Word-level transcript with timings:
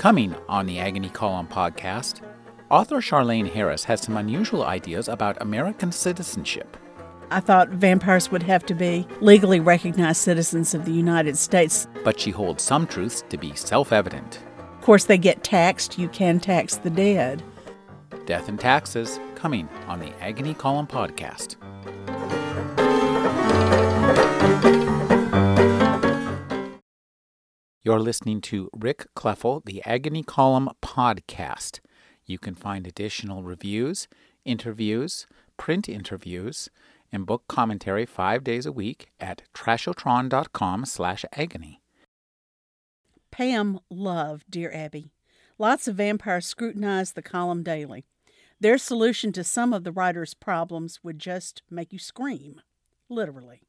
Coming 0.00 0.34
on 0.48 0.64
the 0.64 0.78
Agony 0.78 1.10
Column 1.10 1.46
podcast, 1.46 2.22
author 2.70 3.02
Charlene 3.02 3.52
Harris 3.52 3.84
has 3.84 4.00
some 4.00 4.16
unusual 4.16 4.64
ideas 4.64 5.10
about 5.10 5.42
American 5.42 5.92
citizenship. 5.92 6.78
I 7.30 7.40
thought 7.40 7.68
vampires 7.68 8.30
would 8.30 8.42
have 8.44 8.64
to 8.64 8.74
be 8.74 9.06
legally 9.20 9.60
recognized 9.60 10.22
citizens 10.22 10.72
of 10.72 10.86
the 10.86 10.90
United 10.90 11.36
States. 11.36 11.86
But 12.02 12.18
she 12.18 12.30
holds 12.30 12.62
some 12.62 12.86
truths 12.86 13.22
to 13.28 13.36
be 13.36 13.54
self 13.54 13.92
evident. 13.92 14.40
Of 14.58 14.80
course, 14.80 15.04
they 15.04 15.18
get 15.18 15.44
taxed. 15.44 15.98
You 15.98 16.08
can 16.08 16.40
tax 16.40 16.76
the 16.76 16.88
dead. 16.88 17.42
Death 18.24 18.48
and 18.48 18.58
Taxes, 18.58 19.20
coming 19.34 19.68
on 19.86 20.00
the 20.00 20.14
Agony 20.22 20.54
Column 20.54 20.86
podcast. 20.86 21.56
You're 27.82 27.98
listening 28.00 28.42
to 28.42 28.68
Rick 28.76 29.06
Kleffel, 29.16 29.64
the 29.64 29.82
Agony 29.86 30.22
Column 30.22 30.68
podcast. 30.82 31.80
You 32.26 32.38
can 32.38 32.54
find 32.54 32.86
additional 32.86 33.42
reviews, 33.42 34.06
interviews, 34.44 35.26
print 35.56 35.88
interviews, 35.88 36.68
and 37.10 37.24
book 37.24 37.44
commentary 37.48 38.04
five 38.04 38.44
days 38.44 38.66
a 38.66 38.72
week 38.72 39.08
at 39.18 39.44
trashotron.com 39.54 40.84
slash 40.84 41.24
agony. 41.32 41.80
Pam 43.30 43.80
loved 43.88 44.50
Dear 44.50 44.70
Abby. 44.74 45.12
Lots 45.56 45.88
of 45.88 45.96
vampires 45.96 46.46
scrutinize 46.46 47.12
the 47.12 47.22
column 47.22 47.62
daily. 47.62 48.04
Their 48.60 48.76
solution 48.76 49.32
to 49.32 49.42
some 49.42 49.72
of 49.72 49.84
the 49.84 49.92
writer's 49.92 50.34
problems 50.34 51.00
would 51.02 51.18
just 51.18 51.62
make 51.70 51.94
you 51.94 51.98
scream, 51.98 52.60
literally. 53.08 53.62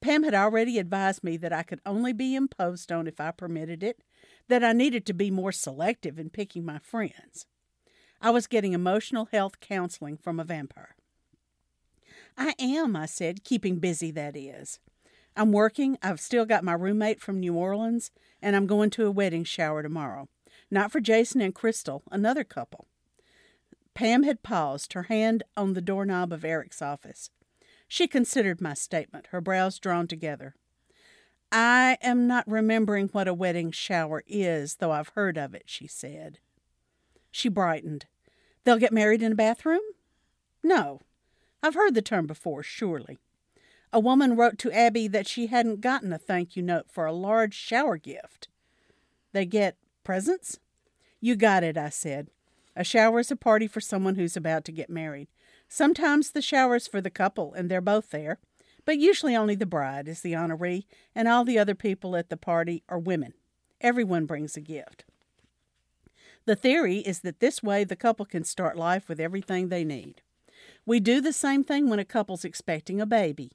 Pam 0.00 0.22
had 0.22 0.34
already 0.34 0.78
advised 0.78 1.24
me 1.24 1.36
that 1.38 1.52
I 1.52 1.62
could 1.62 1.80
only 1.86 2.12
be 2.12 2.34
imposed 2.34 2.92
on 2.92 3.06
if 3.06 3.20
I 3.20 3.30
permitted 3.30 3.82
it, 3.82 4.02
that 4.48 4.62
I 4.62 4.72
needed 4.72 5.06
to 5.06 5.14
be 5.14 5.30
more 5.30 5.52
selective 5.52 6.18
in 6.18 6.30
picking 6.30 6.64
my 6.64 6.78
friends. 6.78 7.46
I 8.20 8.30
was 8.30 8.46
getting 8.46 8.72
emotional 8.72 9.28
health 9.32 9.60
counseling 9.60 10.16
from 10.16 10.38
a 10.38 10.44
vampire. 10.44 10.94
I 12.36 12.54
am, 12.58 12.96
I 12.96 13.06
said, 13.06 13.44
keeping 13.44 13.78
busy, 13.78 14.10
that 14.12 14.36
is. 14.36 14.78
I'm 15.36 15.52
working. 15.52 15.98
I've 16.02 16.20
still 16.20 16.46
got 16.46 16.64
my 16.64 16.72
roommate 16.72 17.20
from 17.20 17.40
New 17.40 17.54
Orleans, 17.54 18.10
and 18.40 18.56
I'm 18.56 18.66
going 18.66 18.90
to 18.90 19.06
a 19.06 19.10
wedding 19.10 19.44
shower 19.44 19.82
tomorrow. 19.82 20.28
Not 20.70 20.90
for 20.90 21.00
Jason 21.00 21.40
and 21.40 21.54
Crystal, 21.54 22.02
another 22.10 22.44
couple. 22.44 22.86
Pam 23.94 24.24
had 24.24 24.42
paused, 24.42 24.92
her 24.92 25.04
hand 25.04 25.42
on 25.56 25.72
the 25.72 25.80
doorknob 25.80 26.32
of 26.32 26.44
Eric's 26.44 26.82
office. 26.82 27.30
She 27.88 28.06
considered 28.06 28.60
my 28.60 28.74
statement, 28.74 29.28
her 29.28 29.40
brows 29.40 29.78
drawn 29.78 30.06
together. 30.06 30.54
I 31.52 31.98
am 32.02 32.26
not 32.26 32.48
remembering 32.48 33.08
what 33.08 33.28
a 33.28 33.34
wedding 33.34 33.70
shower 33.70 34.22
is, 34.26 34.76
though 34.76 34.90
I've 34.90 35.10
heard 35.10 35.38
of 35.38 35.54
it, 35.54 35.64
she 35.66 35.86
said. 35.86 36.38
She 37.30 37.48
brightened. 37.48 38.06
They'll 38.64 38.78
get 38.78 38.92
married 38.92 39.22
in 39.22 39.32
a 39.32 39.36
bathroom? 39.36 39.80
No. 40.62 41.00
I've 41.62 41.74
heard 41.74 41.94
the 41.94 42.02
term 42.02 42.26
before, 42.26 42.62
surely. 42.62 43.18
A 43.92 44.00
woman 44.00 44.36
wrote 44.36 44.58
to 44.58 44.72
Abby 44.72 45.06
that 45.08 45.28
she 45.28 45.46
hadn't 45.46 45.80
gotten 45.80 46.12
a 46.12 46.18
thank 46.18 46.56
you 46.56 46.62
note 46.62 46.90
for 46.90 47.06
a 47.06 47.12
large 47.12 47.54
shower 47.54 47.96
gift. 47.96 48.48
They 49.32 49.46
get 49.46 49.76
presents? 50.02 50.58
You 51.20 51.36
got 51.36 51.62
it, 51.62 51.76
I 51.78 51.90
said. 51.90 52.28
A 52.74 52.84
shower 52.84 53.20
is 53.20 53.30
a 53.30 53.36
party 53.36 53.66
for 53.66 53.80
someone 53.80 54.16
who's 54.16 54.36
about 54.36 54.64
to 54.64 54.72
get 54.72 54.90
married. 54.90 55.28
Sometimes 55.68 56.30
the 56.30 56.42
shower's 56.42 56.86
for 56.86 57.00
the 57.00 57.10
couple 57.10 57.52
and 57.54 57.70
they're 57.70 57.80
both 57.80 58.10
there, 58.10 58.38
but 58.84 58.98
usually 58.98 59.34
only 59.34 59.54
the 59.54 59.66
bride 59.66 60.08
is 60.08 60.22
the 60.22 60.32
honoree, 60.32 60.84
and 61.14 61.26
all 61.26 61.44
the 61.44 61.58
other 61.58 61.74
people 61.74 62.16
at 62.16 62.30
the 62.30 62.36
party 62.36 62.84
are 62.88 62.98
women. 62.98 63.34
Everyone 63.80 64.26
brings 64.26 64.56
a 64.56 64.60
gift. 64.60 65.04
The 66.44 66.56
theory 66.56 66.98
is 66.98 67.20
that 67.20 67.40
this 67.40 67.62
way 67.62 67.82
the 67.82 67.96
couple 67.96 68.24
can 68.24 68.44
start 68.44 68.76
life 68.76 69.08
with 69.08 69.18
everything 69.18 69.68
they 69.68 69.84
need. 69.84 70.22
We 70.86 71.00
do 71.00 71.20
the 71.20 71.32
same 71.32 71.64
thing 71.64 71.90
when 71.90 71.98
a 71.98 72.04
couple's 72.04 72.44
expecting 72.44 73.00
a 73.00 73.06
baby. 73.06 73.50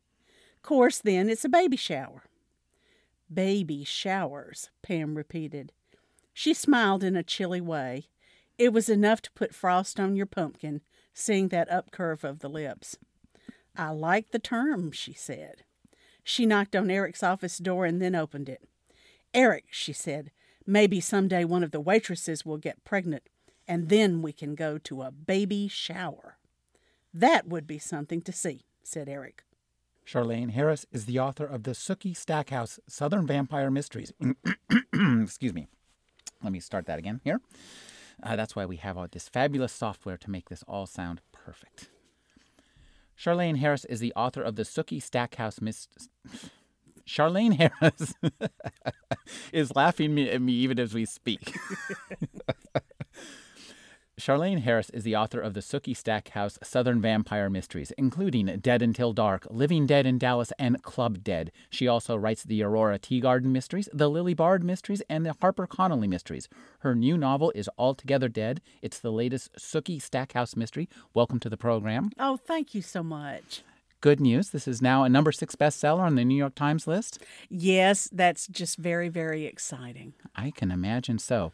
Course, 0.61 0.99
then 0.99 1.29
it's 1.29 1.45
a 1.45 1.49
baby 1.49 1.77
shower. 1.77 2.23
Baby 3.33 3.85
showers, 3.85 4.69
Pam 4.81 5.15
repeated. 5.15 5.71
She 6.33 6.53
smiled 6.53 7.03
in 7.03 7.15
a 7.15 7.23
chilly 7.23 7.61
way. 7.61 8.09
It 8.57 8.73
was 8.73 8.89
enough 8.89 9.21
to 9.23 9.31
put 9.31 9.55
frost 9.55 9.99
on 9.99 10.17
your 10.17 10.25
pumpkin, 10.25 10.81
seeing 11.13 11.49
that 11.49 11.69
upcurve 11.69 12.23
of 12.23 12.39
the 12.39 12.49
lips. 12.49 12.97
I 13.75 13.89
like 13.89 14.31
the 14.31 14.39
term, 14.39 14.91
she 14.91 15.13
said. 15.13 15.63
She 16.23 16.45
knocked 16.45 16.75
on 16.75 16.91
Eric's 16.91 17.23
office 17.23 17.57
door 17.57 17.85
and 17.85 18.01
then 18.01 18.15
opened 18.15 18.49
it. 18.49 18.61
Eric, 19.33 19.65
she 19.71 19.93
said, 19.93 20.31
maybe 20.65 20.99
someday 20.99 21.43
one 21.43 21.63
of 21.63 21.71
the 21.71 21.79
waitresses 21.79 22.45
will 22.45 22.57
get 22.57 22.83
pregnant, 22.83 23.23
and 23.67 23.89
then 23.89 24.21
we 24.21 24.33
can 24.33 24.55
go 24.55 24.77
to 24.77 25.01
a 25.01 25.11
baby 25.11 25.67
shower. 25.67 26.37
That 27.13 27.47
would 27.47 27.65
be 27.65 27.79
something 27.79 28.21
to 28.23 28.31
see, 28.31 28.65
said 28.83 29.09
Eric. 29.09 29.43
Charlene 30.05 30.51
Harris 30.51 30.85
is 30.91 31.05
the 31.05 31.19
author 31.19 31.45
of 31.45 31.63
the 31.63 31.71
Sookie 31.71 32.15
Stackhouse 32.15 32.79
Southern 32.87 33.25
Vampire 33.25 33.71
Mysteries. 33.71 34.11
Excuse 34.93 35.53
me. 35.53 35.67
Let 36.43 36.51
me 36.51 36.59
start 36.59 36.87
that 36.87 36.99
again 36.99 37.21
here. 37.23 37.39
Uh, 38.23 38.35
that's 38.35 38.55
why 38.55 38.65
we 38.65 38.77
have 38.77 38.97
all 38.97 39.07
this 39.11 39.29
fabulous 39.29 39.71
software 39.71 40.17
to 40.17 40.29
make 40.29 40.49
this 40.49 40.63
all 40.67 40.85
sound 40.85 41.21
perfect. 41.31 41.89
Charlene 43.17 43.57
Harris 43.57 43.85
is 43.85 43.99
the 43.99 44.13
author 44.15 44.41
of 44.41 44.55
the 44.55 44.63
Sookie 44.63 45.01
Stackhouse 45.01 45.61
Mysteries. 45.61 46.09
Charlene 47.07 47.55
Harris 47.57 48.13
is 49.53 49.75
laughing 49.75 50.19
at 50.19 50.41
me 50.41 50.53
even 50.53 50.79
as 50.79 50.93
we 50.93 51.05
speak. 51.05 51.55
Charlaine 54.19 54.59
Harris 54.61 54.89
is 54.91 55.03
the 55.03 55.15
author 55.15 55.39
of 55.39 55.53
the 55.53 55.61
Sookie 55.61 55.95
Stackhouse 55.95 56.59
Southern 56.61 57.01
Vampire 57.01 57.49
Mysteries, 57.49 57.91
including 57.97 58.45
Dead 58.59 58.81
Until 58.81 59.13
Dark, 59.13 59.47
Living 59.49 59.87
Dead 59.87 60.05
in 60.05 60.17
Dallas, 60.17 60.51
and 60.59 60.83
Club 60.83 61.23
Dead. 61.23 61.51
She 61.69 61.87
also 61.87 62.15
writes 62.15 62.43
the 62.43 62.61
Aurora 62.61 62.99
Teagarden 62.99 63.45
Mysteries, 63.45 63.89
the 63.91 64.09
Lily 64.09 64.33
Bard 64.33 64.63
Mysteries, 64.63 65.01
and 65.09 65.25
the 65.25 65.35
Harper 65.41 65.65
Connelly 65.65 66.07
Mysteries. 66.07 66.49
Her 66.79 66.93
new 66.93 67.17
novel 67.17 67.51
is 67.55 67.69
Altogether 67.77 68.27
Dead. 68.27 68.61
It's 68.81 68.99
the 68.99 69.11
latest 69.11 69.53
Sookie 69.55 70.01
Stackhouse 70.01 70.55
mystery. 70.55 70.87
Welcome 71.13 71.39
to 71.39 71.49
the 71.49 71.57
program. 71.57 72.11
Oh, 72.19 72.37
thank 72.37 72.75
you 72.75 72.81
so 72.81 73.01
much. 73.01 73.63
Good 74.01 74.19
news. 74.19 74.49
This 74.49 74.67
is 74.67 74.81
now 74.81 75.03
a 75.03 75.09
number 75.09 75.31
six 75.31 75.55
bestseller 75.55 76.01
on 76.01 76.15
the 76.15 76.25
New 76.25 76.35
York 76.35 76.55
Times 76.55 76.85
list. 76.85 77.19
Yes, 77.49 78.09
that's 78.11 78.45
just 78.47 78.77
very, 78.77 79.09
very 79.09 79.45
exciting. 79.45 80.13
I 80.35 80.51
can 80.51 80.69
imagine 80.69 81.17
so. 81.17 81.53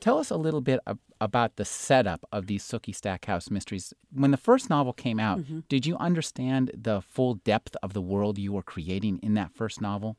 Tell 0.00 0.18
us 0.18 0.30
a 0.30 0.36
little 0.36 0.60
bit 0.60 0.80
about 1.20 1.56
the 1.56 1.64
setup 1.64 2.24
of 2.30 2.46
these 2.46 2.62
Sookie 2.62 2.94
Stackhouse 2.94 3.50
mysteries. 3.50 3.92
When 4.12 4.30
the 4.30 4.36
first 4.36 4.70
novel 4.70 4.92
came 4.92 5.18
out, 5.18 5.40
mm-hmm. 5.40 5.60
did 5.68 5.86
you 5.86 5.96
understand 5.96 6.70
the 6.74 7.00
full 7.00 7.34
depth 7.34 7.76
of 7.82 7.92
the 7.92 8.00
world 8.00 8.38
you 8.38 8.52
were 8.52 8.62
creating 8.62 9.18
in 9.22 9.34
that 9.34 9.52
first 9.52 9.80
novel? 9.80 10.16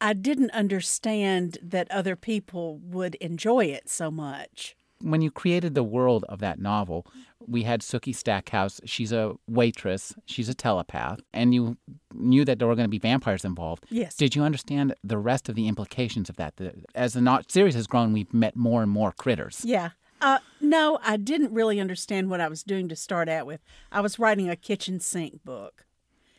I 0.00 0.14
didn't 0.14 0.50
understand 0.50 1.58
that 1.62 1.90
other 1.90 2.16
people 2.16 2.78
would 2.78 3.14
enjoy 3.16 3.66
it 3.66 3.88
so 3.88 4.10
much 4.10 4.74
when 5.02 5.20
you 5.20 5.30
created 5.30 5.74
the 5.74 5.82
world 5.82 6.24
of 6.28 6.38
that 6.40 6.58
novel, 6.58 7.06
we 7.46 7.62
had 7.64 7.80
Sookie 7.80 8.14
Stackhouse. 8.14 8.80
She's 8.84 9.12
a 9.12 9.34
waitress. 9.48 10.14
She's 10.26 10.48
a 10.48 10.54
telepath, 10.54 11.20
and 11.32 11.54
you 11.54 11.76
knew 12.14 12.44
that 12.44 12.58
there 12.58 12.68
were 12.68 12.74
going 12.74 12.86
to 12.86 12.90
be 12.90 12.98
vampires 12.98 13.44
involved. 13.44 13.84
Yes. 13.90 14.14
Did 14.14 14.34
you 14.36 14.42
understand 14.42 14.94
the 15.02 15.18
rest 15.18 15.48
of 15.48 15.54
the 15.54 15.68
implications 15.68 16.28
of 16.28 16.36
that? 16.36 16.54
As 16.94 17.14
the 17.14 17.20
not 17.20 17.50
series 17.50 17.74
has 17.74 17.86
grown, 17.86 18.12
we've 18.12 18.32
met 18.32 18.56
more 18.56 18.82
and 18.82 18.90
more 18.90 19.12
critters. 19.12 19.64
Yeah. 19.64 19.90
Uh, 20.20 20.38
no, 20.60 21.00
I 21.02 21.16
didn't 21.16 21.52
really 21.52 21.80
understand 21.80 22.30
what 22.30 22.40
I 22.40 22.48
was 22.48 22.62
doing 22.62 22.88
to 22.88 22.96
start 22.96 23.28
out 23.28 23.44
with. 23.44 23.60
I 23.90 24.00
was 24.00 24.20
writing 24.20 24.48
a 24.48 24.54
kitchen 24.54 25.00
sink 25.00 25.44
book. 25.44 25.84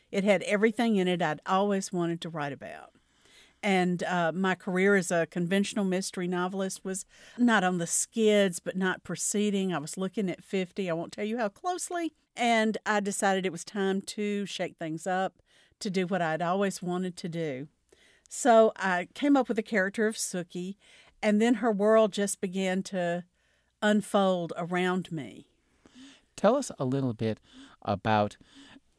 It 0.09 0.23
had 0.23 0.41
everything 0.43 0.95
in 0.95 1.07
it 1.07 1.21
I'd 1.21 1.41
always 1.45 1.91
wanted 1.91 2.21
to 2.21 2.29
write 2.29 2.53
about 2.53 2.91
and 3.63 4.03
uh, 4.03 4.33
my 4.33 4.55
career 4.55 4.95
as 4.95 5.09
a 5.09 5.25
conventional 5.25 5.85
mystery 5.85 6.27
novelist 6.27 6.83
was 6.83 7.05
not 7.37 7.63
on 7.63 7.77
the 7.77 7.87
skids, 7.87 8.59
but 8.59 8.75
not 8.75 9.03
proceeding. 9.03 9.73
I 9.73 9.79
was 9.79 9.97
looking 9.97 10.29
at 10.29 10.43
50. 10.43 10.89
I 10.89 10.93
won't 10.93 11.13
tell 11.13 11.23
you 11.23 11.37
how 11.37 11.47
closely. 11.47 12.13
And 12.35 12.77
I 12.85 12.99
decided 12.99 13.45
it 13.45 13.51
was 13.53 13.63
time 13.63 14.01
to 14.01 14.45
shake 14.45 14.75
things 14.75 15.07
up, 15.07 15.41
to 15.79 15.89
do 15.89 16.05
what 16.05 16.21
I'd 16.21 16.41
always 16.41 16.81
wanted 16.81 17.15
to 17.17 17.29
do. 17.29 17.67
So 18.27 18.73
I 18.75 19.07
came 19.13 19.37
up 19.37 19.47
with 19.47 19.55
the 19.55 19.63
character 19.63 20.07
of 20.07 20.15
Sookie, 20.15 20.75
and 21.21 21.41
then 21.41 21.55
her 21.55 21.71
world 21.71 22.11
just 22.11 22.41
began 22.41 22.83
to 22.83 23.23
unfold 23.81 24.51
around 24.57 25.11
me. 25.11 25.47
Tell 26.35 26.55
us 26.55 26.71
a 26.77 26.85
little 26.85 27.13
bit 27.13 27.39
about 27.83 28.35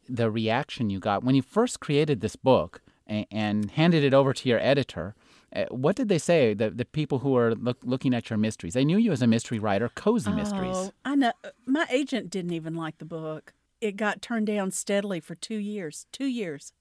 the 0.09 0.31
reaction 0.31 0.89
you 0.89 1.00
got 1.00 1.25
when 1.25 1.35
you 1.35 1.43
first 1.43 1.81
created 1.81 2.21
this 2.21 2.37
book 2.37 2.81
and, 3.06 3.27
and 3.31 3.71
handed 3.73 4.05
it 4.05 4.15
over 4.15 4.33
to 4.33 4.49
your 4.49 4.61
editor, 4.61 5.15
uh, 5.55 5.67
what 5.71 5.97
did 5.97 6.09
they 6.09 6.19
say? 6.19 6.55
The 6.55 6.71
the 6.71 6.85
people 6.85 7.21
who 7.21 7.31
were 7.31 7.55
look, 7.55 7.79
looking 7.85 8.15
at 8.15 8.31
your 8.31 8.39
mysteries, 8.39 8.75
they 8.75 8.85
knew 8.85 8.99
you 8.99 9.12
as 9.12 9.23
a 9.23 9.27
mystery 9.27 9.59
writer, 9.59 9.89
cozy 9.95 10.31
oh, 10.31 10.35
mysteries. 10.35 10.91
I 11.05 11.15
know. 11.15 11.33
My 11.67 11.87
agent 11.91 12.31
didn't 12.31 12.53
even 12.53 12.75
like 12.75 12.99
the 12.99 13.05
book. 13.05 13.53
It 13.81 13.97
got 13.97 14.23
turned 14.23 14.47
down 14.47 14.71
steadily 14.71 15.21
for 15.21 15.35
two 15.35 15.56
years. 15.56 16.06
Two 16.11 16.27
years. 16.27 16.73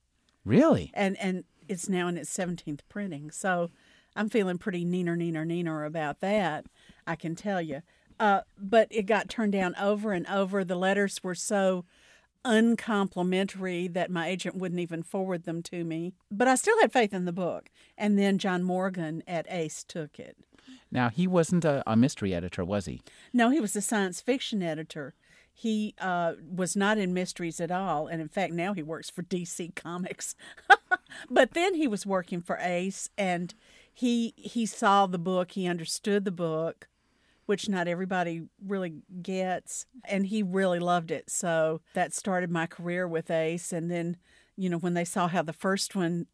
Really? 0.44 0.90
And 0.94 1.16
and 1.18 1.44
it's 1.68 1.88
now 1.88 2.08
in 2.08 2.16
its 2.16 2.30
seventeenth 2.30 2.82
printing. 2.88 3.30
So, 3.30 3.70
I'm 4.16 4.28
feeling 4.28 4.58
pretty 4.58 4.84
neener, 4.84 5.16
neener, 5.16 5.46
neener 5.46 5.86
about 5.86 6.20
that. 6.20 6.66
I 7.06 7.16
can 7.16 7.34
tell 7.34 7.62
you. 7.62 7.82
Uh, 8.18 8.40
but 8.58 8.88
it 8.90 9.04
got 9.06 9.28
turned 9.28 9.52
down 9.52 9.74
over 9.76 10.12
and 10.12 10.26
over. 10.28 10.64
The 10.64 10.76
letters 10.76 11.22
were 11.22 11.34
so 11.34 11.84
uncomplimentary 12.44 13.88
that 13.88 14.10
my 14.10 14.28
agent 14.28 14.56
wouldn't 14.56 14.80
even 14.80 15.02
forward 15.02 15.44
them 15.44 15.62
to 15.64 15.84
me. 15.84 16.14
But 16.30 16.48
I 16.48 16.54
still 16.54 16.78
had 16.80 16.92
faith 16.92 17.14
in 17.14 17.24
the 17.24 17.32
book. 17.32 17.70
And 17.96 18.18
then 18.18 18.38
John 18.38 18.62
Morgan 18.62 19.22
at 19.26 19.46
Ace 19.48 19.84
took 19.84 20.18
it. 20.18 20.36
Now, 20.90 21.08
he 21.08 21.26
wasn't 21.26 21.64
a, 21.64 21.82
a 21.86 21.96
mystery 21.96 22.34
editor, 22.34 22.64
was 22.64 22.86
he? 22.86 23.02
No, 23.32 23.50
he 23.50 23.60
was 23.60 23.74
a 23.76 23.80
science 23.80 24.20
fiction 24.20 24.62
editor. 24.62 25.14
He 25.52 25.94
uh, 26.00 26.34
was 26.48 26.74
not 26.74 26.98
in 26.98 27.14
mysteries 27.14 27.60
at 27.60 27.70
all. 27.70 28.06
And 28.06 28.20
in 28.20 28.28
fact, 28.28 28.52
now 28.52 28.72
he 28.74 28.82
works 28.82 29.10
for 29.10 29.22
DC 29.22 29.74
Comics. 29.74 30.34
but 31.30 31.54
then 31.54 31.74
he 31.74 31.86
was 31.86 32.04
working 32.06 32.40
for 32.40 32.58
Ace 32.60 33.08
and 33.16 33.54
he 33.92 34.34
he 34.36 34.66
saw 34.66 35.06
the 35.06 35.18
book, 35.18 35.52
he 35.52 35.68
understood 35.68 36.24
the 36.24 36.32
book, 36.32 36.88
which 37.46 37.68
not 37.68 37.88
everybody 37.88 38.42
really 38.64 38.94
gets, 39.22 39.86
and 40.04 40.26
he 40.26 40.42
really 40.42 40.78
loved 40.78 41.10
it. 41.10 41.30
So 41.30 41.80
that 41.94 42.14
started 42.14 42.50
my 42.50 42.66
career 42.66 43.06
with 43.06 43.30
Ace 43.30 43.72
and 43.72 43.90
then, 43.90 44.16
you 44.56 44.68
know, 44.68 44.78
when 44.78 44.94
they 44.94 45.04
saw 45.04 45.28
how 45.28 45.42
the 45.42 45.52
first 45.52 45.94
one 45.94 46.26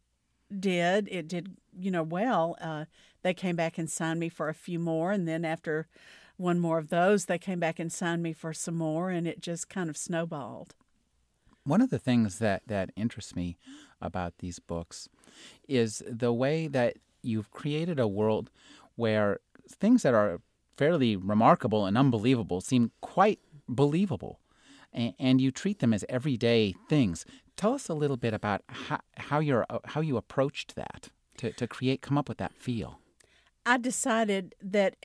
did, 0.57 1.07
it 1.11 1.27
did, 1.27 1.55
you 1.77 1.91
know, 1.91 2.03
well, 2.03 2.55
uh, 2.61 2.85
they 3.23 3.33
came 3.33 3.55
back 3.55 3.77
and 3.77 3.89
signed 3.89 4.19
me 4.19 4.29
for 4.29 4.49
a 4.49 4.53
few 4.53 4.79
more 4.79 5.11
and 5.11 5.27
then 5.27 5.45
after 5.45 5.87
one 6.37 6.59
more 6.59 6.77
of 6.77 6.89
those, 6.89 7.25
they 7.25 7.37
came 7.37 7.59
back 7.59 7.79
and 7.79 7.91
signed 7.91 8.23
me 8.23 8.33
for 8.33 8.53
some 8.53 8.75
more 8.75 9.09
and 9.09 9.27
it 9.27 9.41
just 9.41 9.69
kind 9.69 9.89
of 9.89 9.97
snowballed. 9.97 10.75
One 11.63 11.81
of 11.81 11.91
the 11.91 11.99
things 11.99 12.39
that, 12.39 12.63
that 12.67 12.89
interests 12.95 13.35
me 13.35 13.57
about 14.01 14.39
these 14.39 14.57
books 14.59 15.07
is 15.67 16.01
the 16.07 16.33
way 16.33 16.67
that 16.67 16.97
you've 17.21 17.51
created 17.51 17.99
a 17.99 18.07
world 18.07 18.49
where 18.95 19.39
things 19.69 20.01
that 20.03 20.13
are 20.13 20.41
fairly 20.81 21.15
remarkable 21.15 21.85
and 21.85 21.95
unbelievable 21.95 22.59
seem 22.59 22.89
quite 23.01 23.39
believable. 23.69 24.39
And, 24.91 25.13
and 25.19 25.39
you 25.39 25.51
treat 25.51 25.77
them 25.77 25.93
as 25.93 26.03
everyday 26.09 26.73
things. 26.89 27.23
Tell 27.55 27.75
us 27.75 27.87
a 27.87 27.93
little 27.93 28.17
bit 28.17 28.33
about 28.33 28.63
how, 28.67 28.99
how, 29.15 29.41
uh, 29.41 29.77
how 29.85 30.01
you 30.01 30.17
approached 30.17 30.75
that 30.75 31.09
to, 31.37 31.51
to 31.53 31.67
create, 31.67 32.01
come 32.01 32.17
up 32.17 32.27
with 32.27 32.39
that 32.39 32.55
feel. 32.55 32.99
I 33.63 33.77
decided 33.77 34.55
that 34.59 34.95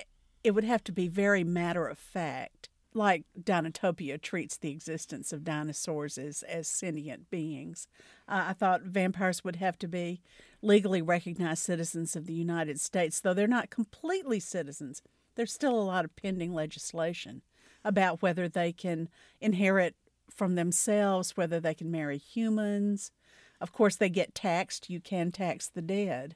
it 0.42 0.52
would 0.52 0.64
have 0.64 0.82
to 0.84 0.92
be 0.92 1.08
very 1.08 1.44
matter 1.44 1.86
of 1.86 1.98
fact 1.98 2.70
like 2.94 3.24
Dinotopia 3.38 4.18
treats 4.18 4.56
the 4.56 4.70
existence 4.70 5.30
of 5.30 5.44
dinosaurs 5.44 6.16
as, 6.16 6.42
as 6.44 6.66
sentient 6.68 7.28
beings. 7.28 7.86
Uh, 8.26 8.46
I 8.48 8.52
thought 8.54 8.80
vampires 8.80 9.44
would 9.44 9.56
have 9.56 9.78
to 9.80 9.88
be 9.88 10.22
legally 10.62 11.02
recognized 11.02 11.62
citizens 11.62 12.16
of 12.16 12.24
the 12.24 12.32
United 12.32 12.80
States, 12.80 13.20
though 13.20 13.34
they're 13.34 13.46
not 13.46 13.68
completely 13.68 14.40
citizens. 14.40 15.02
There's 15.36 15.52
still 15.52 15.78
a 15.78 15.80
lot 15.80 16.04
of 16.04 16.16
pending 16.16 16.52
legislation 16.52 17.42
about 17.84 18.20
whether 18.20 18.48
they 18.48 18.72
can 18.72 19.08
inherit 19.40 19.94
from 20.34 20.54
themselves, 20.54 21.36
whether 21.36 21.60
they 21.60 21.74
can 21.74 21.90
marry 21.90 22.18
humans. 22.18 23.12
Of 23.60 23.72
course, 23.72 23.96
they 23.96 24.08
get 24.08 24.34
taxed. 24.34 24.90
You 24.90 25.00
can 25.00 25.30
tax 25.30 25.68
the 25.68 25.82
dead. 25.82 26.34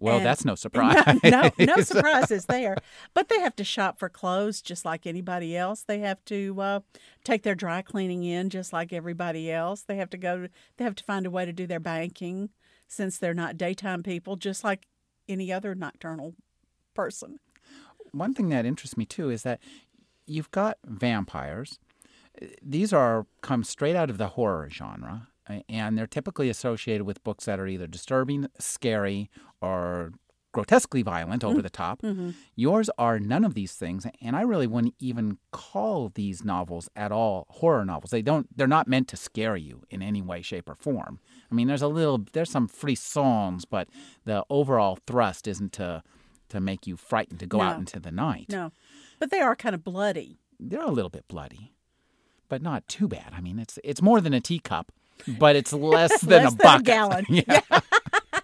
Well, 0.00 0.18
and 0.18 0.26
that's 0.26 0.44
no 0.44 0.54
surprise. 0.54 1.04
No, 1.24 1.30
no, 1.30 1.50
no 1.76 1.76
surprises 1.82 2.46
there. 2.46 2.76
But 3.14 3.28
they 3.28 3.40
have 3.40 3.56
to 3.56 3.64
shop 3.64 3.98
for 3.98 4.08
clothes 4.08 4.62
just 4.62 4.84
like 4.84 5.06
anybody 5.06 5.56
else. 5.56 5.82
They 5.82 5.98
have 6.00 6.24
to 6.26 6.60
uh, 6.60 6.80
take 7.24 7.42
their 7.42 7.54
dry 7.54 7.82
cleaning 7.82 8.24
in 8.24 8.50
just 8.50 8.72
like 8.72 8.92
everybody 8.92 9.50
else. 9.50 9.82
They 9.82 9.96
have 9.96 10.10
to 10.10 10.16
go. 10.16 10.48
They 10.76 10.84
have 10.84 10.94
to 10.96 11.04
find 11.04 11.26
a 11.26 11.30
way 11.30 11.44
to 11.44 11.52
do 11.52 11.66
their 11.66 11.80
banking 11.80 12.50
since 12.86 13.18
they're 13.18 13.34
not 13.34 13.58
daytime 13.58 14.02
people, 14.02 14.36
just 14.36 14.64
like 14.64 14.86
any 15.28 15.52
other 15.52 15.74
nocturnal 15.74 16.34
person. 16.94 17.38
One 18.12 18.34
thing 18.34 18.48
that 18.50 18.66
interests 18.66 18.96
me 18.96 19.04
too 19.04 19.30
is 19.30 19.42
that 19.42 19.60
you've 20.26 20.50
got 20.50 20.78
vampires. 20.84 21.78
These 22.62 22.92
are 22.92 23.26
come 23.40 23.64
straight 23.64 23.96
out 23.96 24.10
of 24.10 24.18
the 24.18 24.28
horror 24.28 24.68
genre 24.70 25.28
and 25.68 25.96
they're 25.96 26.06
typically 26.06 26.50
associated 26.50 27.04
with 27.04 27.24
books 27.24 27.46
that 27.46 27.58
are 27.60 27.66
either 27.66 27.86
disturbing, 27.86 28.48
scary, 28.58 29.30
or 29.60 30.12
grotesquely 30.52 31.02
violent, 31.02 31.44
over 31.44 31.56
mm-hmm. 31.56 31.62
the 31.62 31.70
top. 31.70 32.02
Mm-hmm. 32.02 32.30
Yours 32.56 32.90
are 32.98 33.18
none 33.18 33.44
of 33.44 33.54
these 33.54 33.72
things, 33.72 34.06
and 34.20 34.36
I 34.36 34.42
really 34.42 34.66
wouldn't 34.66 34.94
even 34.98 35.38
call 35.52 36.10
these 36.14 36.44
novels 36.44 36.88
at 36.96 37.12
all 37.12 37.46
horror 37.50 37.84
novels. 37.84 38.10
They 38.10 38.22
don't. 38.22 38.46
They're 38.56 38.66
not 38.66 38.88
meant 38.88 39.08
to 39.08 39.16
scare 39.16 39.56
you 39.56 39.82
in 39.90 40.02
any 40.02 40.22
way, 40.22 40.42
shape, 40.42 40.68
or 40.68 40.74
form. 40.74 41.20
I 41.50 41.54
mean, 41.54 41.68
there's 41.68 41.82
a 41.82 41.88
little, 41.88 42.24
there's 42.32 42.50
some 42.50 42.68
free 42.68 42.94
songs, 42.94 43.64
but 43.64 43.88
the 44.24 44.44
overall 44.50 44.98
thrust 45.06 45.48
isn't 45.48 45.72
to 45.74 46.02
to 46.48 46.60
make 46.60 46.86
you 46.86 46.96
frightened 46.96 47.40
to 47.40 47.46
go 47.46 47.58
no. 47.58 47.64
out 47.64 47.78
into 47.78 48.00
the 48.00 48.12
night. 48.12 48.46
No, 48.48 48.72
but 49.18 49.30
they 49.30 49.40
are 49.40 49.56
kind 49.56 49.74
of 49.74 49.84
bloody. 49.84 50.38
They're 50.58 50.82
a 50.82 50.90
little 50.90 51.10
bit 51.10 51.26
bloody, 51.28 51.72
but 52.48 52.62
not 52.62 52.86
too 52.88 53.08
bad. 53.08 53.32
I 53.36 53.40
mean, 53.40 53.58
it's 53.58 53.78
it's 53.84 54.02
more 54.02 54.20
than 54.20 54.34
a 54.34 54.40
teacup 54.40 54.92
but 55.26 55.56
it's 55.56 55.72
less 55.72 56.20
than 56.20 56.44
less 56.44 56.52
a 56.52 56.56
than 56.56 56.66
bucket. 56.66 56.80
A 56.80 56.84
gallon. 56.84 57.24
yeah. 57.28 57.80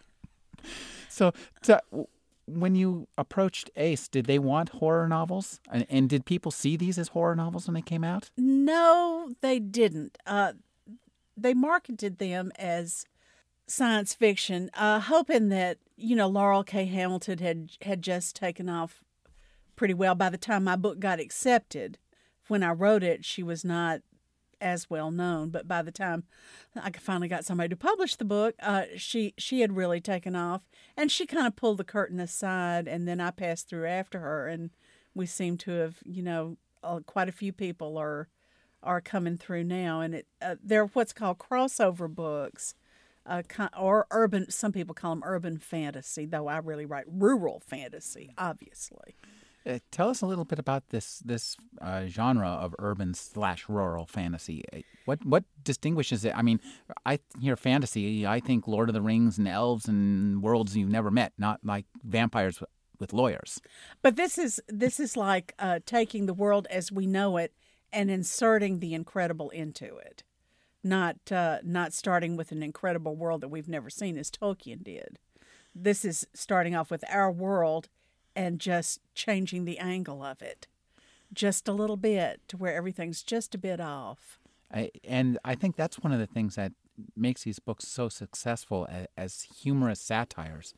so, 1.09 1.33
to, 1.62 1.81
when 2.47 2.75
you 2.75 3.09
approached 3.17 3.71
Ace, 3.77 4.09
did 4.09 4.27
they 4.27 4.39
want 4.39 4.71
horror 4.71 5.09
novels? 5.09 5.61
And, 5.71 5.87
and, 5.89 6.09
did 6.09 6.27
people 6.27 6.51
see 6.51 6.77
these 6.77 6.99
as 6.99 7.09
horror 7.09 7.37
novels 7.37 7.67
when 7.67 7.75
they 7.75 7.83
came 7.83 8.05
out? 8.05 8.31
No, 8.37 9.33
they 9.41 9.59
didn't. 9.59 10.19
Uh, 10.27 10.53
they 11.37 11.55
marketed 11.55 12.19
them 12.19 12.53
as 12.59 13.06
science 13.66 14.14
fiction, 14.14 14.70
uh, 14.75 15.00
hoping 15.00 15.49
that 15.49 15.78
you 15.96 16.16
know 16.16 16.28
Laurell 16.28 16.64
K. 16.64 16.87
Hamilton 16.87 17.38
had 17.38 17.70
had 17.82 18.02
just 18.02 18.37
taken 18.37 18.69
off 18.69 19.02
pretty 19.76 19.94
well 19.94 20.14
by 20.14 20.31
the 20.31 20.38
time 20.38 20.64
my 20.64 20.76
book 20.76 21.00
got 21.00 21.20
accepted. 21.20 21.99
When 22.49 22.62
I 22.62 22.72
wrote 22.72 23.02
it, 23.02 23.25
she 23.25 23.43
was 23.43 23.64
not 23.64 24.02
as 24.61 24.88
well 24.90 25.11
known. 25.11 25.50
But 25.50 25.69
by 25.69 25.82
the 25.82 25.93
time 25.93 26.25
I 26.75 26.90
finally 26.90 27.28
got 27.28 27.44
somebody 27.44 27.69
to 27.69 27.76
publish 27.76 28.16
the 28.16 28.25
book, 28.25 28.55
uh, 28.61 28.84
she 28.96 29.34
she 29.38 29.61
had 29.61 29.76
really 29.76 30.00
taken 30.00 30.34
off, 30.34 30.62
and 30.96 31.12
she 31.12 31.26
kind 31.26 31.46
of 31.46 31.56
pulled 31.56 31.78
the 31.78 31.84
curtain 31.84 32.19
aside, 32.19 32.88
and 32.88 33.06
then 33.06 33.20
I 33.20 33.31
passed 33.31 33.69
through 33.69 33.87
after 33.87 34.20
her, 34.20 34.49
and 34.49 34.70
we 35.14 35.26
seem 35.26 35.56
to 35.58 35.70
have, 35.72 35.99
you 36.05 36.22
know, 36.22 36.56
uh, 36.82 37.00
quite 37.06 37.28
a 37.28 37.32
few 37.32 37.52
people 37.52 37.96
are 37.99 38.28
are 38.82 39.00
coming 39.00 39.37
through 39.37 39.64
now, 39.64 40.00
and 40.00 40.14
it 40.14 40.26
uh, 40.43 40.56
they're 40.62 40.87
what's 40.87 41.12
called 41.12 41.38
crossover 41.38 42.12
books. 42.12 42.75
Uh, 43.26 43.43
or 43.79 44.06
urban, 44.11 44.50
some 44.50 44.73
people 44.73 44.94
call 44.94 45.15
them 45.15 45.23
urban 45.25 45.59
fantasy, 45.59 46.26
though 46.26 46.47
I 46.47 46.59
really 46.59 46.87
write 46.87 47.06
rural 47.09 47.61
fantasy, 47.61 48.35
obviously. 48.37 49.17
Uh, 49.67 49.79
tell 49.91 50.10
us 50.10 50.20
a 50.20 50.27
little 50.27 50.44
bit 50.44 50.58
about 50.58 50.89
this 50.91 51.20
this 51.20 51.56
uh, 51.81 52.05
genre 52.06 52.48
of 52.48 52.75
urban 52.79 53.15
slash 53.15 53.67
rural 53.67 54.05
fantasy. 54.05 54.63
Uh, 54.72 54.81
what 55.06 55.25
what 55.25 55.44
distinguishes 55.63 56.25
it? 56.25 56.37
I 56.37 56.43
mean, 56.43 56.60
I 57.06 57.19
hear 57.41 57.56
fantasy. 57.56 58.27
I 58.27 58.41
think 58.41 58.69
Lord 58.69 58.91
of 58.91 58.94
the 58.94 59.01
Rings 59.01 59.39
and 59.39 59.48
elves 59.48 59.89
and 59.89 60.43
worlds 60.43 60.77
you've 60.77 60.91
never 60.91 61.10
met, 61.10 61.32
not 61.39 61.60
like 61.65 61.87
vampires 62.03 62.63
with 62.98 63.13
lawyers. 63.15 63.60
But 64.03 64.17
this 64.17 64.37
is 64.37 64.60
this 64.69 65.01
is 65.01 65.17
like 65.17 65.55
uh, 65.58 65.81
taking 65.87 66.27
the 66.27 66.34
world 66.34 66.67
as 66.70 66.93
we 66.93 67.06
know 67.06 67.39
it 67.39 67.55
and 67.93 68.10
inserting 68.10 68.81
the 68.81 68.93
incredible 68.93 69.51
into 69.51 69.96
it, 69.96 70.25
not 70.84 71.17
uh, 71.32 71.58
not 71.62 71.93
starting 71.93 72.36
with 72.36 72.53
an 72.53 72.62
incredible 72.62 73.17
world 73.17 73.41
that 73.41 73.48
we've 73.48 73.69
never 73.69 73.91
seen 73.91 74.19
as 74.19 74.31
Tolkien 74.31 74.82
did. 74.82 75.19
This 75.74 76.05
is 76.05 76.26
starting 76.34 76.76
off 76.76 76.91
with 76.91 77.05
our 77.10 77.32
world 77.32 77.88
and 78.36 78.60
just 78.60 79.00
changing 79.14 79.64
the 79.64 79.79
angle 79.79 80.22
of 80.22 80.43
it 80.43 80.69
just 81.34 81.69
a 81.69 81.72
little 81.72 81.96
bit 81.96 82.41
to 82.48 82.56
where 82.56 82.74
everything's 82.74 83.22
just 83.22 83.55
a 83.55 83.58
bit 83.58 83.81
off. 83.81 84.38
I, 84.72 84.91
and 85.03 85.38
I 85.44 85.55
think 85.55 85.76
that's 85.76 85.98
one 85.98 86.12
of 86.12 86.19
the 86.19 86.26
things 86.26 86.55
that 86.55 86.72
makes 87.17 87.43
these 87.43 87.58
books 87.58 87.86
so 87.88 88.08
successful 88.08 88.86
as, 88.88 89.06
as 89.17 89.46
humorous 89.60 90.00
satires. 90.00 90.74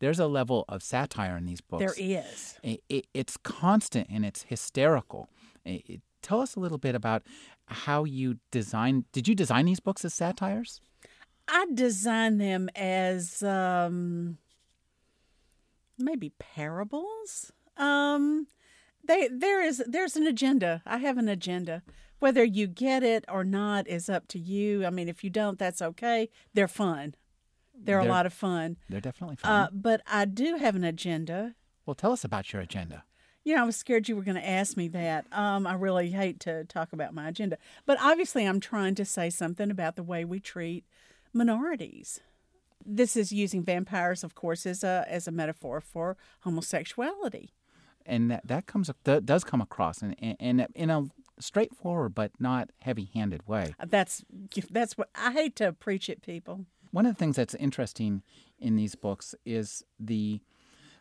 There's 0.00 0.18
a 0.18 0.26
level 0.26 0.64
of 0.68 0.82
satire 0.82 1.36
in 1.36 1.46
these 1.46 1.60
books. 1.60 1.80
There 1.80 1.94
is. 1.96 2.58
It, 2.62 2.82
it, 2.88 3.06
it's 3.14 3.36
constant 3.36 4.08
and 4.10 4.24
it's 4.24 4.42
hysterical. 4.42 5.28
It, 5.64 6.00
tell 6.22 6.40
us 6.40 6.56
a 6.56 6.60
little 6.60 6.78
bit 6.78 6.94
about 6.94 7.22
how 7.70 8.04
you 8.04 8.38
design. 8.50 9.04
Did 9.12 9.28
you 9.28 9.34
design 9.34 9.66
these 9.66 9.80
books 9.80 10.04
as 10.04 10.14
satires? 10.14 10.80
I 11.48 11.66
designed 11.74 12.40
them 12.40 12.68
as 12.76 13.42
um, 13.42 14.38
maybe 15.98 16.32
parables. 16.38 17.52
Um, 17.76 18.46
they 19.06 19.28
there 19.28 19.62
is 19.62 19.82
there's 19.86 20.16
an 20.16 20.26
agenda. 20.26 20.82
I 20.86 20.98
have 20.98 21.18
an 21.18 21.28
agenda. 21.28 21.82
Whether 22.18 22.44
you 22.44 22.66
get 22.66 23.02
it 23.02 23.24
or 23.28 23.44
not 23.44 23.88
is 23.88 24.10
up 24.10 24.28
to 24.28 24.38
you. 24.38 24.84
I 24.84 24.90
mean, 24.90 25.08
if 25.08 25.24
you 25.24 25.30
don't, 25.30 25.58
that's 25.58 25.80
okay. 25.80 26.28
They're 26.52 26.68
fun. 26.68 27.14
They're, 27.74 27.96
they're 27.96 28.06
a 28.06 28.12
lot 28.12 28.26
of 28.26 28.34
fun. 28.34 28.76
They're 28.90 29.00
definitely 29.00 29.36
fun. 29.36 29.50
Uh, 29.50 29.68
but 29.72 30.02
I 30.06 30.26
do 30.26 30.56
have 30.56 30.76
an 30.76 30.84
agenda. 30.84 31.54
Well, 31.86 31.94
tell 31.94 32.12
us 32.12 32.22
about 32.24 32.52
your 32.52 32.60
agenda. 32.60 33.04
You 33.44 33.54
know, 33.56 33.62
I 33.62 33.66
was 33.66 33.76
scared 33.76 34.08
you 34.08 34.16
were 34.16 34.22
going 34.22 34.36
to 34.36 34.46
ask 34.48 34.76
me 34.76 34.88
that. 34.88 35.24
Um, 35.32 35.66
I 35.66 35.74
really 35.74 36.10
hate 36.10 36.40
to 36.40 36.64
talk 36.64 36.92
about 36.92 37.14
my 37.14 37.28
agenda, 37.28 37.56
but 37.86 37.96
obviously, 38.00 38.44
I'm 38.44 38.60
trying 38.60 38.94
to 38.96 39.04
say 39.04 39.30
something 39.30 39.70
about 39.70 39.96
the 39.96 40.02
way 40.02 40.24
we 40.24 40.40
treat 40.40 40.84
minorities 41.32 42.20
This 42.84 43.16
is 43.16 43.32
using 43.32 43.62
vampires, 43.64 44.24
of 44.24 44.34
course, 44.34 44.66
as 44.66 44.82
a 44.84 45.04
as 45.08 45.26
a 45.28 45.30
metaphor 45.30 45.80
for 45.80 46.16
homosexuality. 46.40 47.50
and 48.06 48.30
that 48.30 48.46
that 48.46 48.66
comes 48.66 48.90
that 49.04 49.24
does 49.26 49.44
come 49.44 49.60
across 49.60 50.02
in 50.02 50.12
in, 50.14 50.66
in 50.74 50.90
a 50.90 51.04
straightforward 51.38 52.14
but 52.14 52.32
not 52.38 52.70
heavy-handed 52.82 53.46
way. 53.46 53.74
That's 53.86 54.24
that's 54.70 54.98
what 54.98 55.08
I 55.14 55.32
hate 55.32 55.56
to 55.56 55.72
preach 55.72 56.10
at 56.10 56.20
people. 56.22 56.66
One 56.90 57.06
of 57.06 57.14
the 57.14 57.18
things 57.18 57.36
that's 57.36 57.54
interesting 57.54 58.22
in 58.58 58.76
these 58.76 58.94
books 58.96 59.34
is 59.44 59.84
the 59.98 60.40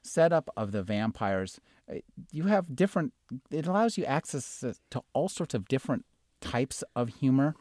setup 0.01 0.49
of 0.55 0.71
the 0.71 0.83
vampires. 0.83 1.59
Uh, 1.91 1.95
You 2.31 2.43
have 2.45 2.75
different. 2.75 3.13
It 3.51 3.67
allows 3.67 3.97
you 3.97 4.05
access 4.05 4.63
to 4.89 5.03
all 5.13 5.29
sorts 5.29 5.53
of 5.53 5.67
different 5.67 6.05
types 6.41 6.83
of 6.95 7.09
humor. 7.19 7.55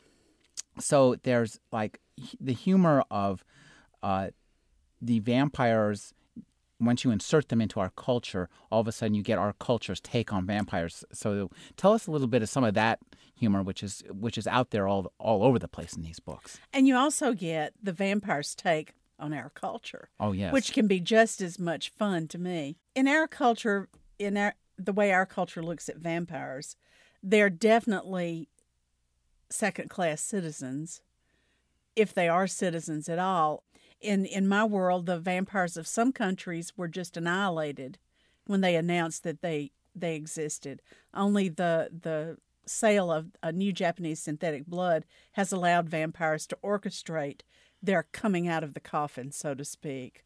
So 0.78 1.16
there's 1.22 1.58
like 1.72 2.00
the 2.40 2.52
humor 2.52 3.02
of 3.10 3.44
uh, 4.02 4.28
the 5.00 5.18
vampires. 5.20 6.14
Once 6.80 7.02
you 7.02 7.10
insert 7.10 7.48
them 7.48 7.60
into 7.60 7.80
our 7.80 7.90
culture, 7.90 8.48
all 8.70 8.80
of 8.80 8.86
a 8.86 8.92
sudden 8.92 9.14
you 9.14 9.22
get 9.22 9.36
our 9.38 9.52
culture's 9.54 10.00
take 10.00 10.32
on 10.32 10.46
vampires. 10.46 11.04
So 11.12 11.50
tell 11.76 11.92
us 11.92 12.06
a 12.06 12.12
little 12.12 12.28
bit 12.28 12.42
of 12.42 12.48
some 12.48 12.62
of 12.62 12.74
that 12.74 13.00
humor, 13.34 13.64
which 13.64 13.82
is 13.82 14.04
which 14.10 14.38
is 14.38 14.46
out 14.46 14.70
there 14.70 14.86
all 14.86 15.12
all 15.18 15.42
over 15.42 15.58
the 15.58 15.66
place 15.66 15.96
in 15.96 16.02
these 16.02 16.20
books. 16.20 16.60
And 16.72 16.86
you 16.86 16.96
also 16.96 17.32
get 17.32 17.72
the 17.82 17.92
vampire's 17.92 18.54
take 18.54 18.94
on 19.18 19.32
our 19.32 19.50
culture. 19.50 20.10
Oh 20.20 20.32
yes, 20.32 20.52
which 20.52 20.72
can 20.72 20.86
be 20.86 21.00
just 21.00 21.40
as 21.40 21.58
much 21.58 21.90
fun 21.90 22.28
to 22.28 22.38
me. 22.38 22.76
In 22.94 23.08
our 23.08 23.26
culture, 23.26 23.88
in 24.18 24.36
our 24.36 24.54
the 24.76 24.92
way 24.92 25.12
our 25.12 25.26
culture 25.26 25.62
looks 25.62 25.88
at 25.88 25.96
vampires, 25.96 26.76
they're 27.22 27.50
definitely 27.50 28.48
second 29.50 29.90
class 29.90 30.20
citizens, 30.20 31.00
if 31.96 32.14
they 32.14 32.28
are 32.28 32.46
citizens 32.46 33.08
at 33.08 33.18
all. 33.18 33.64
In 34.00 34.24
in 34.24 34.46
my 34.46 34.64
world, 34.64 35.06
the 35.06 35.18
vampires 35.18 35.76
of 35.76 35.86
some 35.86 36.12
countries 36.12 36.72
were 36.76 36.88
just 36.88 37.16
annihilated 37.16 37.98
when 38.46 38.60
they 38.60 38.76
announced 38.76 39.24
that 39.24 39.42
they 39.42 39.72
they 39.94 40.14
existed. 40.14 40.80
Only 41.12 41.48
the 41.48 41.90
the 42.02 42.38
sale 42.66 43.10
of 43.10 43.32
a 43.42 43.50
new 43.50 43.72
Japanese 43.72 44.20
synthetic 44.20 44.66
blood 44.66 45.04
has 45.32 45.52
allowed 45.52 45.88
vampires 45.88 46.46
to 46.46 46.58
orchestrate 46.62 47.40
their 47.82 48.04
coming 48.12 48.48
out 48.48 48.64
of 48.64 48.74
the 48.74 48.80
coffin, 48.80 49.30
so 49.30 49.54
to 49.54 49.64
speak. 49.64 50.24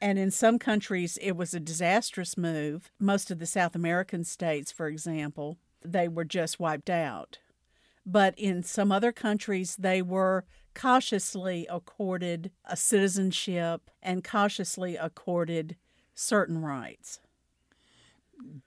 And 0.00 0.18
in 0.18 0.30
some 0.30 0.58
countries, 0.58 1.18
it 1.22 1.32
was 1.32 1.54
a 1.54 1.60
disastrous 1.60 2.36
move. 2.36 2.90
Most 2.98 3.30
of 3.30 3.38
the 3.38 3.46
South 3.46 3.74
American 3.74 4.24
states, 4.24 4.70
for 4.70 4.86
example, 4.88 5.56
they 5.82 6.08
were 6.08 6.24
just 6.24 6.60
wiped 6.60 6.90
out. 6.90 7.38
But 8.04 8.34
in 8.36 8.62
some 8.62 8.92
other 8.92 9.12
countries, 9.12 9.76
they 9.76 10.02
were 10.02 10.44
cautiously 10.74 11.66
accorded 11.70 12.50
a 12.64 12.76
citizenship 12.76 13.90
and 14.02 14.24
cautiously 14.24 14.96
accorded 14.96 15.76
certain 16.14 16.60
rights. 16.60 17.20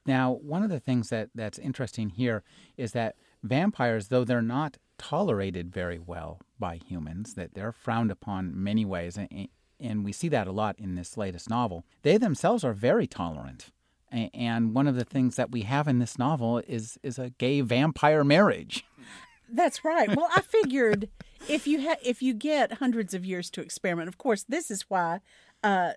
Now, 0.05 0.31
one 0.31 0.63
of 0.63 0.69
the 0.69 0.79
things 0.79 1.09
that, 1.09 1.29
that's 1.35 1.59
interesting 1.59 2.09
here 2.09 2.43
is 2.77 2.93
that 2.93 3.15
vampires, 3.43 4.07
though 4.07 4.23
they're 4.23 4.41
not 4.41 4.77
tolerated 4.97 5.71
very 5.71 5.99
well 5.99 6.39
by 6.59 6.77
humans, 6.77 7.33
that 7.35 7.53
they're 7.53 7.71
frowned 7.71 8.11
upon 8.11 8.51
many 8.61 8.85
ways, 8.85 9.17
and, 9.17 9.47
and 9.79 10.03
we 10.03 10.11
see 10.11 10.29
that 10.29 10.47
a 10.47 10.51
lot 10.51 10.77
in 10.79 10.95
this 10.95 11.17
latest 11.17 11.49
novel, 11.49 11.85
they 12.03 12.17
themselves 12.17 12.63
are 12.63 12.73
very 12.73 13.07
tolerant. 13.07 13.71
And 14.11 14.73
one 14.73 14.87
of 14.87 14.95
the 14.95 15.03
things 15.03 15.35
that 15.35 15.51
we 15.51 15.63
have 15.63 15.87
in 15.87 15.99
this 15.99 16.17
novel 16.17 16.59
is, 16.67 16.97
is 17.03 17.19
a 17.19 17.31
gay 17.31 17.61
vampire 17.61 18.23
marriage. 18.23 18.85
That's 19.49 19.83
right. 19.83 20.13
Well, 20.15 20.29
I 20.35 20.41
figured 20.41 21.09
if 21.47 21.67
you 21.67 21.81
ha- 21.81 21.99
if 22.03 22.21
you 22.21 22.33
get 22.33 22.73
hundreds 22.73 23.13
of 23.13 23.25
years 23.25 23.49
to 23.51 23.61
experiment, 23.61 24.09
of 24.09 24.17
course, 24.17 24.43
this 24.43 24.69
is 24.69 24.83
why 24.89 25.21
uh, 25.63 25.93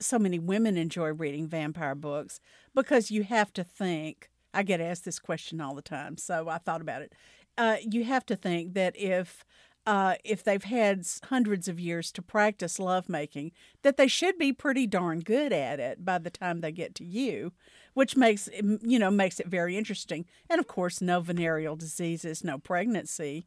so 0.00 0.18
many 0.18 0.38
women 0.38 0.76
enjoy 0.76 1.08
reading 1.08 1.46
vampire 1.46 1.94
books 1.94 2.40
because 2.74 3.10
you 3.10 3.24
have 3.24 3.52
to 3.54 3.64
think. 3.64 4.30
I 4.54 4.62
get 4.62 4.80
asked 4.80 5.04
this 5.04 5.18
question 5.18 5.60
all 5.60 5.74
the 5.74 5.82
time, 5.82 6.16
so 6.16 6.48
I 6.48 6.56
thought 6.56 6.80
about 6.80 7.02
it. 7.02 7.12
Uh, 7.58 7.76
you 7.82 8.04
have 8.04 8.24
to 8.26 8.36
think 8.36 8.72
that 8.72 8.96
if 8.96 9.44
uh, 9.86 10.16
if 10.24 10.42
they've 10.42 10.64
had 10.64 11.06
hundreds 11.24 11.68
of 11.68 11.78
years 11.78 12.10
to 12.12 12.20
practice 12.20 12.78
lovemaking, 12.78 13.52
that 13.82 13.96
they 13.96 14.08
should 14.08 14.36
be 14.36 14.52
pretty 14.52 14.86
darn 14.86 15.20
good 15.20 15.52
at 15.52 15.78
it 15.78 16.04
by 16.04 16.18
the 16.18 16.30
time 16.30 16.60
they 16.60 16.72
get 16.72 16.94
to 16.96 17.04
you, 17.04 17.52
which 17.94 18.16
makes 18.16 18.48
you 18.52 18.98
know 18.98 19.10
makes 19.10 19.38
it 19.38 19.46
very 19.46 19.76
interesting. 19.76 20.26
And 20.50 20.58
of 20.58 20.66
course, 20.66 21.00
no 21.00 21.20
venereal 21.20 21.76
diseases, 21.76 22.42
no 22.42 22.58
pregnancy. 22.58 23.46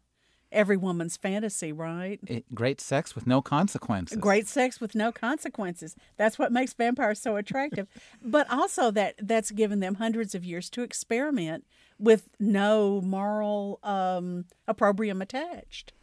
Every 0.52 0.78
woman's 0.78 1.16
fantasy, 1.16 1.72
right? 1.72 2.20
It, 2.26 2.56
great 2.56 2.82
sex 2.82 3.14
with 3.14 3.28
no 3.28 3.40
consequences. 3.40 4.18
Great 4.18 4.48
sex 4.48 4.82
with 4.82 4.96
no 4.96 5.12
consequences. 5.12 5.96
That's 6.18 6.40
what 6.40 6.52
makes 6.52 6.74
vampires 6.74 7.22
so 7.22 7.36
attractive. 7.36 7.88
but 8.24 8.50
also 8.50 8.90
that 8.92 9.14
that's 9.22 9.52
given 9.52 9.80
them 9.80 9.96
hundreds 9.96 10.34
of 10.34 10.44
years 10.44 10.68
to 10.72 10.82
experiment 10.82 11.68
with 12.00 12.30
no 12.40 13.00
moral 13.02 13.80
um, 13.84 14.46
opprobrium 14.68 15.22
attached. 15.22 15.94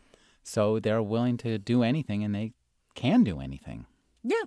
So 0.49 0.79
they're 0.79 1.03
willing 1.03 1.37
to 1.39 1.59
do 1.59 1.83
anything 1.83 2.23
and 2.23 2.33
they 2.33 2.53
can 2.95 3.25
do 3.25 3.41
anything. 3.41 3.87
Yeah. 4.23 4.45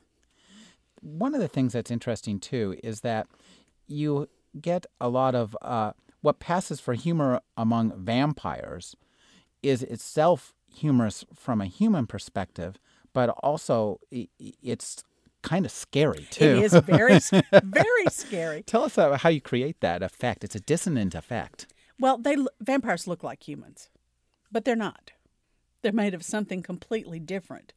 one 1.01 1.34
of 1.36 1.41
the 1.41 1.48
things 1.48 1.74
that's 1.74 1.91
interesting 1.91 2.39
too 2.39 2.77
is 2.84 3.01
that 3.01 3.27
you 3.88 4.27
get 4.60 4.86
a 5.00 5.10
lot 5.10 5.36
of 5.36 5.56
uh, 5.62 5.91
what 6.22 6.39
passes 6.39 6.79
for 6.79 6.94
humor 6.94 7.41
among 7.58 7.94
vampires 7.98 8.96
is 9.62 9.84
itself 9.84 10.53
humorous 10.74 11.25
from 11.34 11.62
a 11.62 11.65
human 11.65 12.08
perspective, 12.08 12.77
but 13.13 13.29
also 13.44 14.00
it's 14.10 15.03
kind 15.41 15.65
of 15.65 15.72
scary 15.72 16.27
too. 16.29 16.46
It 16.46 16.63
is 16.63 16.74
very, 16.74 17.20
very 17.63 18.06
scary. 18.10 18.63
Tell 18.63 18.84
us 18.84 18.96
how 18.96 19.29
you 19.29 19.41
create 19.41 19.79
that 19.82 20.01
effect. 20.03 20.44
It's 20.44 20.56
a 20.56 20.60
dissonant 20.62 21.13
effect. 21.15 21.68
Well, 22.00 22.18
they 22.18 22.36
vampires 22.62 23.08
look 23.08 23.24
like 23.24 23.48
humans, 23.48 23.89
but 24.51 24.63
they're 24.65 24.75
not. 24.75 25.12
They're 25.82 25.92
made 25.92 26.14
of 26.14 26.24
something 26.24 26.62
completely 26.62 27.20
different. 27.20 27.74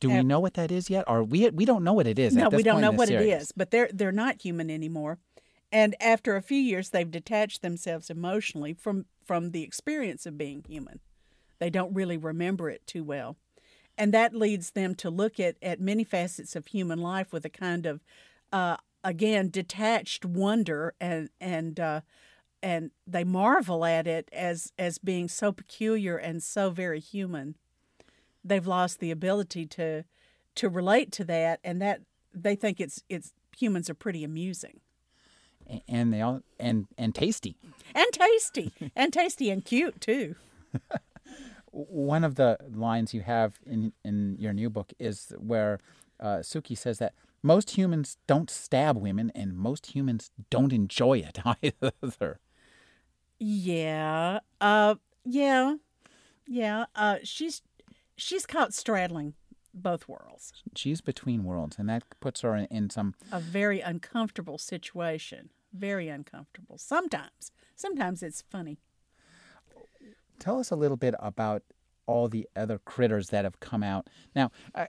Do 0.00 0.10
we 0.10 0.22
know 0.22 0.40
what 0.40 0.54
that 0.54 0.70
is 0.70 0.90
yet, 0.90 1.04
or 1.06 1.22
we 1.24 1.48
we 1.50 1.64
don't 1.64 1.82
know 1.82 1.94
what 1.94 2.06
it 2.06 2.18
is? 2.18 2.34
no, 2.34 2.44
at 2.44 2.50
this 2.50 2.58
we 2.58 2.62
don't 2.62 2.80
know 2.80 2.90
what 2.90 3.08
it 3.08 3.20
series? 3.20 3.42
is, 3.42 3.52
but 3.52 3.70
they're 3.70 3.88
they're 3.92 4.12
not 4.12 4.42
human 4.42 4.70
anymore. 4.70 5.18
And 5.72 5.96
after 6.00 6.36
a 6.36 6.42
few 6.42 6.60
years, 6.60 6.90
they've 6.90 7.10
detached 7.10 7.62
themselves 7.62 8.10
emotionally 8.10 8.74
from 8.74 9.06
from 9.24 9.52
the 9.52 9.62
experience 9.62 10.26
of 10.26 10.36
being 10.36 10.62
human. 10.68 11.00
They 11.58 11.70
don't 11.70 11.94
really 11.94 12.16
remember 12.18 12.68
it 12.68 12.86
too 12.86 13.02
well, 13.02 13.36
and 13.96 14.12
that 14.12 14.34
leads 14.34 14.72
them 14.72 14.94
to 14.96 15.08
look 15.08 15.40
at 15.40 15.56
at 15.62 15.80
many 15.80 16.04
facets 16.04 16.54
of 16.54 16.66
human 16.66 16.98
life 16.98 17.32
with 17.32 17.44
a 17.46 17.50
kind 17.50 17.86
of 17.86 18.04
uh, 18.52 18.76
again 19.02 19.48
detached 19.48 20.24
wonder 20.24 20.94
and 21.00 21.30
and 21.40 21.80
uh, 21.80 22.00
and 22.64 22.90
they 23.06 23.22
marvel 23.24 23.84
at 23.84 24.06
it 24.06 24.28
as 24.32 24.72
as 24.78 24.98
being 24.98 25.28
so 25.28 25.52
peculiar 25.52 26.16
and 26.16 26.42
so 26.42 26.70
very 26.70 26.98
human. 26.98 27.56
They've 28.42 28.66
lost 28.66 28.98
the 28.98 29.10
ability 29.10 29.66
to 29.66 30.04
to 30.56 30.68
relate 30.68 31.12
to 31.12 31.24
that, 31.24 31.60
and 31.62 31.80
that 31.82 32.00
they 32.32 32.56
think 32.56 32.80
it's 32.80 33.02
it's 33.08 33.32
humans 33.56 33.88
are 33.88 33.94
pretty 33.94 34.24
amusing 34.24 34.80
and 35.88 36.12
they 36.12 36.20
all 36.20 36.40
and 36.58 36.86
and 36.98 37.14
tasty. 37.14 37.56
and 37.94 38.06
tasty 38.12 38.72
and 38.94 39.12
tasty 39.12 39.50
and 39.50 39.64
cute 39.64 40.00
too. 40.00 40.34
one 41.70 42.24
of 42.24 42.36
the 42.36 42.56
lines 42.72 43.14
you 43.14 43.22
have 43.22 43.58
in 43.66 43.92
in 44.04 44.36
your 44.38 44.52
new 44.52 44.70
book 44.70 44.92
is 44.98 45.32
where 45.38 45.78
uh, 46.20 46.38
Sookie 46.38 46.78
says 46.78 46.98
that 46.98 47.14
most 47.42 47.72
humans 47.72 48.16
don't 48.26 48.48
stab 48.48 48.96
women 48.96 49.30
and 49.34 49.56
most 49.56 49.94
humans 49.94 50.30
don't 50.50 50.72
enjoy 50.72 51.18
it 51.18 51.38
either. 51.62 52.40
Yeah, 53.38 54.40
uh, 54.60 54.94
yeah, 55.24 55.76
yeah. 56.46 56.86
Uh, 56.94 57.18
she's 57.22 57.62
she's 58.16 58.46
caught 58.46 58.72
straddling 58.72 59.34
both 59.74 60.08
worlds. 60.08 60.52
She's 60.76 61.00
between 61.00 61.44
worlds, 61.44 61.76
and 61.78 61.88
that 61.88 62.04
puts 62.20 62.42
her 62.42 62.56
in, 62.56 62.66
in 62.66 62.90
some. 62.90 63.14
A 63.32 63.40
very 63.40 63.80
uncomfortable 63.80 64.58
situation. 64.58 65.50
Very 65.72 66.08
uncomfortable. 66.08 66.78
Sometimes, 66.78 67.50
sometimes 67.74 68.22
it's 68.22 68.42
funny. 68.42 68.78
Tell 70.38 70.60
us 70.60 70.70
a 70.70 70.76
little 70.76 70.96
bit 70.96 71.14
about 71.18 71.62
all 72.06 72.28
the 72.28 72.48
other 72.54 72.78
critters 72.78 73.30
that 73.30 73.44
have 73.44 73.60
come 73.60 73.82
out. 73.82 74.08
Now, 74.34 74.50
uh, 74.74 74.86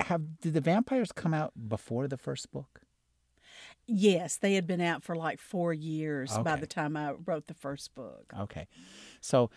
have 0.00 0.40
did 0.40 0.54
the 0.54 0.60
vampires 0.60 1.12
come 1.12 1.34
out 1.34 1.52
before 1.68 2.08
the 2.08 2.16
first 2.16 2.50
book? 2.50 2.81
Yes, 3.86 4.36
they 4.36 4.54
had 4.54 4.66
been 4.66 4.80
out 4.80 5.02
for 5.02 5.16
like 5.16 5.40
four 5.40 5.72
years 5.72 6.36
by 6.38 6.56
the 6.56 6.66
time 6.66 6.96
I 6.96 7.12
wrote 7.12 7.46
the 7.48 7.54
first 7.54 7.94
book. 7.94 8.32
Okay. 8.38 8.66
So, 9.20 9.50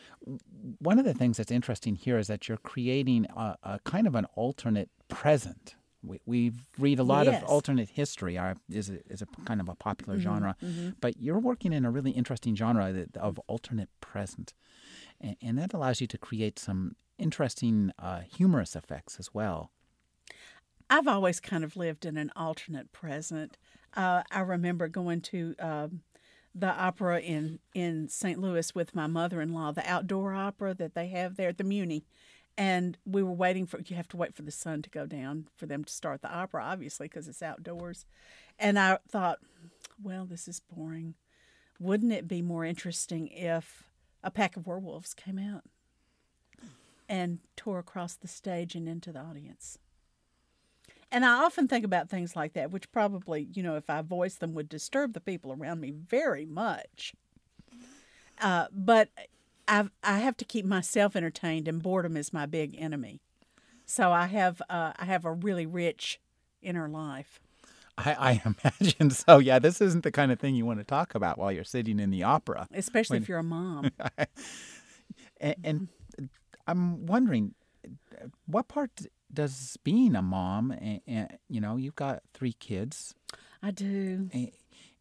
one 0.80 0.98
of 1.00 1.06
the 1.06 1.14
things 1.14 1.38
that's 1.38 1.52
interesting 1.52 1.96
here 1.96 2.18
is 2.18 2.28
that 2.28 2.48
you're 2.48 2.58
creating 2.58 3.26
a, 3.36 3.56
a 3.64 3.80
kind 3.84 4.08
of 4.08 4.16
an 4.16 4.26
alternate 4.36 4.90
present. 5.08 5.76
We, 6.04 6.20
we 6.26 6.52
read 6.78 7.00
a 7.00 7.04
lot 7.04 7.26
Yes. 7.26 7.42
of 7.44 7.50
alternate 7.50 7.90
history, 7.90 8.38
uh, 8.38 8.56
is, 8.70 8.90
a, 8.90 9.00
is 9.12 9.22
a 9.22 9.26
kind 9.46 9.60
of 9.62 9.70
a 9.70 9.76
popular 9.76 10.20
genre, 10.20 10.56
but 11.02 11.18
you're 11.20 11.40
working 11.40 11.74
in 11.74 11.84
a 11.86 11.90
really 11.92 12.12
interesting 12.12 12.56
genre 12.56 12.92
that, 12.94 13.18
of 13.18 13.40
alternate 13.48 13.90
present. 14.02 14.54
And, 15.22 15.36
and 15.42 15.58
that 15.58 15.74
allows 15.74 16.02
you 16.02 16.08
to 16.08 16.18
create 16.18 16.60
some 16.60 16.96
interesting 17.18 17.92
uh, 17.98 18.20
humorous 18.22 18.76
effects 18.76 19.18
as 19.20 19.34
well. 19.34 19.72
I've 20.90 21.08
always 21.08 21.40
kind 21.40 21.64
of 21.64 21.76
lived 21.76 22.06
in 22.06 22.18
an 22.18 22.32
alternate 22.36 22.92
present. 22.92 23.58
Uh, 23.96 24.24
I 24.30 24.42
remember 24.42 24.88
going 24.88 25.22
to 25.22 25.56
um, 25.60 26.02
the 26.54 26.72
opera 26.72 27.20
in 27.20 27.60
in 27.74 28.08
St. 28.10 28.40
Louis 28.40 28.74
with 28.74 28.96
my 28.96 29.08
mother 29.08 29.42
in 29.42 29.54
law, 29.54 29.72
the 29.72 29.90
outdoor 29.90 30.34
opera 30.34 30.74
that 30.74 30.96
they 30.96 31.08
have 31.08 31.36
there 31.36 31.50
at 31.50 31.58
the 31.58 31.64
Muny. 31.64 32.04
And 32.58 32.98
we 33.06 33.22
were 33.22 33.34
waiting 33.34 33.66
for 33.66 33.82
you 33.86 33.98
have 33.98 34.08
to 34.10 34.18
wait 34.18 34.34
for 34.34 34.42
the 34.42 34.52
sun 34.52 34.82
to 34.84 34.90
go 34.90 35.06
down 35.06 35.48
for 35.58 35.66
them 35.66 35.84
to 35.84 35.92
start 35.92 36.22
the 36.22 36.34
opera, 36.34 36.64
obviously, 36.64 37.08
because 37.08 37.28
it's 37.28 37.42
outdoors. 37.42 38.06
And 38.58 38.80
I 38.80 39.00
thought, 39.10 39.40
well, 40.02 40.26
this 40.26 40.48
is 40.48 40.62
boring. 40.62 41.16
Wouldn't 41.80 42.14
it 42.14 42.30
be 42.30 42.42
more 42.42 42.64
interesting 42.64 43.28
if 43.28 43.84
a 44.24 44.32
pack 44.32 44.56
of 44.56 44.66
werewolves 44.66 45.14
came 45.14 45.38
out 45.38 45.64
and 47.10 47.40
tore 47.58 47.80
across 47.80 48.16
the 48.16 48.30
stage 48.30 48.76
and 48.76 48.88
into 48.88 49.12
the 49.12 49.20
audience? 49.20 49.78
And 51.12 51.24
I 51.24 51.44
often 51.44 51.68
think 51.68 51.86
about 51.86 52.10
things 52.10 52.36
like 52.36 52.54
that, 52.54 52.72
which 52.72 52.92
probably, 52.92 53.48
you 53.54 53.64
know, 53.64 53.76
if 53.76 53.90
I 53.90 54.02
voiced 54.02 54.40
them, 54.40 54.54
would 54.54 54.68
disturb 54.68 55.14
the 55.14 55.22
people 55.22 55.54
around 55.54 55.80
me 55.80 55.92
very 55.92 56.46
much. 56.46 57.14
Uh, 58.42 58.68
but 58.72 59.10
I 59.68 59.90
I 60.04 60.20
have 60.20 60.38
to 60.38 60.46
keep 60.46 60.66
myself 60.66 61.16
entertained, 61.16 61.68
and 61.68 61.82
boredom 61.82 62.18
is 62.18 62.34
my 62.34 62.46
big 62.46 62.76
enemy. 62.78 63.22
So 63.86 64.12
I 64.12 64.26
have 64.26 64.62
uh, 64.70 64.94
I 64.98 65.06
have 65.06 65.26
a 65.26 65.32
really 65.32 65.66
rich 65.66 66.20
inner 66.62 66.90
life. 66.90 67.40
I, 67.98 68.14
I 68.14 68.42
imagine 68.82 69.10
so. 69.12 69.38
Yeah, 69.38 69.60
this 69.60 69.82
isn't 69.82 70.04
the 70.04 70.12
kind 70.12 70.32
of 70.32 70.40
thing 70.40 70.56
you 70.56 70.66
want 70.66 70.80
to 70.80 70.86
talk 70.86 71.16
about 71.16 71.38
while 71.38 71.52
you're 71.52 71.64
sitting 71.64 72.00
in 72.00 72.10
the 72.10 72.24
opera, 72.24 72.68
especially 72.74 73.16
when, 73.16 73.24
if 73.24 73.30
you're 73.30 73.40
a 73.40 73.44
mom. 73.44 73.92
and, 75.40 75.56
and 75.64 75.88
I'm 76.68 77.06
wondering, 77.06 77.54
what 78.48 78.68
part 78.68 78.92
does 79.36 79.78
being 79.84 80.16
a 80.16 80.22
mom, 80.22 80.72
and, 80.72 81.02
and, 81.06 81.38
you 81.50 81.62
know, 81.62 81.76
you've 81.76 81.96
got 81.96 82.24
three 82.34 82.54
kids. 82.54 83.14
I 83.62 83.72
do. 83.72 84.30
And, 84.34 84.52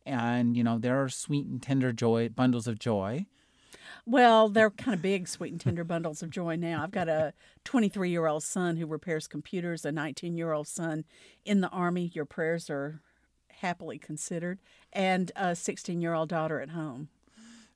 and, 0.06 0.56
you 0.56 0.64
know, 0.64 0.78
there 0.78 1.02
are 1.02 1.08
sweet 1.08 1.46
and 1.46 1.62
tender 1.62 1.92
joy 1.92 2.28
bundles 2.28 2.66
of 2.66 2.78
joy. 2.78 3.26
Well, 4.06 4.48
they're 4.48 4.70
kind 4.70 4.94
of 4.94 5.00
big, 5.00 5.28
sweet 5.28 5.52
and 5.52 5.60
tender 5.60 5.84
bundles 5.84 6.22
of 6.22 6.30
joy 6.30 6.56
now. 6.56 6.82
I've 6.82 6.90
got 6.90 7.08
a 7.08 7.32
23 7.64 8.10
year 8.10 8.26
old 8.26 8.42
son 8.42 8.76
who 8.76 8.86
repairs 8.86 9.26
computers, 9.26 9.84
a 9.84 9.92
19 9.92 10.36
year 10.36 10.52
old 10.52 10.68
son 10.68 11.04
in 11.44 11.60
the 11.60 11.68
Army. 11.68 12.10
Your 12.14 12.26
prayers 12.26 12.68
are 12.68 13.00
happily 13.48 13.98
considered, 13.98 14.58
and 14.92 15.32
a 15.36 15.56
16 15.56 16.00
year 16.00 16.12
old 16.12 16.28
daughter 16.28 16.60
at 16.60 16.70
home. 16.70 17.08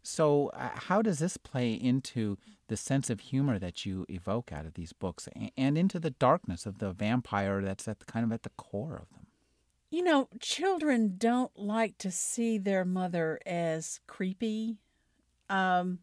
So, 0.03 0.49
uh, 0.49 0.71
how 0.75 1.03
does 1.03 1.19
this 1.19 1.37
play 1.37 1.73
into 1.73 2.39
the 2.69 2.77
sense 2.77 3.11
of 3.11 3.21
humor 3.21 3.59
that 3.59 3.85
you 3.85 4.07
evoke 4.09 4.53
out 4.53 4.67
of 4.67 4.75
these 4.75 4.93
books 4.93 5.29
and 5.57 5.77
into 5.77 5.99
the 5.99 6.11
darkness 6.11 6.67
of 6.67 6.79
the 6.79 6.93
vampire 6.93 7.61
that's 7.63 7.89
at 7.89 7.99
the, 7.99 8.05
kind 8.05 8.25
of 8.25 8.33
at 8.33 8.43
the 8.43 8.51
core 8.51 8.95
of 8.95 9.11
them? 9.11 9.27
You 9.91 10.05
know, 10.05 10.29
children 10.39 11.15
don't 11.17 11.51
like 11.57 11.97
to 11.99 12.11
see 12.11 12.59
their 12.59 12.85
mother 12.85 13.41
as 13.47 14.01
creepy, 14.07 14.77
um, 15.49 16.01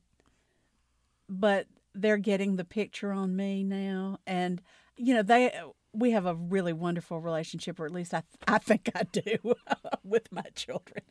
but 1.30 1.68
they're 1.94 2.18
getting 2.18 2.56
the 2.56 2.66
picture 2.66 3.12
on 3.12 3.36
me 3.36 3.64
now, 3.64 4.18
and 4.26 4.62
you 4.98 5.14
know 5.14 5.22
they 5.22 5.52
we 5.94 6.12
have 6.12 6.26
a 6.26 6.36
really 6.36 6.74
wonderful 6.74 7.20
relationship, 7.20 7.80
or 7.80 7.86
at 7.86 7.92
least 7.92 8.14
I 8.14 8.24
I 8.48 8.58
think 8.58 8.90
I 8.96 9.04
do 9.04 9.38
with 10.04 10.32
my 10.32 10.46
children. 10.56 11.04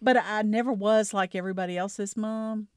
But 0.00 0.16
I 0.16 0.42
never 0.42 0.72
was 0.72 1.14
like 1.14 1.34
everybody 1.34 1.76
else's 1.76 2.16
mom, 2.16 2.68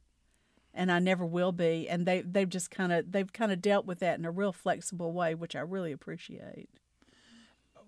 and 0.76 0.92
I 0.92 1.00
never 1.00 1.26
will 1.26 1.54
be. 1.54 1.90
And 1.90 2.06
they 2.06 2.22
they've 2.22 2.50
just 2.50 2.70
kind 2.70 2.92
of 2.92 3.12
they've 3.12 3.32
kind 3.32 3.52
of 3.52 3.62
dealt 3.62 3.86
with 3.86 4.00
that 4.00 4.20
in 4.20 4.26
a 4.26 4.32
real 4.32 4.52
flexible 4.52 5.14
way, 5.14 5.34
which 5.34 5.56
I 5.56 5.62
really 5.62 5.92
appreciate. 5.92 6.70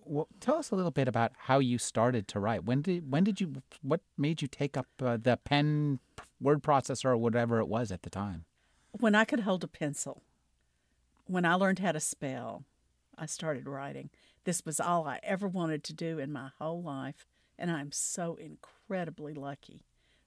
Well, 0.05 0.29
tell 0.39 0.55
us 0.55 0.71
a 0.71 0.75
little 0.75 0.91
bit 0.91 1.09
about 1.09 1.33
how 1.37 1.59
you 1.59 1.77
started 1.77 2.29
to 2.29 2.39
write. 2.39 2.63
When 2.63 2.81
did 2.81 3.11
when 3.11 3.25
did 3.25 3.41
you 3.41 3.61
what 3.81 3.99
made 4.17 4.41
you 4.41 4.47
take 4.47 4.77
up 4.77 4.87
uh, 5.01 5.17
the 5.21 5.37
pen 5.43 5.99
word 6.39 6.63
processor 6.63 7.05
or 7.05 7.17
whatever 7.17 7.59
it 7.59 7.67
was 7.67 7.91
at 7.91 8.03
the 8.03 8.09
time? 8.09 8.45
When 8.91 9.13
I 9.13 9.25
could 9.25 9.41
hold 9.41 9.63
a 9.63 9.67
pencil. 9.67 10.23
When 11.25 11.43
I 11.43 11.55
learned 11.55 11.79
how 11.79 11.91
to 11.91 11.99
spell, 11.99 12.63
I 13.17 13.25
started 13.25 13.67
writing. 13.67 14.09
This 14.45 14.65
was 14.65 14.79
all 14.79 15.05
I 15.05 15.19
ever 15.23 15.45
wanted 15.45 15.83
to 15.83 15.93
do 15.93 16.19
in 16.19 16.31
my 16.31 16.51
whole 16.57 16.81
life, 16.81 17.27
and 17.59 17.69
I'm 17.69 17.91
so 17.91 18.35
incredibly 18.35 19.33
lucky 19.33 19.83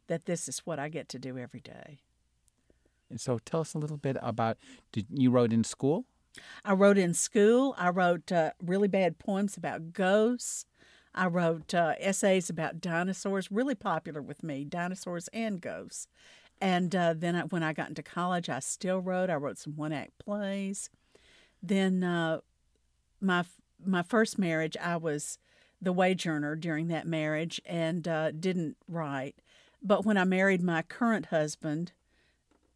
that 0.08 0.26
this 0.26 0.46
is 0.46 0.58
what 0.66 0.78
I 0.78 0.90
get 0.90 1.08
to 1.08 1.18
do 1.18 1.38
every 1.38 1.61
day. 1.61 2.00
And 3.10 3.20
so 3.20 3.38
tell 3.38 3.60
us 3.60 3.74
a 3.74 3.78
little 3.78 3.96
bit 3.96 4.16
about 4.22 4.56
did 4.92 5.06
you 5.10 5.30
wrote 5.30 5.52
in 5.52 5.64
school? 5.64 6.06
I 6.64 6.72
wrote 6.72 6.98
in 6.98 7.14
school. 7.14 7.74
I 7.76 7.90
wrote 7.90 8.30
uh, 8.30 8.52
really 8.64 8.88
bad 8.88 9.18
poems 9.18 9.56
about 9.56 9.92
ghosts. 9.92 10.64
I 11.14 11.26
wrote 11.26 11.74
uh, 11.74 11.94
essays 11.98 12.48
about 12.48 12.80
dinosaurs, 12.80 13.50
really 13.50 13.74
popular 13.74 14.22
with 14.22 14.44
me, 14.44 14.64
dinosaurs 14.64 15.28
and 15.32 15.60
ghosts. 15.60 16.06
And 16.60 16.94
uh, 16.94 17.14
then 17.16 17.34
I, 17.34 17.42
when 17.42 17.62
I 17.62 17.72
got 17.72 17.88
into 17.88 18.02
college, 18.02 18.48
I 18.48 18.60
still 18.60 19.00
wrote. 19.00 19.30
I 19.30 19.34
wrote 19.34 19.58
some 19.58 19.76
one 19.76 19.92
act 19.92 20.18
plays. 20.18 20.90
Then 21.62 22.04
uh, 22.04 22.40
my 23.20 23.44
my 23.84 24.02
first 24.02 24.38
marriage, 24.38 24.76
I 24.76 24.98
was 24.98 25.38
the 25.80 25.92
wage 25.92 26.26
earner 26.26 26.54
during 26.54 26.88
that 26.88 27.06
marriage 27.06 27.60
and 27.64 28.06
uh, 28.06 28.30
didn't 28.30 28.76
write. 28.86 29.36
But 29.82 30.04
when 30.04 30.18
I 30.18 30.24
married 30.24 30.62
my 30.62 30.82
current 30.82 31.26
husband, 31.26 31.92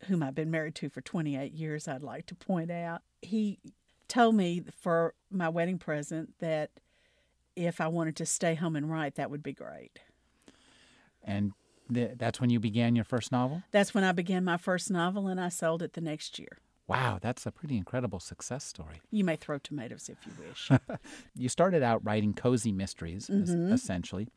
whom 0.04 0.22
I've 0.22 0.34
been 0.34 0.50
married 0.50 0.74
to 0.76 0.88
for 0.88 1.00
28 1.00 1.52
years, 1.52 1.88
I'd 1.88 2.02
like 2.02 2.26
to 2.26 2.34
point 2.34 2.70
out, 2.70 3.02
he 3.22 3.58
told 4.08 4.34
me 4.34 4.62
for 4.80 5.14
my 5.30 5.48
wedding 5.48 5.78
present 5.78 6.38
that 6.38 6.70
if 7.56 7.80
I 7.80 7.88
wanted 7.88 8.16
to 8.16 8.26
stay 8.26 8.54
home 8.54 8.76
and 8.76 8.90
write, 8.90 9.14
that 9.16 9.30
would 9.30 9.42
be 9.42 9.52
great. 9.52 10.00
And 11.22 11.52
th- 11.92 12.12
that's 12.16 12.40
when 12.40 12.50
you 12.50 12.60
began 12.60 12.94
your 12.94 13.04
first 13.04 13.32
novel? 13.32 13.62
That's 13.70 13.94
when 13.94 14.04
I 14.04 14.12
began 14.12 14.44
my 14.44 14.56
first 14.56 14.90
novel, 14.90 15.28
and 15.28 15.40
I 15.40 15.48
sold 15.48 15.82
it 15.82 15.94
the 15.94 16.00
next 16.00 16.38
year. 16.38 16.58
Wow, 16.86 17.18
that's 17.20 17.46
a 17.46 17.50
pretty 17.50 17.78
incredible 17.78 18.20
success 18.20 18.62
story. 18.64 19.00
You 19.10 19.24
may 19.24 19.36
throw 19.36 19.58
tomatoes 19.58 20.10
if 20.10 20.18
you 20.26 20.32
wish. 20.46 20.70
you 21.34 21.48
started 21.48 21.82
out 21.82 22.04
writing 22.04 22.34
cozy 22.34 22.72
mysteries, 22.72 23.28
mm-hmm. 23.28 23.72
essentially. 23.72 24.28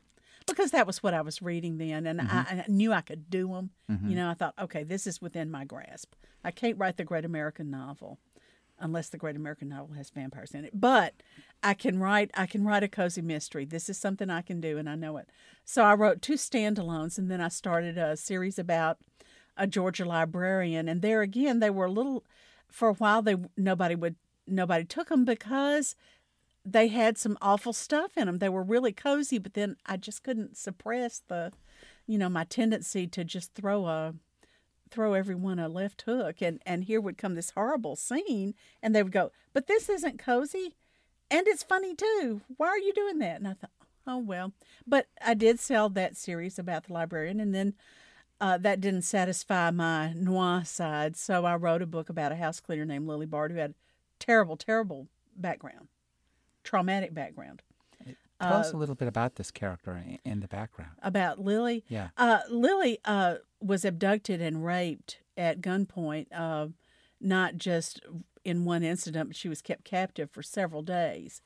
Because 0.48 0.70
that 0.72 0.86
was 0.86 1.02
what 1.02 1.14
I 1.14 1.20
was 1.20 1.42
reading 1.42 1.78
then, 1.78 2.06
and 2.06 2.20
mm-hmm. 2.20 2.36
I, 2.36 2.62
I, 2.62 2.64
knew 2.68 2.92
I 2.92 3.00
could 3.00 3.30
do 3.30 3.48
them. 3.48 3.70
Mm-hmm. 3.90 4.10
You 4.10 4.16
know, 4.16 4.30
I 4.30 4.34
thought, 4.34 4.54
okay, 4.58 4.82
this 4.82 5.06
is 5.06 5.20
within 5.20 5.50
my 5.50 5.64
grasp. 5.64 6.14
I 6.44 6.50
can't 6.50 6.78
write 6.78 6.96
the 6.96 7.04
great 7.04 7.24
American 7.24 7.70
novel 7.70 8.18
unless 8.80 9.08
the 9.08 9.18
great 9.18 9.36
American 9.36 9.68
novel 9.68 9.94
has 9.94 10.10
vampires 10.10 10.52
in 10.52 10.64
it. 10.64 10.70
But 10.72 11.14
I 11.62 11.74
can 11.74 11.98
write 11.98 12.30
I 12.34 12.46
can 12.46 12.64
write 12.64 12.82
a 12.82 12.88
cozy 12.88 13.22
mystery. 13.22 13.64
This 13.64 13.88
is 13.88 13.98
something 13.98 14.30
I 14.30 14.42
can 14.42 14.60
do 14.60 14.78
and 14.78 14.88
I 14.88 14.94
know 14.94 15.16
it. 15.16 15.28
So 15.64 15.82
I 15.82 15.94
wrote 15.94 16.22
two 16.22 16.34
standalones 16.34 17.18
and 17.18 17.30
then 17.30 17.40
I 17.40 17.48
started 17.48 17.98
a 17.98 18.16
series 18.16 18.58
about 18.58 18.98
a 19.58 19.66
Georgia 19.66 20.04
librarian, 20.04 20.88
and 20.88 21.02
there 21.02 21.20
again 21.20 21.58
they 21.58 21.70
were 21.70 21.86
a 21.86 21.92
little. 21.92 22.24
For 22.70 22.88
a 22.88 22.94
while, 22.94 23.22
they 23.22 23.36
nobody 23.56 23.94
would 23.94 24.16
nobody 24.46 24.84
took 24.84 25.08
them 25.08 25.24
because 25.24 25.96
they 26.72 26.88
had 26.88 27.18
some 27.18 27.38
awful 27.40 27.72
stuff 27.72 28.16
in 28.16 28.26
them. 28.26 28.38
They 28.38 28.48
were 28.48 28.62
really 28.62 28.92
cozy, 28.92 29.38
but 29.38 29.54
then 29.54 29.76
I 29.86 29.96
just 29.96 30.22
couldn't 30.22 30.56
suppress 30.56 31.22
the, 31.28 31.52
you 32.06 32.18
know, 32.18 32.28
my 32.28 32.44
tendency 32.44 33.06
to 33.08 33.24
just 33.24 33.54
throw 33.54 33.86
a 33.86 34.14
throw 34.90 35.12
everyone 35.12 35.58
a 35.58 35.68
left 35.68 36.00
hook 36.02 36.40
and 36.40 36.62
and 36.64 36.84
here 36.84 36.98
would 36.98 37.18
come 37.18 37.34
this 37.34 37.50
horrible 37.50 37.94
scene 37.94 38.54
and 38.82 38.94
they 38.94 39.02
would 39.02 39.12
go 39.12 39.30
but 39.52 39.66
this 39.66 39.88
isn't 39.88 40.18
cozy. 40.18 40.74
And 41.30 41.46
it's 41.46 41.62
funny 41.62 41.94
too. 41.94 42.40
Why 42.56 42.68
are 42.68 42.78
you 42.78 42.94
doing 42.94 43.18
that? 43.18 43.36
And 43.36 43.48
i 43.48 43.52
thought 43.52 43.70
oh 44.06 44.18
well. 44.18 44.52
But 44.86 45.08
i 45.22 45.34
did 45.34 45.60
sell 45.60 45.90
that 45.90 46.16
series 46.16 46.58
about 46.58 46.84
the 46.84 46.94
librarian 46.94 47.38
and 47.38 47.54
then 47.54 47.74
uh, 48.40 48.56
that 48.58 48.80
didn't 48.80 49.02
satisfy 49.02 49.70
my 49.70 50.12
noir 50.12 50.62
side, 50.64 51.16
so 51.16 51.44
I 51.44 51.56
wrote 51.56 51.82
a 51.82 51.86
book 51.86 52.08
about 52.08 52.32
a 52.32 52.36
house 52.36 52.60
cleaner 52.60 52.84
named 52.84 53.08
Lily 53.08 53.26
Bard 53.26 53.50
who 53.50 53.58
had 53.58 53.74
terrible, 54.20 54.56
terrible 54.56 55.08
background, 55.36 55.88
traumatic 56.68 57.14
background. 57.14 57.62
Tell 58.40 58.52
uh, 58.52 58.60
us 58.60 58.72
a 58.72 58.76
little 58.76 58.94
bit 58.94 59.08
about 59.08 59.34
this 59.34 59.50
character 59.50 60.00
in 60.24 60.40
the 60.40 60.48
background. 60.48 60.92
About 61.02 61.40
Lily? 61.40 61.84
Yeah. 61.88 62.08
Uh, 62.16 62.40
Lily 62.48 62.98
uh, 63.04 63.36
was 63.60 63.84
abducted 63.84 64.40
and 64.40 64.64
raped 64.64 65.18
at 65.36 65.60
gunpoint, 65.60 66.26
uh, 66.32 66.68
not 67.20 67.56
just 67.56 68.00
in 68.44 68.64
one 68.64 68.84
incident, 68.84 69.30
but 69.30 69.36
she 69.36 69.48
was 69.48 69.60
kept 69.60 69.84
captive 69.84 70.30
for 70.30 70.42
several 70.42 70.82
days. 70.82 71.42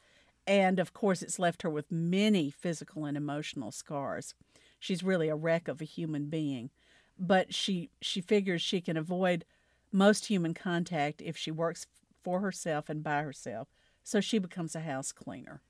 And 0.46 0.78
of 0.78 0.92
course, 0.92 1.22
it's 1.22 1.38
left 1.38 1.62
her 1.62 1.70
with 1.70 1.90
many 1.90 2.50
physical 2.50 3.06
and 3.06 3.16
emotional 3.16 3.70
scars. 3.70 4.34
She's 4.78 5.02
really 5.02 5.28
a 5.28 5.36
wreck 5.36 5.68
of 5.68 5.80
a 5.80 5.84
human 5.84 6.26
being 6.26 6.70
but 7.18 7.54
she 7.54 7.90
she 8.00 8.20
figures 8.20 8.60
she 8.60 8.80
can 8.80 8.96
avoid 8.96 9.44
most 9.92 10.26
human 10.26 10.54
contact 10.54 11.22
if 11.22 11.36
she 11.36 11.50
works 11.50 11.86
for 12.22 12.40
herself 12.40 12.88
and 12.88 13.02
by 13.02 13.22
herself. 13.22 13.68
So 14.02 14.20
she 14.20 14.38
becomes 14.38 14.74
a 14.74 14.80
house 14.80 15.12
cleaner. 15.12 15.62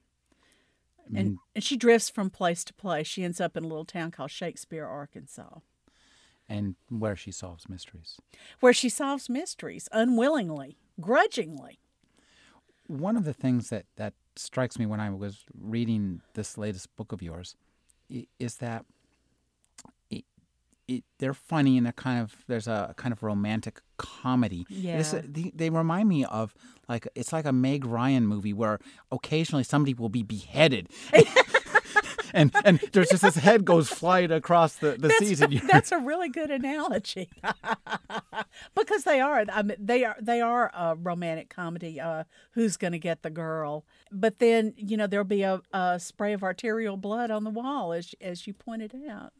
And, 1.14 1.38
and 1.54 1.62
she 1.62 1.76
drifts 1.76 2.08
from 2.08 2.30
place 2.30 2.64
to 2.64 2.74
place. 2.74 3.06
She 3.06 3.24
ends 3.24 3.40
up 3.40 3.56
in 3.56 3.64
a 3.64 3.66
little 3.66 3.84
town 3.84 4.10
called 4.10 4.30
Shakespeare, 4.30 4.86
Arkansas. 4.86 5.58
And 6.48 6.76
where 6.88 7.16
she 7.16 7.30
solves 7.32 7.68
mysteries. 7.68 8.18
Where 8.60 8.72
she 8.72 8.88
solves 8.88 9.28
mysteries 9.28 9.88
unwillingly, 9.92 10.78
grudgingly. 11.00 11.78
One 12.86 13.16
of 13.16 13.24
the 13.24 13.32
things 13.32 13.70
that, 13.70 13.86
that 13.96 14.14
strikes 14.36 14.78
me 14.78 14.86
when 14.86 15.00
I 15.00 15.10
was 15.10 15.44
reading 15.58 16.20
this 16.34 16.56
latest 16.56 16.94
book 16.96 17.12
of 17.12 17.22
yours 17.22 17.56
is 18.38 18.56
that 18.56 18.84
it, 20.10 20.24
it, 20.88 21.04
they're 21.18 21.34
funny 21.34 21.76
in 21.76 21.84
they're 21.84 21.92
kind 21.92 22.20
of 22.20 22.44
there's 22.48 22.68
a 22.68 22.94
kind 22.96 23.12
of 23.12 23.22
romantic 23.22 23.80
comedy. 24.02 24.66
This- 24.68 25.12
Yeah. 25.14 25.22
they, 25.24 25.52
they 25.54 25.70
remind 25.70 26.08
me 26.08 26.24
of 26.24 26.54
like 26.88 27.06
it's 27.14 27.32
like 27.32 27.46
a 27.46 27.52
Meg 27.52 27.84
Ryan 27.86 28.26
movie 28.26 28.52
where 28.52 28.78
occasionally 29.10 29.64
somebody 29.64 29.94
will 29.94 30.08
be 30.10 30.22
beheaded. 30.22 30.88
and 32.34 32.50
and 32.64 32.80
there's 32.92 33.10
just 33.10 33.22
this 33.22 33.36
head 33.36 33.64
goes 33.64 33.88
flying 33.88 34.30
across 34.32 34.76
the, 34.76 34.96
the 34.98 35.10
seas 35.18 35.40
and 35.40 35.52
you're 35.52 35.62
That's 35.66 35.92
a 35.92 35.98
really 35.98 36.28
good 36.28 36.50
analogy, 36.50 37.28
because 38.74 39.04
they 39.04 39.20
are. 39.20 39.44
I 39.52 39.62
mean, 39.62 39.76
they 39.78 40.04
are. 40.04 40.16
They 40.20 40.40
are 40.40 40.70
a 40.74 40.96
romantic 40.96 41.48
comedy. 41.50 42.00
Uh, 42.00 42.24
who's 42.52 42.76
going 42.76 42.92
to 42.92 42.98
get 42.98 43.22
the 43.22 43.30
girl? 43.30 43.84
But 44.10 44.38
then 44.38 44.74
you 44.76 44.96
know 44.96 45.06
there'll 45.06 45.24
be 45.24 45.42
a, 45.42 45.60
a 45.72 46.00
spray 46.00 46.32
of 46.32 46.42
arterial 46.42 46.96
blood 46.96 47.30
on 47.30 47.44
the 47.44 47.50
wall, 47.50 47.92
as 47.92 48.14
as 48.20 48.46
you 48.46 48.54
pointed 48.54 48.92
out. 49.08 49.32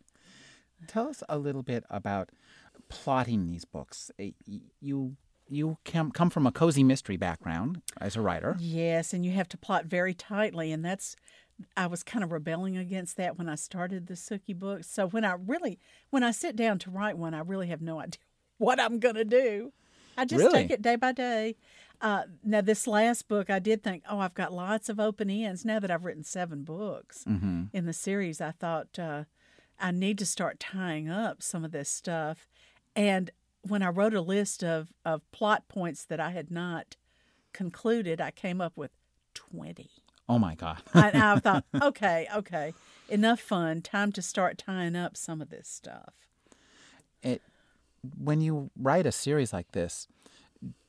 Tell 0.89 1.09
us 1.09 1.23
a 1.29 1.39
little 1.39 1.63
bit 1.63 1.85
about 1.91 2.31
plotting 2.93 3.47
these 3.47 3.65
books. 3.65 4.11
Uh, 4.21 4.27
You 4.81 5.17
you 5.49 5.77
come 5.85 6.11
come 6.13 6.31
from 6.31 6.47
a 6.47 6.53
cozy 6.53 6.83
mystery 6.85 7.17
background 7.17 7.83
as 8.01 8.17
a 8.17 8.21
writer. 8.21 8.57
Yes, 8.59 9.13
and 9.13 9.25
you 9.25 9.33
have 9.33 9.49
to 9.51 9.59
plot 9.59 9.85
very 9.87 10.15
tightly, 10.15 10.73
and 10.73 10.85
that's. 10.85 11.17
I 11.77 11.87
was 11.87 12.03
kind 12.03 12.25
of 12.25 12.33
rebelling 12.33 12.77
against 12.77 13.17
that 13.19 13.39
when 13.39 13.49
I 13.49 13.55
started 13.55 14.07
the 14.07 14.15
Sookie 14.15 14.59
books. 14.59 14.89
So 14.91 15.07
when 15.07 15.25
I 15.25 15.35
really, 15.35 15.79
when 16.11 16.23
I 16.25 16.31
sit 16.33 16.57
down 16.57 16.79
to 16.81 16.91
write 16.91 17.17
one, 17.19 17.35
I 17.35 17.41
really 17.41 17.69
have 17.69 17.81
no 17.83 18.01
idea 18.05 18.19
what 18.59 18.81
I'm 18.81 18.99
going 18.99 19.15
to 19.17 19.25
do. 19.25 19.73
I 20.17 20.25
just 20.25 20.43
Really? 20.43 20.63
take 20.63 20.71
it 20.71 20.83
day 20.83 20.97
by 20.97 21.13
day. 21.13 21.57
Uh, 22.01 22.23
now, 22.43 22.63
this 22.63 22.87
last 22.89 23.29
book, 23.29 23.49
I 23.49 23.61
did 23.61 23.85
think, 23.85 24.03
oh, 24.11 24.19
I've 24.19 24.35
got 24.35 24.53
lots 24.53 24.89
of 24.89 24.99
open 24.99 25.31
ends. 25.31 25.65
Now 25.65 25.79
that 25.79 25.91
I've 25.91 26.05
written 26.05 26.25
seven 26.25 26.65
books 26.65 27.25
in 27.27 27.87
the 27.87 27.93
series, 27.93 28.41
I 28.41 28.51
thought 28.51 28.99
uh, 28.99 29.25
I 29.79 29.93
need 29.93 30.19
to 30.19 30.27
start 30.27 30.59
tying 30.59 31.09
up 31.09 31.43
some 31.43 31.65
of 31.65 31.71
this 31.71 31.89
stuff. 31.89 32.49
And 32.95 33.31
when 33.63 33.83
I 33.83 33.89
wrote 33.89 34.15
a 34.15 34.21
list 34.21 34.63
of, 34.63 34.93
of 35.05 35.23
plot 35.33 35.69
points 35.69 36.05
that 36.05 36.21
I 36.21 36.31
had 36.31 36.51
not 36.51 36.97
concluded, 37.53 38.21
I 38.21 38.31
came 38.31 38.61
up 38.61 38.77
with 38.77 38.91
20. 39.35 39.91
Oh 40.29 40.39
my 40.39 40.55
God. 40.55 40.83
I, 40.95 41.11
I 41.15 41.39
thought, 41.41 41.65
okay, 41.81 42.27
okay, 42.35 42.75
enough 43.09 43.41
fun. 43.41 43.83
Time 43.83 44.13
to 44.13 44.23
start 44.23 44.59
tying 44.59 44.97
up 44.97 45.17
some 45.17 45.41
of 45.41 45.51
this 45.51 45.69
stuff. 45.69 46.15
it, 47.23 47.43
when 48.19 48.41
you 48.41 48.71
write 48.77 49.07
a 49.07 49.13
series 49.13 49.53
like 49.53 49.73
this, 49.73 50.09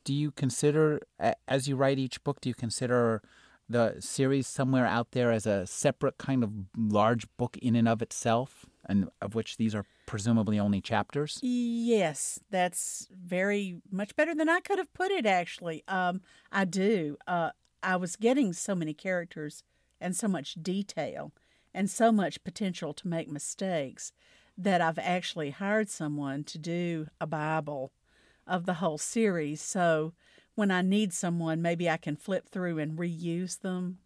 do 0.03 0.13
you 0.13 0.31
consider, 0.31 0.99
as 1.47 1.67
you 1.67 1.75
write 1.75 1.99
each 1.99 2.23
book, 2.23 2.41
do 2.41 2.49
you 2.49 2.55
consider 2.55 3.21
the 3.69 3.95
series 3.99 4.47
somewhere 4.47 4.85
out 4.85 5.11
there 5.11 5.31
as 5.31 5.45
a 5.45 5.65
separate 5.65 6.17
kind 6.17 6.43
of 6.43 6.51
large 6.77 7.25
book 7.37 7.57
in 7.61 7.75
and 7.75 7.87
of 7.87 8.01
itself, 8.01 8.65
and 8.87 9.09
of 9.21 9.35
which 9.35 9.57
these 9.57 9.73
are 9.73 9.85
presumably 10.05 10.59
only 10.59 10.81
chapters? 10.81 11.39
Yes, 11.41 12.39
that's 12.49 13.07
very 13.11 13.81
much 13.91 14.15
better 14.15 14.35
than 14.35 14.49
I 14.49 14.59
could 14.59 14.77
have 14.77 14.93
put 14.93 15.11
it. 15.11 15.25
Actually, 15.25 15.83
um, 15.87 16.21
I 16.51 16.65
do. 16.65 17.17
Uh, 17.27 17.51
I 17.81 17.95
was 17.95 18.15
getting 18.15 18.53
so 18.53 18.75
many 18.75 18.93
characters 18.93 19.63
and 19.99 20.15
so 20.15 20.27
much 20.27 20.55
detail 20.61 21.31
and 21.73 21.89
so 21.89 22.11
much 22.11 22.43
potential 22.43 22.93
to 22.93 23.07
make 23.07 23.29
mistakes 23.29 24.11
that 24.57 24.81
I've 24.81 24.99
actually 24.99 25.49
hired 25.49 25.89
someone 25.89 26.43
to 26.45 26.57
do 26.57 27.07
a 27.19 27.25
Bible 27.25 27.91
of 28.45 28.65
the 28.65 28.75
whole 28.75 28.97
series. 28.97 29.61
So 29.61 30.13
when 30.55 30.69
I 30.69 30.81
need 30.81 31.13
someone, 31.13 31.61
maybe 31.61 31.89
I 31.89 31.97
can 31.97 32.15
flip 32.15 32.49
through 32.49 32.79
and 32.79 32.97
reuse 32.97 33.59
them. 33.59 33.97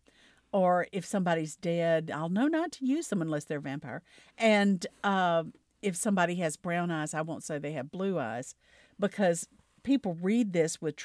Or 0.53 0.87
if 0.93 1.05
somebody's 1.05 1.57
dead, 1.57 2.09
I'll 2.13 2.29
know 2.29 2.47
not 2.47 2.71
to 2.73 2.85
use 2.85 3.09
them 3.09 3.21
unless 3.21 3.43
they're 3.43 3.57
a 3.57 3.61
vampire. 3.61 4.01
And 4.37 4.87
uh, 5.03 5.43
if 5.87 5.95
somebody 5.95 6.35
has 6.35 6.57
brown 6.57 6.91
eyes, 6.91 7.13
I 7.13 7.21
won't 7.21 7.43
say 7.43 7.57
they 7.57 7.71
have 7.73 7.91
blue 7.91 8.19
eyes, 8.19 8.55
because 8.99 9.47
people 9.83 10.17
read 10.21 10.53
this 10.53 10.81
with 10.81 10.95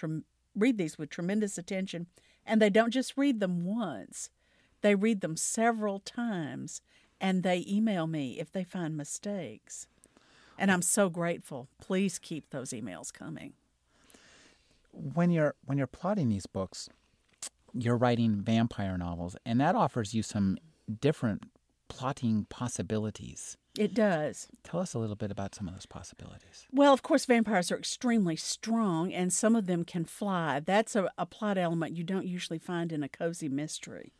read 0.56 0.78
these 0.78 0.98
with 0.98 1.10
tremendous 1.10 1.58
attention, 1.58 2.06
and 2.44 2.60
they 2.60 2.70
don't 2.70 2.90
just 2.90 3.16
read 3.16 3.40
them 3.40 3.64
once; 3.64 4.30
they 4.82 4.94
read 4.96 5.20
them 5.20 5.36
several 5.36 6.00
times, 6.00 6.82
and 7.20 7.42
they 7.42 7.64
email 7.68 8.06
me 8.06 8.40
if 8.40 8.52
they 8.52 8.64
find 8.64 8.96
mistakes. 8.96 9.86
And 10.58 10.70
I'm 10.70 10.82
so 10.82 11.08
grateful. 11.08 11.68
Please 11.80 12.18
keep 12.18 12.50
those 12.50 12.70
emails 12.70 13.12
coming. 13.12 13.54
when 14.92 15.30
you're 15.30 15.54
when 15.64 15.78
you're 15.78 15.86
plotting 15.86 16.28
these 16.28 16.46
books, 16.46 16.88
you're 17.74 17.96
writing 17.96 18.42
vampire 18.42 18.98
novels, 18.98 19.36
and 19.46 19.60
that 19.60 19.74
offers 19.74 20.14
you 20.14 20.22
some 20.22 20.58
different 21.00 21.44
plotting 21.88 22.46
possibilities. 22.50 23.56
It 23.78 23.94
does. 23.94 24.48
Tell 24.64 24.80
us 24.80 24.92
a 24.92 24.98
little 24.98 25.16
bit 25.16 25.30
about 25.30 25.54
some 25.54 25.66
of 25.66 25.74
those 25.74 25.86
possibilities. 25.86 26.66
Well, 26.70 26.92
of 26.92 27.02
course, 27.02 27.24
vampires 27.24 27.72
are 27.72 27.78
extremely 27.78 28.36
strong, 28.36 29.12
and 29.12 29.32
some 29.32 29.56
of 29.56 29.66
them 29.66 29.84
can 29.84 30.04
fly. 30.04 30.60
That's 30.60 30.94
a, 30.94 31.10
a 31.16 31.24
plot 31.24 31.56
element 31.56 31.96
you 31.96 32.04
don't 32.04 32.26
usually 32.26 32.58
find 32.58 32.92
in 32.92 33.02
a 33.02 33.08
cozy 33.08 33.48
mystery. 33.48 34.12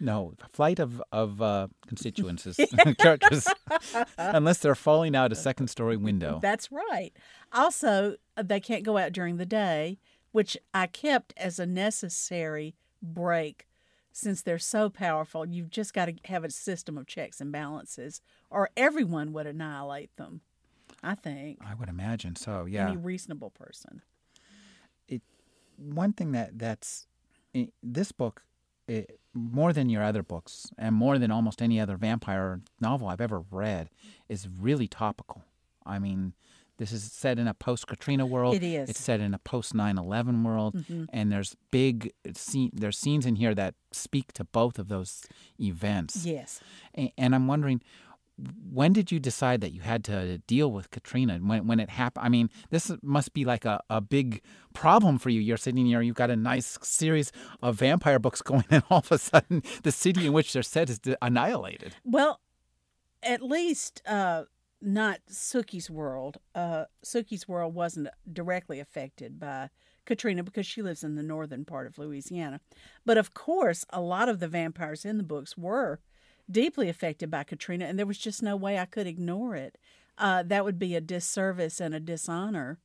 No, 0.00 0.34
flight 0.52 0.78
of 0.78 1.02
of 1.10 1.42
uh, 1.42 1.68
constituents 1.86 2.46
is 2.46 2.56
characters, 2.98 3.46
unless 4.16 4.58
they're 4.58 4.74
falling 4.74 5.16
out 5.16 5.32
a 5.32 5.36
second 5.36 5.68
story 5.68 5.96
window. 5.96 6.38
That's 6.40 6.70
right. 6.70 7.10
Also, 7.52 8.16
uh, 8.36 8.42
they 8.42 8.60
can't 8.60 8.84
go 8.84 8.96
out 8.96 9.12
during 9.12 9.36
the 9.38 9.46
day, 9.46 9.98
which 10.32 10.56
I 10.72 10.86
kept 10.86 11.34
as 11.36 11.58
a 11.58 11.66
necessary 11.66 12.74
break 13.02 13.66
since 14.18 14.42
they're 14.42 14.58
so 14.58 14.90
powerful. 14.90 15.46
You've 15.46 15.70
just 15.70 15.94
got 15.94 16.06
to 16.06 16.14
have 16.24 16.42
a 16.42 16.50
system 16.50 16.98
of 16.98 17.06
checks 17.06 17.40
and 17.40 17.52
balances, 17.52 18.20
or 18.50 18.68
everyone 18.76 19.32
would 19.32 19.46
annihilate 19.46 20.16
them. 20.16 20.40
I 21.04 21.14
think 21.14 21.58
I 21.64 21.74
would 21.74 21.88
imagine 21.88 22.34
so. 22.34 22.64
Yeah. 22.64 22.88
any 22.88 22.96
reasonable 22.96 23.50
person. 23.50 24.02
It 25.06 25.22
One 25.76 26.12
thing 26.12 26.32
that 26.32 26.58
that's 26.58 27.06
this 27.82 28.10
book, 28.10 28.42
it, 28.88 29.20
more 29.34 29.72
than 29.72 29.88
your 29.88 30.02
other 30.02 30.24
books, 30.24 30.72
and 30.76 30.96
more 30.96 31.18
than 31.18 31.30
almost 31.30 31.62
any 31.62 31.78
other 31.78 31.96
vampire 31.96 32.60
novel 32.80 33.06
I've 33.06 33.20
ever 33.20 33.44
read, 33.52 33.88
is 34.28 34.48
really 34.48 34.88
topical. 34.88 35.44
I 35.86 36.00
mean, 36.00 36.32
this 36.78 36.92
is 36.92 37.02
set 37.12 37.38
in 37.38 37.46
a 37.48 37.54
post 37.54 37.86
Katrina 37.86 38.24
world. 38.24 38.54
It 38.54 38.62
is. 38.62 38.88
It's 38.90 39.00
set 39.00 39.20
in 39.20 39.34
a 39.34 39.38
post 39.38 39.74
9/11 39.74 40.42
world, 40.44 40.84
and 41.12 41.30
there's 41.30 41.54
big 41.70 42.12
scene. 42.34 42.70
There's 42.72 42.96
scenes 42.98 43.26
in 43.26 43.36
here 43.36 43.54
that 43.54 43.74
speak 43.92 44.32
to 44.34 44.44
both 44.44 44.78
of 44.78 44.88
those 44.88 45.24
events. 45.60 46.24
Yes. 46.24 46.60
A- 46.96 47.12
And 47.18 47.34
I'm 47.34 47.46
wondering, 47.48 47.82
when 48.72 48.92
did 48.92 49.10
you 49.10 49.18
decide 49.18 49.60
that 49.62 49.72
you 49.72 49.80
had 49.80 50.04
to 50.04 50.38
deal 50.46 50.70
with 50.70 50.90
Katrina? 50.90 51.38
When 51.38 51.66
when 51.66 51.80
it 51.80 51.90
happened? 51.90 52.24
I 52.24 52.28
mean, 52.28 52.48
this 52.70 52.92
must 53.02 53.32
be 53.34 53.44
like 53.44 53.64
a, 53.64 53.80
a 53.90 54.00
big 54.00 54.40
problem 54.72 55.18
for 55.18 55.30
you. 55.30 55.40
You're 55.40 55.56
sitting 55.56 55.86
here, 55.86 56.00
you've 56.02 56.14
got 56.14 56.30
a 56.30 56.36
nice 56.36 56.78
series 56.82 57.32
of 57.60 57.74
vampire 57.76 58.20
books 58.20 58.40
going, 58.50 58.64
and 58.70 58.84
all 58.90 58.98
of 58.98 59.10
a 59.10 59.18
sudden, 59.18 59.62
the 59.82 59.90
city 59.90 60.26
in 60.26 60.32
which 60.32 60.52
they're 60.52 60.62
set 60.62 60.88
is 60.88 61.00
annihilated. 61.20 61.96
Well, 62.04 62.38
at 63.24 63.42
least 63.42 64.00
uh, 64.06 64.44
not 64.80 65.20
Sookie's 65.28 65.90
world. 65.90 66.38
Uh, 66.54 66.84
Sookie's 67.04 67.48
world 67.48 67.74
wasn't 67.74 68.08
directly 68.32 68.80
affected 68.80 69.38
by 69.38 69.70
Katrina 70.06 70.42
because 70.42 70.66
she 70.66 70.82
lives 70.82 71.04
in 71.04 71.16
the 71.16 71.22
northern 71.22 71.64
part 71.64 71.86
of 71.86 71.98
Louisiana. 71.98 72.60
But 73.04 73.18
of 73.18 73.34
course, 73.34 73.84
a 73.90 74.00
lot 74.00 74.28
of 74.28 74.40
the 74.40 74.48
vampires 74.48 75.04
in 75.04 75.18
the 75.18 75.22
books 75.22 75.56
were 75.56 76.00
deeply 76.50 76.88
affected 76.88 77.30
by 77.30 77.44
Katrina, 77.44 77.84
and 77.84 77.98
there 77.98 78.06
was 78.06 78.18
just 78.18 78.42
no 78.42 78.56
way 78.56 78.78
I 78.78 78.86
could 78.86 79.06
ignore 79.06 79.54
it. 79.54 79.76
Uh, 80.16 80.42
that 80.44 80.64
would 80.64 80.78
be 80.78 80.94
a 80.94 81.00
disservice 81.00 81.80
and 81.80 81.94
a 81.94 82.00
dishonor 82.00 82.78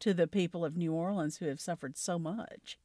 to 0.00 0.14
the 0.14 0.26
people 0.26 0.64
of 0.64 0.76
New 0.76 0.92
Orleans 0.92 1.36
who 1.36 1.46
have 1.46 1.60
suffered 1.60 1.96
so 1.96 2.18
much. 2.18 2.78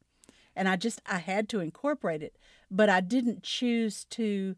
And 0.56 0.68
I 0.68 0.76
just 0.76 1.02
I 1.06 1.18
had 1.20 1.48
to 1.50 1.60
incorporate 1.60 2.22
it, 2.22 2.36
but 2.70 2.90
I 2.90 3.00
didn't 3.00 3.44
choose 3.44 4.06
to 4.12 4.56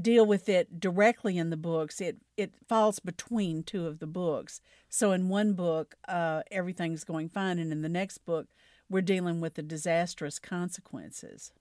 deal 0.00 0.26
with 0.26 0.48
it 0.48 0.80
directly 0.80 1.38
in 1.38 1.50
the 1.50 1.56
books. 1.56 2.00
It 2.00 2.18
it 2.36 2.52
falls 2.66 2.98
between 2.98 3.62
two 3.62 3.86
of 3.86 3.98
the 3.98 4.06
books. 4.06 4.60
So 4.88 5.12
in 5.12 5.28
one 5.28 5.54
book, 5.54 5.96
uh, 6.06 6.42
everything's 6.50 7.04
going 7.04 7.28
fine, 7.28 7.58
and 7.58 7.72
in 7.72 7.82
the 7.82 7.88
next 7.88 8.18
book, 8.18 8.48
we're 8.88 9.00
dealing 9.00 9.40
with 9.40 9.54
the 9.54 9.62
disastrous 9.62 10.38
consequences. 10.38 11.52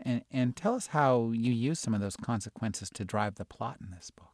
And 0.00 0.22
and 0.30 0.54
tell 0.54 0.74
us 0.74 0.88
how 0.88 1.32
you 1.32 1.52
use 1.52 1.80
some 1.80 1.94
of 1.94 2.00
those 2.00 2.16
consequences 2.16 2.90
to 2.90 3.04
drive 3.04 3.36
the 3.36 3.44
plot 3.44 3.78
in 3.80 3.90
this 3.90 4.10
book. 4.10 4.28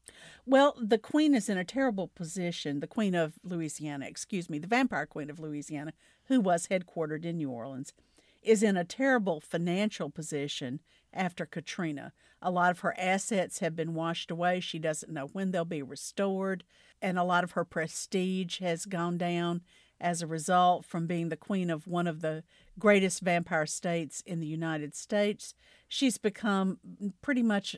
Well, 0.45 0.77
the 0.81 0.99
queen 0.99 1.35
is 1.35 1.49
in 1.49 1.57
a 1.57 1.65
terrible 1.65 2.09
position. 2.09 2.81
The 2.81 2.87
queen 2.87 3.15
of 3.15 3.35
Louisiana, 3.43 4.07
excuse 4.07 4.51
me, 4.51 4.59
the 4.59 4.67
vampire 4.67 5.07
queen 5.07 5.31
of 5.31 5.41
Louisiana, 5.41 5.95
who 6.27 6.41
was 6.41 6.67
headquartered 6.67 7.25
in 7.25 7.39
New 7.39 7.51
Orleans, 7.51 7.95
is 8.43 8.63
in 8.63 8.77
a 8.77 8.85
terrible 8.85 9.41
financial 9.41 10.11
position 10.11 10.81
after 11.15 11.47
Katrina. 11.47 12.13
A 12.43 12.51
lot 12.51 12.71
of 12.71 12.81
her 12.81 12.95
assets 12.99 13.61
have 13.61 13.75
been 13.75 13.95
washed 13.95 14.31
away. 14.31 14.61
She 14.61 14.79
doesn't 14.79 15.13
know 15.13 15.29
when 15.33 15.51
they'll 15.51 15.65
be 15.65 15.83
restored, 15.83 16.65
and 17.01 17.19
a 17.19 17.25
lot 17.25 17.45
of 17.45 17.53
her 17.53 17.65
prestige 17.65 18.61
has 18.61 18.85
gone 18.85 19.17
down. 19.17 19.63
As 20.01 20.21
a 20.21 20.27
result, 20.27 20.85
from 20.85 21.07
being 21.07 21.29
the 21.29 21.37
queen 21.37 21.71
of 21.71 21.87
one 21.87 22.07
of 22.07 22.21
the 22.21 22.43
greatest 22.79 23.23
vampire 23.23 23.65
states 23.65 24.23
in 24.27 24.41
the 24.41 24.47
United 24.47 24.95
States, 24.95 25.55
she's 25.89 26.19
become 26.19 26.79
pretty 27.23 27.43
much 27.43 27.77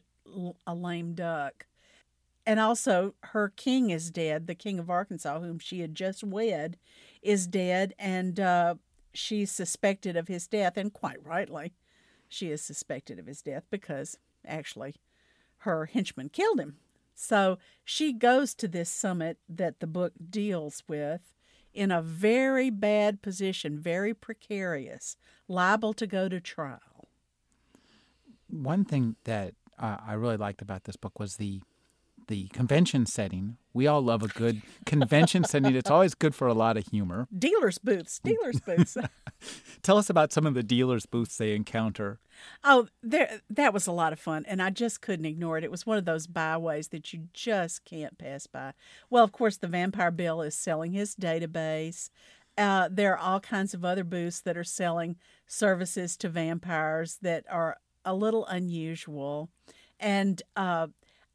a 0.66 0.74
lame 0.74 1.14
duck. 1.14 1.66
And 2.46 2.58
also, 2.58 3.14
her 3.24 3.50
king 3.54 3.90
is 3.90 4.10
dead. 4.10 4.46
The 4.46 4.54
king 4.54 4.78
of 4.78 4.88
Arkansas, 4.88 5.40
whom 5.40 5.58
she 5.58 5.80
had 5.80 5.94
just 5.94 6.24
wed, 6.24 6.78
is 7.22 7.46
dead, 7.46 7.94
and 7.98 8.40
uh, 8.40 8.76
she's 9.12 9.50
suspected 9.50 10.16
of 10.16 10.28
his 10.28 10.46
death, 10.46 10.76
and 10.76 10.92
quite 10.92 11.24
rightly, 11.24 11.72
she 12.28 12.50
is 12.50 12.62
suspected 12.62 13.18
of 13.18 13.26
his 13.26 13.42
death 13.42 13.64
because 13.70 14.18
actually 14.46 14.96
her 15.58 15.86
henchman 15.86 16.28
killed 16.28 16.60
him. 16.60 16.76
So 17.14 17.58
she 17.84 18.12
goes 18.12 18.54
to 18.54 18.68
this 18.68 18.90
summit 18.90 19.38
that 19.48 19.80
the 19.80 19.86
book 19.86 20.12
deals 20.30 20.82
with 20.86 21.32
in 21.72 21.90
a 21.90 22.02
very 22.02 22.70
bad 22.70 23.22
position, 23.22 23.78
very 23.78 24.14
precarious, 24.14 25.16
liable 25.48 25.92
to 25.94 26.06
go 26.06 26.28
to 26.28 26.40
trial. 26.40 27.08
One 28.48 28.84
thing 28.84 29.16
that 29.24 29.54
uh, 29.78 29.96
I 30.06 30.14
really 30.14 30.36
liked 30.36 30.62
about 30.62 30.84
this 30.84 30.96
book 30.96 31.18
was 31.18 31.36
the 31.36 31.60
the 32.28 32.48
convention 32.48 33.06
setting. 33.06 33.56
We 33.72 33.86
all 33.86 34.00
love 34.02 34.22
a 34.22 34.28
good 34.28 34.62
convention 34.84 35.44
setting. 35.48 35.74
It's 35.74 35.90
always 35.90 36.14
good 36.14 36.34
for 36.34 36.48
a 36.48 36.54
lot 36.54 36.76
of 36.76 36.86
humor. 36.86 37.28
Dealers' 37.36 37.78
booths, 37.78 38.18
dealers' 38.18 38.60
booths. 38.60 38.96
Tell 39.82 39.98
us 39.98 40.10
about 40.10 40.32
some 40.32 40.46
of 40.46 40.54
the 40.54 40.62
dealers' 40.62 41.06
booths 41.06 41.36
they 41.36 41.54
encounter. 41.54 42.18
Oh, 42.64 42.88
there 43.02 43.40
that 43.50 43.72
was 43.72 43.86
a 43.86 43.92
lot 43.92 44.12
of 44.12 44.20
fun, 44.20 44.44
and 44.46 44.62
I 44.62 44.70
just 44.70 45.00
couldn't 45.00 45.26
ignore 45.26 45.58
it. 45.58 45.64
It 45.64 45.70
was 45.70 45.86
one 45.86 45.98
of 45.98 46.04
those 46.04 46.26
byways 46.26 46.88
that 46.88 47.12
you 47.12 47.28
just 47.32 47.84
can't 47.84 48.18
pass 48.18 48.46
by. 48.46 48.72
Well, 49.10 49.24
of 49.24 49.32
course, 49.32 49.56
the 49.56 49.68
Vampire 49.68 50.10
Bill 50.10 50.42
is 50.42 50.54
selling 50.54 50.92
his 50.92 51.14
database. 51.14 52.10
Uh, 52.58 52.88
there 52.90 53.12
are 53.12 53.18
all 53.18 53.40
kinds 53.40 53.74
of 53.74 53.84
other 53.84 54.04
booths 54.04 54.40
that 54.40 54.56
are 54.56 54.64
selling 54.64 55.16
services 55.46 56.16
to 56.16 56.28
vampires 56.28 57.18
that 57.20 57.44
are 57.50 57.76
a 58.04 58.14
little 58.14 58.46
unusual, 58.46 59.50
and 60.00 60.42
uh, 60.56 60.86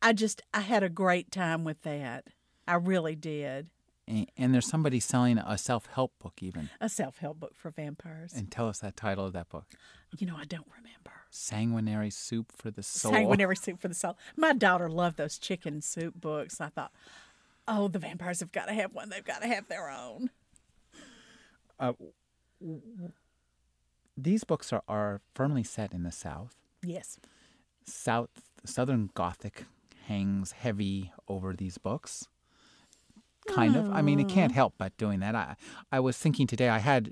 I 0.02 0.14
just 0.14 0.42
I 0.54 0.62
had 0.62 0.84
a 0.84 0.90
great 0.90 1.32
time 1.32 1.64
with 1.64 1.82
that. 1.84 2.26
I 2.68 2.76
really 2.76 3.16
did. 3.16 3.70
And, 4.08 4.30
and 4.38 4.54
there's 4.54 4.68
somebody 4.68 5.00
selling 5.00 5.38
a 5.38 5.58
self 5.58 5.86
help 5.88 6.14
book, 6.20 6.42
even 6.42 6.70
a 6.80 6.90
self 6.90 7.18
help 7.18 7.40
book 7.40 7.56
for 7.56 7.70
vampires. 7.70 8.34
And 8.34 8.52
tell 8.52 8.68
us 8.68 8.80
that 8.80 8.98
title 8.98 9.26
of 9.26 9.34
that 9.34 9.50
book. 9.50 9.66
You 10.18 10.28
know, 10.28 10.36
I 10.36 10.46
don't 10.46 10.68
remember. 10.76 11.12
Sanguinary 11.30 12.10
Soup 12.10 12.52
for 12.52 12.72
the 12.72 12.84
Soul. 12.84 13.14
Sanguinary 13.14 13.56
Soup 13.56 13.80
for 13.80 13.88
the 13.88 13.94
Soul. 13.94 14.18
My 14.36 14.54
daughter 14.54 14.90
loved 14.90 15.18
those 15.18 15.38
chicken 15.38 15.82
soup 15.82 16.20
books. 16.20 16.60
I 16.60 16.68
thought, 16.68 16.92
oh, 17.68 17.88
the 17.88 18.00
vampires 18.00 18.42
have 18.42 18.52
got 18.52 18.66
to 18.66 18.74
have 18.74 18.94
one. 18.94 19.10
They've 19.10 19.24
got 19.24 19.42
to 19.42 19.48
have 19.48 19.68
their 19.70 19.90
own. 19.90 20.30
Uh, 21.80 21.94
these 24.18 24.44
books 24.44 24.74
are, 24.74 24.84
are 24.88 25.22
firmly 25.34 25.64
set 25.64 25.94
in 25.94 26.04
the 26.04 26.12
South. 26.12 26.56
Yes. 26.84 27.18
South 27.86 28.30
Southern 28.66 29.10
Gothic 29.14 29.66
hangs 30.08 30.52
heavy 30.52 31.12
over 31.28 31.54
these 31.54 31.78
books. 31.78 32.28
Kind 33.48 33.76
of. 33.76 33.92
I 33.92 34.02
mean, 34.02 34.20
it 34.20 34.30
can't 34.30 34.52
help 34.52 34.76
but 34.78 34.96
doing 34.98 35.20
that. 35.22 35.36
I, 35.36 35.56
I 35.92 36.00
was 36.00 36.18
thinking 36.18 36.46
today, 36.46 36.70
I 36.70 36.78
had 36.78 37.12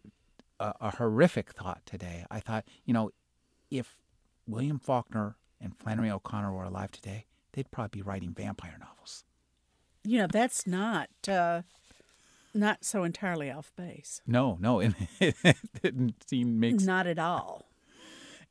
a, 0.60 0.73
a 0.80 0.95
horrific 0.95 1.54
thought 1.54 1.82
today. 1.86 2.25
I 2.30 2.39
thought, 2.39 2.65
you 2.86 2.93
know, 2.93 3.12
if 3.71 3.97
William 4.47 4.80
Faulkner 4.80 5.36
and 5.60 5.75
Flannery 5.78 6.12
O'Connor 6.12 6.54
were 6.54 6.63
alive 6.63 6.91
today, 6.91 7.25
they'd 7.54 7.69
probably 7.71 7.99
be 7.99 8.04
writing 8.04 8.34
vampire 8.34 8.78
novels. 8.80 9.23
You 10.04 10.19
know, 10.19 10.28
that's 10.28 10.65
not 10.65 11.10
uh, 11.28 11.63
not 12.54 12.84
so 12.84 13.04
entirely 13.04 13.52
off 13.52 13.71
base. 13.75 14.21
No, 14.25 14.58
no, 14.60 14.80
it, 14.80 14.93
it 15.19 15.58
didn't 15.82 16.28
seem 16.28 16.60
makes 16.60 16.84
not 16.84 17.08
at 17.08 17.19
all. 17.19 17.65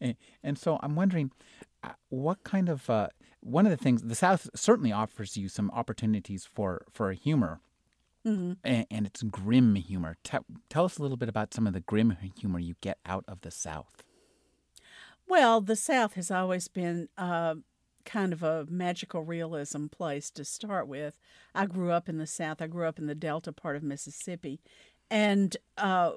And, 0.01 0.17
and 0.43 0.59
so 0.59 0.79
I'm 0.83 0.95
wondering, 0.95 1.33
uh, 1.83 1.91
what 2.09 2.45
kind 2.45 2.69
of 2.69 2.89
uh, 2.89 3.09
one 3.49 3.67
of 3.67 3.71
the 3.71 3.77
things 3.77 4.03
the 4.03 4.15
South 4.15 4.49
certainly 4.55 4.93
offers 4.93 5.37
you 5.37 5.49
some 5.49 5.71
opportunities 5.71 6.45
for 6.45 6.85
for 6.91 7.13
humor, 7.13 7.61
mm-hmm. 8.27 8.53
and, 8.63 8.87
and, 8.91 9.07
it's 9.07 9.23
grim 9.23 9.75
humor. 9.75 10.17
Te- 10.23 10.39
tell 10.69 10.85
us 10.85 10.99
a 10.99 11.03
little 11.03 11.17
bit 11.17 11.29
about 11.29 11.55
some 11.55 11.67
of 11.67 11.73
the 11.73 11.81
grim 11.81 12.17
humor 12.39 12.59
you 12.59 12.75
get 12.81 12.99
out 13.07 13.25
of 13.27 13.41
the 13.41 13.51
South. 13.51 14.03
Well, 15.27 15.61
the 15.61 15.77
South 15.77 16.15
has 16.15 16.31
always 16.31 16.69
been 16.69 17.09
uh, 17.19 17.57
kind 18.05 18.33
of 18.33 18.43
a 18.43 18.67
magical 18.69 19.23
realism 19.23 19.87
place 19.87 20.31
to 20.33 20.45
start 20.45 20.89
with. 20.89 21.19
I 21.55 21.67
grew 21.67 21.91
up 21.91 22.09
in 22.09 22.19
the 22.19 22.27
South. 22.27 22.63
I 22.63 22.67
grew 22.67 22.87
up 22.87 22.99
in 22.99 23.07
the 23.07 23.15
Delta 23.15 23.53
part 23.53 23.77
of 23.77 23.83
Mississippi, 23.83 24.61
and 25.11 25.57
uh, 25.77 26.13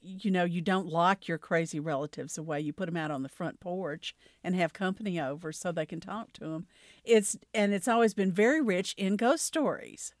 you 0.00 0.30
know, 0.30 0.44
you 0.44 0.60
don't 0.60 0.86
lock 0.86 1.28
your 1.28 1.38
crazy 1.38 1.78
relatives 1.78 2.36
away. 2.36 2.60
You 2.60 2.72
put 2.72 2.86
them 2.86 2.96
out 2.96 3.10
on 3.10 3.22
the 3.22 3.28
front 3.28 3.60
porch 3.60 4.14
and 4.42 4.54
have 4.54 4.72
company 4.72 5.20
over 5.20 5.52
so 5.52 5.70
they 5.72 5.86
can 5.86 6.00
talk 6.00 6.32
to 6.34 6.40
them. 6.40 6.66
It's 7.04 7.36
and 7.54 7.72
it's 7.72 7.88
always 7.88 8.14
been 8.14 8.32
very 8.32 8.60
rich 8.60 8.94
in 8.96 9.16
ghost 9.16 9.44
stories. 9.44 10.14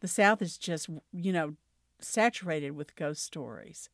The 0.00 0.08
South 0.08 0.42
is 0.42 0.58
just, 0.58 0.88
you 1.12 1.32
know, 1.32 1.54
saturated 2.00 2.72
with 2.72 2.96
ghost 2.96 3.22
stories. 3.22 3.88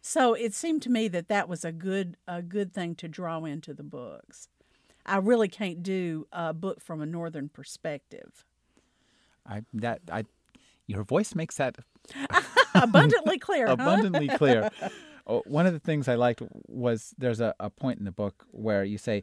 So 0.00 0.34
it 0.34 0.54
seemed 0.54 0.82
to 0.82 0.90
me 0.90 1.08
that 1.08 1.28
that 1.28 1.48
was 1.48 1.64
a 1.64 1.72
good 1.72 2.16
a 2.26 2.42
good 2.42 2.72
thing 2.72 2.94
to 2.96 3.08
draw 3.08 3.44
into 3.44 3.74
the 3.74 3.84
books. 3.84 4.48
I 5.04 5.16
really 5.16 5.48
can't 5.48 5.82
do 5.82 6.26
a 6.32 6.52
book 6.52 6.80
from 6.80 7.00
a 7.00 7.06
northern 7.06 7.48
perspective. 7.48 8.44
I 9.46 9.62
that 9.72 10.00
I 10.10 10.24
your 10.86 11.04
voice 11.04 11.34
makes 11.34 11.56
that 11.56 11.76
abundantly 12.82 13.38
clear. 13.38 13.66
abundantly 13.66 14.28
clear. 14.28 14.70
Oh, 15.24 15.40
one 15.46 15.66
of 15.66 15.72
the 15.72 15.78
things 15.78 16.08
I 16.08 16.16
liked 16.16 16.42
was 16.66 17.14
there's 17.16 17.40
a, 17.40 17.54
a 17.60 17.70
point 17.70 18.00
in 18.00 18.04
the 18.04 18.10
book 18.10 18.44
where 18.50 18.82
you 18.82 18.98
say 18.98 19.22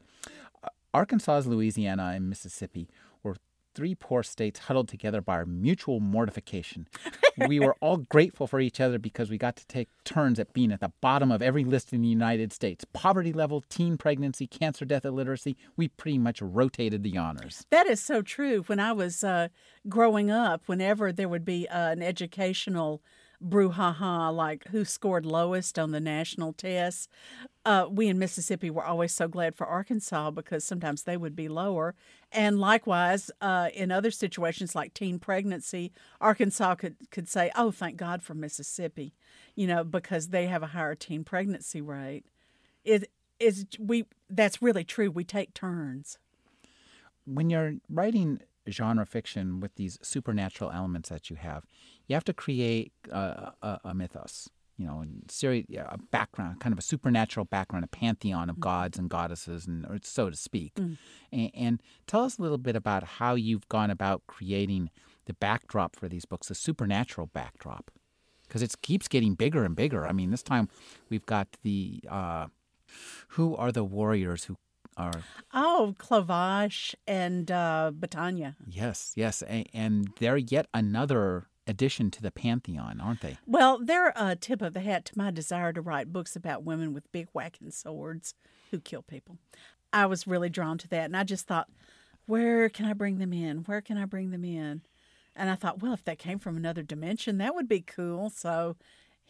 Arkansas, 0.94 1.42
Louisiana, 1.46 2.14
and 2.16 2.30
Mississippi 2.30 2.90
were 3.22 3.36
three 3.76 3.96
poor 3.96 4.24
states 4.24 4.62
huddled 4.62 4.88
together 4.88 5.22
by 5.22 5.34
our 5.34 5.46
mutual 5.46 6.00
mortification. 6.00 6.88
we 7.48 7.60
were 7.60 7.76
all 7.82 7.98
grateful 7.98 8.48
for 8.48 8.60
each 8.60 8.80
other 8.80 8.98
because 8.98 9.30
we 9.30 9.38
got 9.38 9.56
to 9.58 9.68
take 9.68 9.90
turns 10.04 10.40
at 10.40 10.54
being 10.54 10.72
at 10.72 10.80
the 10.80 10.92
bottom 11.02 11.32
of 11.32 11.42
every 11.42 11.64
list 11.64 11.94
in 11.94 12.02
the 12.02 12.08
United 12.08 12.52
States. 12.52 12.86
Poverty 12.94 13.32
level, 13.32 13.64
teen 13.70 13.98
pregnancy, 13.98 14.48
cancer 14.48 14.86
death, 14.86 15.06
illiteracy, 15.06 15.56
we 15.78 15.88
pretty 15.88 16.18
much 16.18 16.42
rotated 16.42 17.04
the 17.04 17.18
honors. 17.18 17.66
That 17.70 17.88
is 17.88 18.02
so 18.02 18.22
true. 18.22 18.64
When 18.64 18.80
I 18.80 18.94
was 18.94 19.24
uh, 19.24 19.50
growing 19.88 20.32
up, 20.32 20.64
whenever 20.66 21.12
there 21.12 21.30
would 21.30 21.46
be 21.46 21.68
uh, 21.68 21.92
an 21.92 22.02
educational 22.02 23.02
brouhaha 23.44 24.34
like 24.36 24.68
who 24.70 24.84
scored 24.84 25.26
lowest 25.26 25.80
on 25.80 25.92
the 25.92 26.00
national 26.00 26.54
tests. 26.54 27.08
Uh, 27.66 27.88
we 27.90 28.08
in 28.08 28.20
Mississippi 28.20 28.70
were 28.70 28.84
always 28.84 29.14
so 29.14 29.28
glad 29.28 29.56
for 29.56 29.66
Arkansas 29.68 30.32
because 30.32 30.64
sometimes 30.64 31.04
they 31.04 31.18
would 31.18 31.36
be 31.36 31.48
lower. 31.48 31.96
And 32.32 32.60
likewise, 32.60 33.32
uh, 33.42 33.70
in 33.74 33.92
other 33.92 34.12
situations 34.12 34.76
like 34.76 34.94
teen 34.94 35.20
pregnancy, 35.20 35.92
Arkansas 36.20 36.76
could, 36.76 36.96
could 37.12 37.28
say, 37.28 37.52
oh, 37.56 37.72
thank 37.72 37.98
God 37.98 38.24
for 38.24 38.34
Mississippi, 38.34 39.14
you 39.56 39.68
know, 39.68 39.84
because 39.84 40.30
they 40.30 40.48
have 40.48 40.64
a 40.64 40.68
higher 40.68 40.96
teen 40.96 41.24
pregnancy 41.24 41.82
rate. 41.82 42.26
It 42.84 43.10
is 43.40 43.66
we 43.80 44.06
that's 44.30 44.62
really 44.62 44.84
true. 44.84 45.10
We 45.10 45.24
take 45.24 45.54
turns. 45.54 46.18
When 47.26 47.50
you're 47.50 47.76
writing 47.90 48.40
genre 48.72 49.06
fiction 49.06 49.60
with 49.60 49.76
these 49.76 50.00
supernatural 50.02 50.72
elements 50.72 51.10
that 51.10 51.30
you 51.30 51.36
have, 51.36 51.64
you 52.08 52.16
have 52.16 52.24
to 52.26 52.34
create 52.34 52.92
a, 53.12 53.52
a, 53.62 53.80
a 53.86 53.94
mythos, 53.94 54.50
you 54.78 54.86
know, 54.86 55.04
a 55.90 55.98
background, 56.12 56.60
kind 56.60 56.74
of 56.74 56.80
a 56.80 56.82
supernatural 56.82 57.46
background, 57.46 57.84
a 57.84 57.88
pantheon 57.88 58.50
of 58.50 58.56
mm. 58.56 58.62
gods 58.62 58.98
and 58.98 59.10
goddesses, 59.10 59.68
and 59.68 59.86
or 59.86 60.00
so 60.02 60.30
to 60.30 60.36
speak. 60.36 60.74
Mm. 60.76 60.98
And, 61.32 61.52
and, 61.54 61.84
tell 62.08 62.24
us 62.24 62.38
a 62.38 62.42
little 62.42 62.58
bit 62.58 62.76
about 62.76 63.04
how 63.04 63.36
you've 63.36 63.68
gone 63.68 63.92
about 63.92 64.24
creating 64.26 64.90
the 65.26 65.34
backdrop 65.34 65.96
for 65.96 66.08
these 66.08 66.26
books, 66.26 66.48
the 66.48 66.56
supernatural 66.56 67.28
backdrop, 67.28 67.92
because 68.48 68.62
it 68.62 68.74
keeps 68.82 69.08
getting 69.08 69.36
bigger 69.36 69.64
and 69.66 69.76
bigger. 69.76 70.08
I 70.08 70.14
mean, 70.14 70.32
this 70.32 70.44
time 70.44 70.70
we've 71.10 71.26
got 71.26 71.48
the 71.62 72.02
uh, 72.10 72.48
who 73.30 73.56
are 73.56 73.72
the 73.72 73.84
warriors 73.84 74.46
who 74.46 74.58
are 75.00 75.24
oh 75.54 75.96
Clovache 75.98 76.94
and 77.08 77.50
uh, 77.50 77.92
Batanya. 77.98 78.56
Yes, 78.68 79.14
yes, 79.16 79.42
and, 79.42 79.68
and 79.74 80.10
they're 80.20 80.38
yet 80.38 80.68
another 80.74 81.48
addition 81.66 82.12
to 82.12 82.22
the 82.22 82.32
pantheon, 82.32 83.00
aren't 83.00 83.22
they? 83.22 83.38
Well, 83.46 83.80
they're 83.82 84.14
a 84.16 84.36
tip 84.36 84.62
of 84.62 84.74
the 84.74 84.80
hat 84.82 85.06
to 85.06 85.18
my 85.18 85.32
desire 85.32 85.72
to 85.74 85.82
write 85.82 86.12
books 86.12 86.36
about 86.36 86.64
women 86.64 86.94
with 86.94 87.12
big 87.12 87.28
whacking 87.32 87.72
swords 87.72 88.34
who 88.72 88.80
kill 88.80 89.04
people. 89.04 89.38
I 89.94 90.06
was 90.06 90.28
really 90.28 90.50
drawn 90.50 90.78
to 90.80 90.88
that, 90.90 91.06
and 91.06 91.16
I 91.16 91.24
just 91.24 91.48
thought, 91.48 91.70
where 92.26 92.70
can 92.70 92.86
I 92.86 92.94
bring 92.94 93.18
them 93.20 93.34
in? 93.34 93.60
Where 93.60 93.82
can 93.82 93.98
I 93.98 94.06
bring 94.06 94.32
them 94.32 94.44
in? 94.44 94.82
And 95.36 95.50
I 95.50 95.56
thought, 95.56 95.82
well, 95.82 95.94
if 95.94 96.04
they 96.04 96.16
came 96.16 96.38
from 96.40 96.58
another 96.58 96.84
dimension, 96.84 97.38
that 97.38 97.56
would 97.56 97.68
be 97.68 97.82
cool. 97.82 98.30
So, 98.30 98.76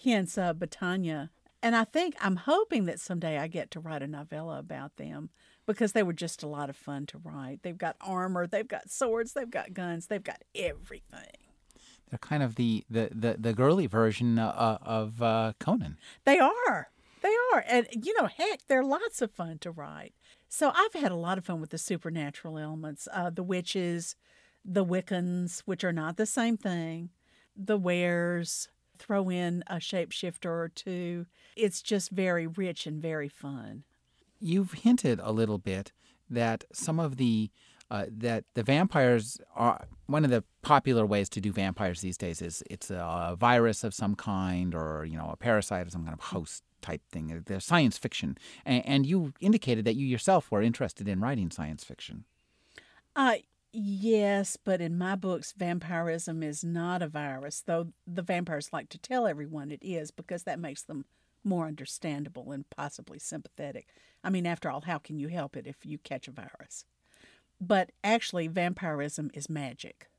hence 0.04 0.38
uh, 0.38 0.54
Batanya. 0.54 1.30
And 1.62 1.76
I 1.76 1.84
think 1.84 2.16
I'm 2.22 2.38
hoping 2.38 2.86
that 2.86 3.00
someday 3.00 3.38
I 3.38 3.48
get 3.48 3.70
to 3.72 3.80
write 3.80 4.02
a 4.02 4.08
novella 4.08 4.60
about 4.60 4.96
them 4.96 5.30
because 5.66 5.92
they 5.92 6.04
were 6.04 6.14
just 6.14 6.42
a 6.42 6.48
lot 6.48 6.70
of 6.70 6.78
fun 6.78 7.06
to 7.08 7.18
write. 7.18 7.64
They've 7.64 7.78
got 7.78 7.96
armor, 8.02 8.48
they've 8.48 8.68
got 8.68 8.90
swords, 8.90 9.34
they've 9.34 9.50
got 9.50 9.74
guns, 9.74 10.08
they've 10.08 10.24
got 10.24 10.42
everything 10.56 11.38
They're 12.10 12.20
kind 12.20 12.42
of 12.42 12.56
the 12.56 12.86
the 12.90 13.10
the, 13.12 13.36
the 13.40 13.54
girly 13.54 13.88
version 13.88 14.40
uh, 14.40 14.78
of 14.82 15.22
uh, 15.22 15.54
Conan. 15.60 15.98
They 16.26 16.40
are. 16.40 16.90
They 17.22 17.36
are. 17.54 17.64
And, 17.68 17.88
you 18.04 18.14
know, 18.20 18.28
heck, 18.28 18.62
they're 18.68 18.84
lots 18.84 19.22
of 19.22 19.32
fun 19.32 19.60
to 19.60 19.72
write. 19.72 20.14
So 20.48 20.72
I've 20.74 20.94
had 20.94 21.12
a 21.12 21.16
lot 21.16 21.38
of 21.38 21.46
fun 21.46 21.60
with 21.62 21.70
the 21.70 21.78
supernatural 21.78 22.58
elements 22.58 23.08
uh, 23.12 23.30
the 23.30 23.44
witches, 23.44 24.16
the 24.64 24.86
Wiccans, 24.86 25.62
which 25.66 25.84
are 25.84 25.94
not 25.94 26.18
the 26.18 26.26
same 26.26 26.58
thing, 26.58 27.10
the 27.56 27.78
Weres, 27.78 28.70
throw 29.00 29.30
in 29.30 29.64
a 29.68 29.76
shapeshifter 29.76 30.46
or 30.46 30.72
two. 30.74 31.26
It's 31.56 31.82
just 31.82 32.12
very 32.12 32.46
rich 32.46 32.86
and 32.86 33.02
very 33.02 33.30
fun. 33.30 33.84
You've 34.40 34.74
hinted 34.74 35.20
a 35.22 35.32
little 35.32 35.58
bit 35.58 35.92
that 36.30 36.64
some 36.72 37.00
of 37.00 37.18
the 37.18 37.50
uh, 37.92 38.06
that 38.08 38.44
the 38.54 38.62
vampires 38.62 39.40
are 39.56 39.86
one 40.06 40.24
of 40.24 40.30
the 40.30 40.44
popular 40.62 41.08
ways 41.08 41.28
to 41.30 41.42
do 41.42 41.52
vampires 41.52 42.02
these 42.02 42.18
days 42.18 42.40
is 42.40 42.62
it's 42.70 42.92
a 42.92 43.36
virus 43.38 43.84
of 43.84 43.96
some 43.96 44.16
kind 44.16 44.76
or 44.76 45.06
you 45.06 45.18
know 45.18 45.30
a 45.32 45.36
parasite 45.36 45.88
or 45.88 45.90
some 45.90 46.04
kind 46.04 46.14
of 46.14 46.20
host 46.20 46.64
type 46.82 47.02
thing. 47.12 47.44
They're 47.46 47.60
science 47.60 47.98
fiction, 47.98 48.38
and, 48.66 48.86
and 48.86 49.06
you 49.06 49.34
indicated 49.40 49.86
that 49.86 49.96
you 49.96 50.06
yourself 50.06 50.52
were 50.52 50.62
interested 50.62 51.08
in 51.08 51.20
writing 51.20 51.50
science 51.50 51.84
fiction. 51.84 52.26
Uh, 53.16 53.38
yes, 53.72 54.58
but 54.58 54.82
in 54.82 54.98
my 54.98 55.16
books, 55.16 55.54
vampirism 55.58 56.44
is 56.44 56.64
not 56.64 57.02
a 57.02 57.08
virus, 57.08 57.62
though 57.66 57.90
the 58.08 58.22
vampires 58.22 58.74
like 58.74 58.90
to 58.90 58.98
tell 58.98 59.28
everyone 59.28 59.72
it 59.72 59.80
is 59.82 60.12
because 60.12 60.44
that 60.44 60.60
makes 60.60 60.84
them 60.84 61.06
more 61.44 61.68
understandable 61.68 62.52
and 62.52 62.70
possibly 62.70 63.20
sympathetic. 63.20 63.88
I 64.24 64.30
mean, 64.30 64.46
after 64.46 64.70
all, 64.70 64.82
how 64.82 64.98
can 64.98 65.20
you 65.20 65.30
help 65.30 65.56
it 65.56 65.66
if 65.66 65.86
you 65.86 65.98
catch 65.98 66.28
a 66.28 66.32
virus? 66.32 66.86
But 67.62 67.92
actually, 68.04 68.48
vampirism 68.48 69.32
is 69.34 69.50
magic. 69.50 70.10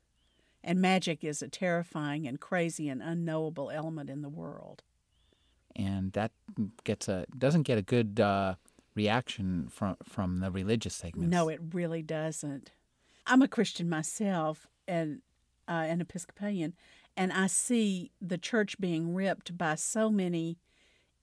And 0.63 0.79
magic 0.79 1.23
is 1.23 1.41
a 1.41 1.47
terrifying 1.47 2.27
and 2.27 2.39
crazy 2.39 2.87
and 2.87 3.01
unknowable 3.01 3.71
element 3.71 4.09
in 4.09 4.21
the 4.21 4.29
world 4.29 4.83
and 5.75 6.11
that 6.13 6.31
gets 6.83 7.07
a 7.07 7.25
doesn't 7.37 7.63
get 7.63 7.77
a 7.77 7.81
good 7.81 8.19
uh, 8.19 8.55
reaction 8.95 9.67
from 9.69 9.97
from 10.03 10.39
the 10.39 10.51
religious 10.51 10.95
segments. 10.95 11.31
No, 11.31 11.49
it 11.49 11.59
really 11.73 12.01
doesn't. 12.01 12.71
I'm 13.25 13.41
a 13.41 13.47
Christian 13.47 13.89
myself 13.89 14.67
and 14.87 15.21
uh, 15.67 15.85
an 15.87 16.01
Episcopalian, 16.01 16.73
and 17.15 17.31
I 17.31 17.47
see 17.47 18.11
the 18.21 18.37
church 18.37 18.79
being 18.79 19.13
ripped 19.13 19.57
by 19.57 19.75
so 19.75 20.09
many 20.09 20.57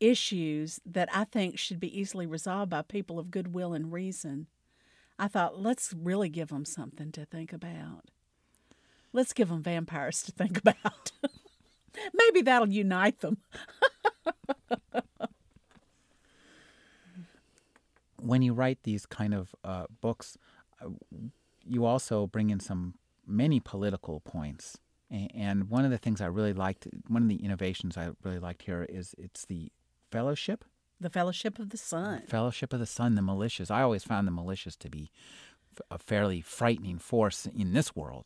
issues 0.01 0.81
that 0.87 1.09
I 1.13 1.25
think 1.25 1.59
should 1.59 1.81
be 1.81 1.99
easily 1.99 2.27
resolved 2.27 2.71
by 2.71 2.83
people 2.83 3.19
of 3.19 3.31
goodwill 3.31 3.75
and 3.75 3.93
reason. 3.93 4.47
I 5.19 5.29
thought, 5.29 5.59
let's 5.59 5.93
really 5.93 6.29
give 6.29 6.49
them 6.49 6.65
something 6.65 7.11
to 7.13 7.25
think 7.25 7.53
about. 7.53 8.11
Let's 9.13 9.33
give 9.33 9.49
them 9.49 9.63
vampires 9.63 10.23
to 10.23 10.33
think 10.33 10.59
about. 10.65 11.13
Maybe 12.15 12.43
that'll 12.43 12.69
unite 12.69 13.21
them. 13.21 13.39
when 18.21 18.43
you 18.43 18.53
write 18.53 18.83
these 18.85 19.07
kind 19.07 19.35
of 19.35 19.55
uh, 19.65 19.87
books, 20.01 20.39
uh, 20.81 20.91
you 21.69 21.85
also 21.85 22.27
bring 22.27 22.51
in 22.51 22.61
some 22.61 22.95
many 23.27 23.61
political 23.61 24.21
points. 24.21 24.79
And 25.11 25.71
one 25.71 25.85
of 25.85 25.91
the 25.91 25.99
things 25.99 26.21
I 26.21 26.27
really 26.27 26.53
liked, 26.53 26.87
one 27.07 27.23
of 27.23 27.29
the 27.29 27.43
innovations 27.43 27.97
I 27.97 28.11
really 28.23 28.39
liked 28.39 28.63
here 28.63 28.87
is 28.89 29.15
it's 29.17 29.47
the 29.47 29.73
fellowship. 30.11 30.65
The 31.01 31.11
Fellowship 31.11 31.59
of 31.59 31.71
the 31.71 31.77
Sun. 31.77 32.23
Fellowship 32.27 32.73
of 32.73 32.81
the 32.81 32.87
Sun, 32.87 33.15
the 33.15 33.23
militias. 33.23 33.71
I 33.71 33.83
always 33.83 34.03
found 34.03 34.27
the 34.27 34.33
militias 34.33 34.77
to 34.79 34.91
be 34.91 35.11
a 35.91 35.99
fairly 35.99 36.41
frightening 36.41 36.99
force 36.99 37.47
in 37.47 37.73
this 37.73 37.95
world. 37.95 38.25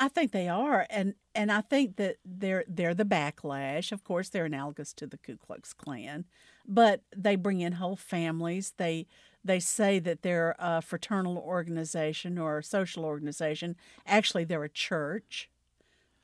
I 0.00 0.08
think 0.08 0.32
they 0.32 0.48
are, 0.48 0.86
and 0.88 1.14
and 1.34 1.52
I 1.52 1.60
think 1.60 1.96
that 1.96 2.16
they're 2.24 2.64
they're 2.66 2.94
the 2.94 3.04
backlash. 3.04 3.92
Of 3.92 4.04
course, 4.04 4.30
they're 4.30 4.46
analogous 4.46 4.92
to 4.94 5.06
the 5.06 5.18
Ku 5.18 5.36
Klux 5.36 5.72
Klan, 5.72 6.24
but 6.66 7.02
they 7.14 7.36
bring 7.36 7.60
in 7.60 7.72
whole 7.72 7.96
families. 7.96 8.72
They 8.76 9.06
they 9.44 9.60
say 9.60 9.98
that 9.98 10.22
they're 10.22 10.54
a 10.58 10.82
fraternal 10.82 11.38
organization 11.38 12.38
or 12.38 12.58
a 12.58 12.64
social 12.64 13.04
organization. 13.04 13.76
Actually, 14.06 14.44
they're 14.44 14.64
a 14.64 14.68
church, 14.68 15.50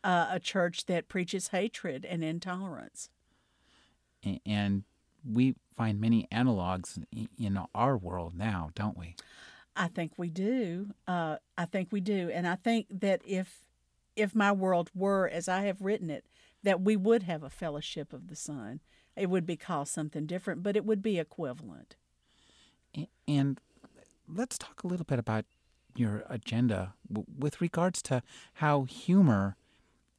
uh, 0.05 0.29
a 0.31 0.41
church 0.41 0.87
that 0.87 1.09
preaches 1.09 1.49
hatred 1.49 2.05
and 2.05 2.23
intolerance. 2.23 3.11
And 4.47 4.85
we 5.25 5.55
find 5.77 6.01
many 6.01 6.27
analogs 6.33 7.03
in 7.39 7.59
our 7.75 7.97
world 7.97 8.35
now, 8.37 8.71
don't 8.75 8.97
we? 8.97 9.17
I 9.77 9.89
think 9.89 10.13
we 10.17 10.29
do. 10.29 10.91
Uh, 11.07 11.37
I 11.57 11.65
think 11.65 11.89
we 11.93 12.01
do, 12.01 12.31
and 12.33 12.47
I 12.49 12.57
think 12.57 12.87
that 12.91 13.23
if 13.25 13.69
if 14.17 14.35
my 14.35 14.51
world 14.51 14.91
were 14.93 15.29
as 15.29 15.49
I 15.49 15.63
have 15.63 15.81
written 15.81 16.11
it, 16.11 16.27
that 16.65 16.81
we 16.81 16.97
would 16.97 17.23
have 17.23 17.45
a 17.45 17.51
fellowship 17.51 18.13
of 18.13 18.27
the 18.27 18.35
sun. 18.35 18.81
It 19.17 19.31
would 19.31 19.47
be 19.47 19.57
called 19.57 19.87
something 19.87 20.27
different, 20.27 20.65
but 20.65 20.77
it 20.77 20.85
would 20.85 21.03
be 21.03 21.21
equivalent. 21.21 21.95
And 23.27 23.61
let's 24.29 24.59
talk 24.59 24.83
a 24.83 24.87
little 24.87 25.05
bit 25.05 25.19
about 25.19 25.45
your 25.95 26.25
agenda 26.29 26.95
with 27.39 27.61
regards 27.61 28.01
to 28.03 28.23
how 28.55 28.85
humor 28.85 29.57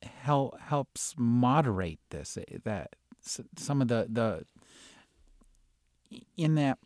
hel- 0.02 0.58
helps 0.60 1.16
moderate 1.18 2.00
this. 2.10 2.38
Eh, 2.38 2.58
that 2.64 2.96
some 3.58 3.82
of 3.82 3.88
the 3.88 4.08
the 4.10 4.46
in 6.38 6.56
that 6.56 6.80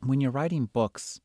when 0.00 0.20
you're 0.20 0.30
writing 0.30 0.66
books 0.66 1.20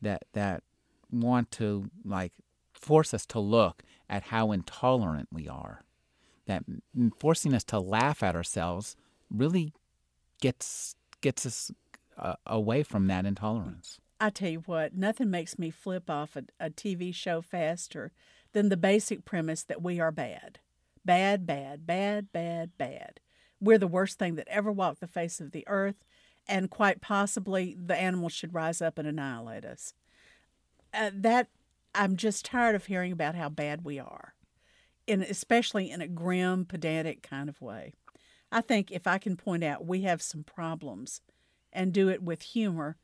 that 0.00 0.24
that 0.32 0.62
want 1.10 1.50
to 1.52 1.90
like 2.04 2.32
force 2.72 3.14
us 3.14 3.26
to 3.26 3.38
look 3.38 3.82
at 4.08 4.24
how 4.24 4.52
intolerant 4.52 5.28
we 5.32 5.48
are. 5.48 5.82
That 6.46 6.64
forcing 7.18 7.54
us 7.54 7.64
to 7.64 7.80
laugh 7.80 8.22
at 8.22 8.36
ourselves 8.36 8.96
really 9.30 9.72
gets 10.40 10.94
gets 11.20 11.46
us 11.46 11.70
uh, 12.18 12.34
away 12.46 12.82
from 12.82 13.06
that 13.06 13.26
intolerance. 13.26 14.00
I 14.20 14.30
tell 14.30 14.48
you 14.48 14.62
what, 14.66 14.94
nothing 14.94 15.30
makes 15.30 15.58
me 15.58 15.70
flip 15.70 16.08
off 16.08 16.36
a, 16.36 16.44
a 16.58 16.70
TV 16.70 17.14
show 17.14 17.42
faster 17.42 18.12
than 18.52 18.68
the 18.68 18.76
basic 18.76 19.24
premise 19.24 19.62
that 19.64 19.82
we 19.82 20.00
are 20.00 20.12
bad. 20.12 20.60
Bad, 21.04 21.46
bad, 21.46 21.86
bad, 21.86 22.32
bad, 22.32 22.70
bad. 22.78 23.20
We're 23.60 23.78
the 23.78 23.86
worst 23.86 24.18
thing 24.18 24.36
that 24.36 24.48
ever 24.48 24.72
walked 24.72 25.00
the 25.00 25.06
face 25.06 25.40
of 25.40 25.52
the 25.52 25.66
earth, 25.66 26.04
and 26.46 26.70
quite 26.70 27.00
possibly 27.00 27.76
the 27.78 27.96
animals 27.96 28.32
should 28.32 28.54
rise 28.54 28.80
up 28.80 28.98
and 28.98 29.08
annihilate 29.08 29.64
us. 29.64 29.94
Uh, 30.92 31.10
that 31.12 31.48
I'm 31.94 32.16
just 32.16 32.44
tired 32.44 32.74
of 32.74 32.86
hearing 32.86 33.12
about 33.12 33.34
how 33.34 33.48
bad 33.48 33.84
we 33.84 33.98
are, 33.98 34.34
and 35.06 35.22
especially 35.22 35.90
in 35.90 36.00
a 36.00 36.08
grim, 36.08 36.64
pedantic 36.64 37.22
kind 37.22 37.48
of 37.48 37.60
way. 37.60 37.92
I 38.50 38.60
think 38.60 38.90
if 38.90 39.06
I 39.06 39.18
can 39.18 39.36
point 39.36 39.64
out 39.64 39.84
we 39.84 40.02
have 40.02 40.22
some 40.22 40.44
problems 40.44 41.20
and 41.74 41.92
do 41.92 42.08
it 42.08 42.22
with 42.22 42.42
humor, 42.42 42.96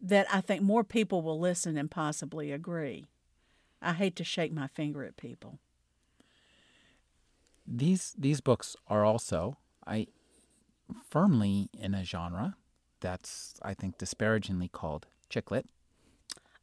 that 0.00 0.26
I 0.32 0.40
think 0.40 0.62
more 0.62 0.84
people 0.84 1.22
will 1.22 1.38
listen 1.38 1.76
and 1.76 1.90
possibly 1.90 2.52
agree. 2.52 3.06
I 3.80 3.92
hate 3.92 4.16
to 4.16 4.24
shake 4.24 4.52
my 4.52 4.66
finger 4.68 5.04
at 5.04 5.16
people. 5.16 5.58
These 7.66 8.14
these 8.18 8.40
books 8.40 8.76
are 8.88 9.04
also 9.04 9.56
I 9.86 10.08
firmly 11.08 11.68
in 11.78 11.94
a 11.94 12.04
genre 12.04 12.56
that's 13.00 13.54
I 13.62 13.74
think 13.74 13.98
disparagingly 13.98 14.68
called 14.68 15.06
chick 15.28 15.50
lit. 15.50 15.66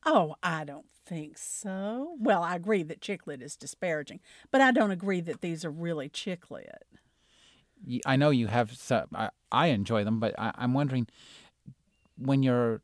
Oh, 0.06 0.36
I 0.42 0.64
don't 0.64 0.90
think 1.06 1.38
so. 1.38 2.16
Well, 2.20 2.42
I 2.42 2.56
agree 2.56 2.84
that 2.84 3.02
chick 3.02 3.28
lit 3.28 3.42
is 3.42 3.56
disparaging, 3.56 4.22
but 4.52 4.62
I 4.62 4.72
don't 4.72 4.92
agree 4.92 5.22
that 5.22 5.42
these 5.42 5.66
are 5.66 5.72
really 5.72 6.10
chick 6.10 6.50
lit. 6.50 6.86
I 8.06 8.16
know 8.16 8.30
you 8.30 8.48
have. 8.48 8.72
I, 9.14 9.30
I 9.52 9.68
enjoy 9.68 10.04
them, 10.04 10.20
but 10.20 10.36
I, 10.38 10.54
am 10.58 10.74
wondering 10.74 11.08
when 12.20 12.44
you're 12.44 12.82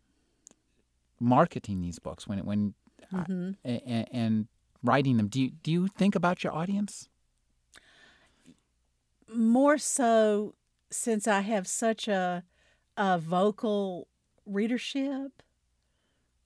marketing 1.20 1.82
these 1.82 2.00
books, 2.00 2.28
when 2.28 2.40
when 2.46 2.74
mm-hmm. 3.14 3.52
and, 3.64 4.08
and 4.12 4.48
writing 4.84 5.18
them, 5.18 5.28
do 5.28 5.42
you 5.42 5.50
do 5.50 5.72
you 5.72 5.88
think 5.88 6.16
about 6.16 6.44
your 6.44 6.54
audience? 6.54 7.10
More 9.34 9.78
so, 9.78 10.56
since 10.90 11.28
I 11.28 11.42
have 11.42 11.68
such 11.68 12.08
a 12.08 12.44
a 12.98 13.20
vocal 13.20 14.08
readership 14.46 15.42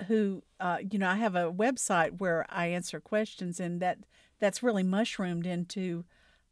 who 0.08 0.44
uh, 0.60 0.78
you 0.90 0.98
know 0.98 1.10
I 1.10 1.16
have 1.16 1.36
a 1.36 1.52
website 1.52 2.20
where 2.20 2.46
I 2.50 2.68
answer 2.68 3.00
questions 3.00 3.60
and 3.60 3.82
that 3.82 4.00
that's 4.40 4.64
really 4.64 4.84
mushroomed 4.84 5.46
into 5.46 6.06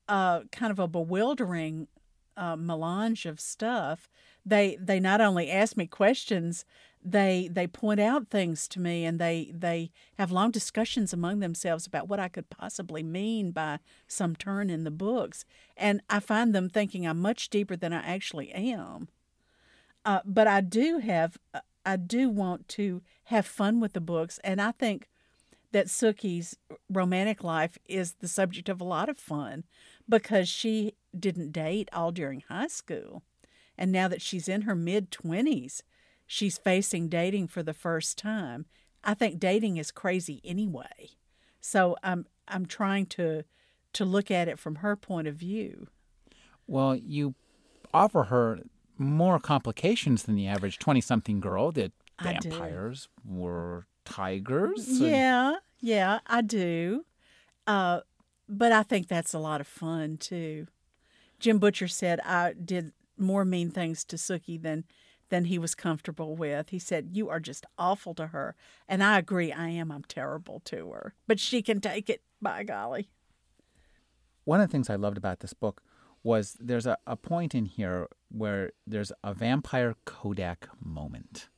uh, 0.10 0.42
kind 0.52 0.72
of 0.72 0.80
a 0.80 0.88
bewildering 0.88 1.88
uh, 2.38 2.56
melange 2.56 3.26
of 3.26 3.40
stuff. 3.40 4.10
They 4.46 4.78
they 4.80 5.00
not 5.00 5.20
only 5.20 5.52
ask 5.52 5.76
me 5.76 5.88
questions, 5.88 6.64
they 7.04 7.50
they 7.52 7.68
point 7.68 8.00
out 8.00 8.30
things 8.30 8.68
to 8.70 8.80
me, 8.80 9.06
and 9.06 9.20
they 9.20 9.52
they 9.54 9.92
have 10.18 10.32
long 10.32 10.52
discussions 10.52 11.14
among 11.14 11.40
themselves 11.40 11.86
about 11.86 12.08
what 12.08 12.20
I 12.20 12.28
could 12.28 12.50
possibly 12.50 13.04
mean 13.04 13.52
by 13.52 13.80
some 14.08 14.36
turn 14.36 14.70
in 14.70 14.84
the 14.84 14.92
books, 14.92 15.46
and 15.76 16.02
I 16.10 16.20
find 16.20 16.54
them 16.54 16.70
thinking 16.70 17.06
I'm 17.06 17.20
much 17.20 17.50
deeper 17.50 17.76
than 17.76 17.94
I 17.94 18.06
actually 18.06 18.52
am. 18.52 19.10
Uh, 20.06 20.22
but 20.24 20.48
I 20.48 20.62
do 20.62 21.00
have 21.00 21.38
uh, 21.54 21.60
I 21.86 21.98
do 21.98 22.30
want 22.30 22.68
to 22.70 23.02
have 23.26 23.46
fun 23.46 23.80
with 23.80 23.94
the 23.94 24.02
books, 24.02 24.40
and 24.44 24.62
I 24.62 24.72
think 24.72 25.10
that 25.72 25.88
Sookie's 25.88 26.58
romantic 26.90 27.44
life 27.44 27.78
is 27.86 28.14
the 28.14 28.28
subject 28.28 28.70
of 28.70 28.80
a 28.80 28.86
lot 28.86 29.10
of 29.10 29.18
fun 29.18 29.64
because 30.08 30.48
she 30.48 30.94
didn't 31.20 31.52
date 31.52 31.90
all 31.94 32.12
during 32.12 32.42
high 32.42 32.68
school. 32.68 33.24
And 33.78 33.92
now 33.92 34.08
that 34.08 34.22
she's 34.22 34.48
in 34.48 34.62
her 34.64 34.76
mid 34.76 35.12
20s, 35.12 35.82
she's 36.26 36.58
facing 36.58 37.10
dating 37.10 37.48
for 37.48 37.62
the 37.64 37.74
first 37.74 38.18
time. 38.18 38.66
I 39.04 39.14
think 39.14 39.40
dating 39.40 39.78
is 39.78 39.92
crazy 39.92 40.42
anyway. 40.44 41.12
So 41.62 41.96
I'm 42.04 42.26
I'm 42.48 42.66
trying 42.66 43.06
to 43.08 43.44
to 43.94 44.06
look 44.06 44.30
at 44.32 44.48
it 44.48 44.58
from 44.60 44.76
her 44.76 44.96
point 44.96 45.28
of 45.28 45.36
view. 45.36 45.88
Well, 46.68 46.96
you 46.96 47.36
offer 47.94 48.24
her 48.26 48.60
more 48.98 49.40
complications 49.40 50.24
than 50.24 50.36
the 50.36 50.48
average 50.48 50.80
20 50.80 51.00
something 51.02 51.40
girl 51.40 51.72
that 51.74 51.92
vampires 52.22 53.08
were 53.24 53.86
tigers. 54.06 54.88
and- 54.88 55.00
Yeah, 55.02 55.56
yeah, 55.80 56.20
I 56.28 56.42
do. 56.42 57.06
Uh, 57.68 58.02
but 58.50 58.72
I 58.72 58.84
think 58.84 59.08
that's 59.08 59.34
a 59.34 59.40
lot 59.40 59.62
of 59.62 59.68
fun 59.68 60.18
too. 60.18 60.68
Jim 61.40 61.60
Butcher 61.60 61.88
said 61.88 62.20
I 62.22 62.54
did 62.54 62.94
more 63.18 63.46
mean 63.46 63.72
things 63.72 64.04
to 64.06 64.16
Sookie 64.16 64.62
than 64.62 64.86
than 65.30 65.46
he 65.46 65.60
was 65.60 65.76
comfortable 65.76 66.36
with. 66.36 66.70
He 66.70 66.80
said, 66.80 67.10
"You 67.12 67.30
are 67.30 67.40
just 67.40 67.66
awful 67.78 68.14
to 68.16 68.28
her," 68.28 68.56
and 68.88 69.04
I 69.04 69.18
agree. 69.18 69.52
I 69.52 69.70
am. 69.70 69.92
I'm 69.92 70.04
terrible 70.04 70.62
to 70.66 70.92
her, 70.92 71.14
but 71.28 71.40
she 71.40 71.62
can 71.62 71.82
take 71.82 72.10
it. 72.10 72.22
By 72.42 72.64
golly, 72.64 73.10
one 74.46 74.62
of 74.62 74.68
the 74.68 74.72
things 74.72 74.90
I 74.90 74.96
loved 74.96 75.18
about 75.18 75.40
this 75.40 75.54
book 75.54 75.82
was 76.24 76.56
there's 76.60 76.86
a, 76.86 76.98
a 77.08 77.16
point 77.16 77.56
in 77.56 77.66
here 77.66 78.08
where 78.30 78.72
there's 78.86 79.12
a 79.24 79.34
vampire 79.34 79.96
Kodak 80.06 80.68
moment. 80.80 81.50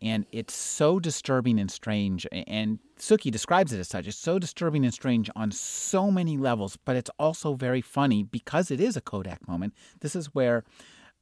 And 0.00 0.26
it's 0.32 0.54
so 0.54 1.00
disturbing 1.00 1.58
and 1.58 1.70
strange. 1.70 2.26
And 2.32 2.78
Sookie 2.98 3.30
describes 3.30 3.72
it 3.72 3.80
as 3.80 3.88
such. 3.88 4.06
It's 4.06 4.18
so 4.18 4.38
disturbing 4.38 4.84
and 4.84 4.92
strange 4.92 5.30
on 5.34 5.50
so 5.50 6.10
many 6.10 6.36
levels, 6.36 6.76
but 6.84 6.96
it's 6.96 7.10
also 7.18 7.54
very 7.54 7.80
funny 7.80 8.22
because 8.22 8.70
it 8.70 8.80
is 8.80 8.96
a 8.96 9.00
Kodak 9.00 9.48
moment. 9.48 9.74
This 10.00 10.14
is 10.14 10.26
where 10.34 10.64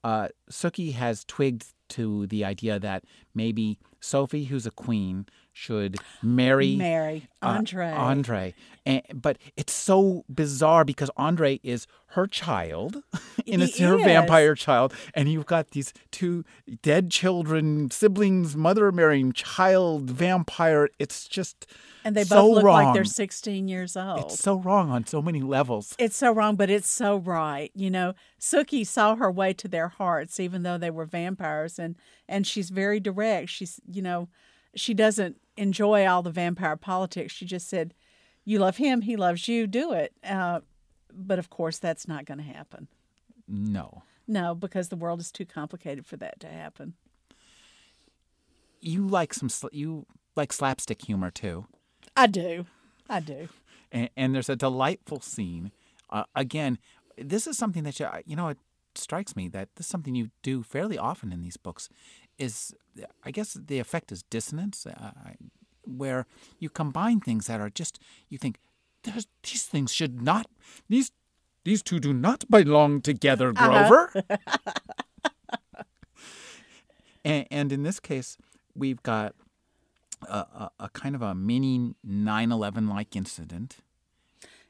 uh, 0.03 0.29
Sookie 0.51 0.95
has 0.95 1.25
twigged 1.25 1.67
to 1.91 2.27
the 2.29 2.45
idea 2.45 2.79
that 2.79 3.05
maybe 3.35 3.79
Sophie, 4.01 4.45
who's 4.45 4.67
a 4.67 4.71
queen, 4.71 5.27
should 5.61 5.99
marry 6.23 6.75
Mary, 6.75 7.29
uh, 7.43 7.49
Andre. 7.49 7.91
Andre. 7.91 8.55
And, 8.87 9.03
but 9.13 9.37
it's 9.59 9.75
so 9.75 10.25
bizarre 10.35 10.87
because 10.87 11.11
Andre 11.19 11.61
is 11.63 11.87
her 12.13 12.27
child, 12.27 13.03
and 13.47 13.63
it's 13.63 13.77
He 13.77 13.85
her 13.85 13.99
vampire 13.99 14.55
child, 14.55 14.95
and 15.15 15.31
you've 15.31 15.45
got 15.45 15.73
these 15.73 15.93
two 16.11 16.45
dead 16.81 17.11
children, 17.11 17.91
siblings, 17.91 18.57
mother 18.57 18.91
marrying 18.91 19.33
child, 19.33 20.09
vampire. 20.11 20.89
It's 20.99 21.29
just 21.29 21.67
and 22.07 22.17
they 22.17 22.25
both 22.25 22.55
look 22.55 22.65
wrong. 22.65 22.85
like 22.87 22.95
they're 22.95 23.05
16 23.05 23.69
years 23.69 23.99
old. 23.99 24.21
It's 24.21 24.39
so 24.39 24.59
wrong 24.59 24.91
on 24.91 25.07
so 25.07 25.21
many 25.21 25.43
levels. 25.43 25.95
It's 25.99 26.17
so 26.17 26.33
wrong, 26.33 26.57
but 26.57 26.71
it's 26.71 26.89
so 26.89 27.19
right. 27.19 27.71
You 27.75 27.91
know, 27.91 28.15
Sookie 28.41 28.87
saw 28.87 29.15
her 29.17 29.31
way 29.31 29.53
to 29.53 29.69
their 29.69 29.89
hearts, 29.89 30.41
even 30.41 30.63
though 30.63 30.79
they 30.79 30.91
were 30.91 31.05
vampires, 31.05 31.79
and 31.79 31.97
and 32.27 32.47
she's 32.47 32.71
very 32.71 32.99
direct. 32.99 33.51
She's, 33.51 33.79
you 33.87 34.01
know, 34.01 34.31
she 34.75 34.95
doesn't 34.95 35.41
enjoy 35.57 36.07
all 36.07 36.23
the 36.23 36.31
vampire 36.31 36.77
politics. 36.77 37.33
She 37.33 37.45
just 37.47 37.69
said, 37.69 37.95
"You 38.45 38.59
love 38.59 38.77
him, 38.79 39.03
he 39.03 39.17
loves 39.17 39.49
you. 39.49 39.67
Do 39.67 39.93
it." 39.93 40.13
Uh, 40.25 40.61
but 41.13 41.39
of 41.39 41.51
course, 41.51 41.79
that's 41.79 42.07
not 42.07 42.25
going 42.25 42.39
to 42.39 42.45
happen. 42.45 42.89
No, 43.49 44.03
No, 44.29 44.55
because 44.55 44.89
the 44.91 44.97
world 44.97 45.19
is 45.21 45.33
too 45.33 45.45
complicated 45.45 46.07
for 46.07 46.17
that 46.19 46.39
to 46.41 46.47
happen. 46.47 46.95
you 48.81 49.07
like 49.07 49.35
some 49.35 49.49
sl- 49.49 49.67
you 49.73 50.07
like 50.37 50.53
slapstick 50.53 51.03
humor 51.05 51.31
too. 51.31 51.67
I 52.17 52.27
do, 52.27 52.67
I 53.09 53.21
do. 53.21 53.49
and, 53.93 54.09
and 54.17 54.35
there's 54.35 54.49
a 54.49 54.57
delightful 54.57 55.21
scene. 55.21 55.73
Uh, 56.09 56.25
again, 56.35 56.79
this 57.19 57.47
is 57.47 57.59
something 57.59 57.83
that 57.85 57.99
you 58.01 58.07
you 58.25 58.37
know 58.37 58.49
it 58.49 58.59
strikes 58.95 59.37
me 59.37 59.49
that 59.49 59.69
this 59.77 59.87
is 59.87 59.91
something 59.91 60.15
you 60.15 60.31
do 60.43 60.63
fairly 60.63 60.97
often 60.99 61.33
in 61.33 61.43
these 61.43 61.57
books. 61.57 61.89
Is 62.41 62.75
I 63.23 63.31
guess 63.31 63.53
the 63.55 63.79
effect 63.79 64.11
is 64.13 64.23
dissonance, 64.25 64.87
uh, 64.87 65.13
where 65.85 66.27
you 66.59 66.71
combine 66.71 67.21
things 67.21 67.47
that 67.47 67.61
are 67.61 67.71
just 67.71 68.01
you 68.29 68.39
think 68.39 68.59
there's 69.03 69.27
these 69.43 69.65
things 69.65 69.93
should 69.93 70.23
not 70.23 70.47
these 70.89 71.13
these 71.65 71.83
two 71.83 72.01
do 72.01 72.13
not 72.13 72.49
belong 72.51 73.03
together, 73.03 73.53
Grover. 73.53 74.13
and, 77.25 77.47
and 77.51 77.73
in 77.73 77.83
this 77.83 78.01
case, 78.01 78.39
we've 78.75 79.03
got 79.03 79.35
a, 80.27 80.39
a, 80.39 80.71
a 80.81 80.89
kind 80.89 81.15
of 81.15 81.23
a 81.23 81.35
mini 81.35 81.95
9/11 82.07 82.89
like 82.89 83.15
incident 83.15 83.77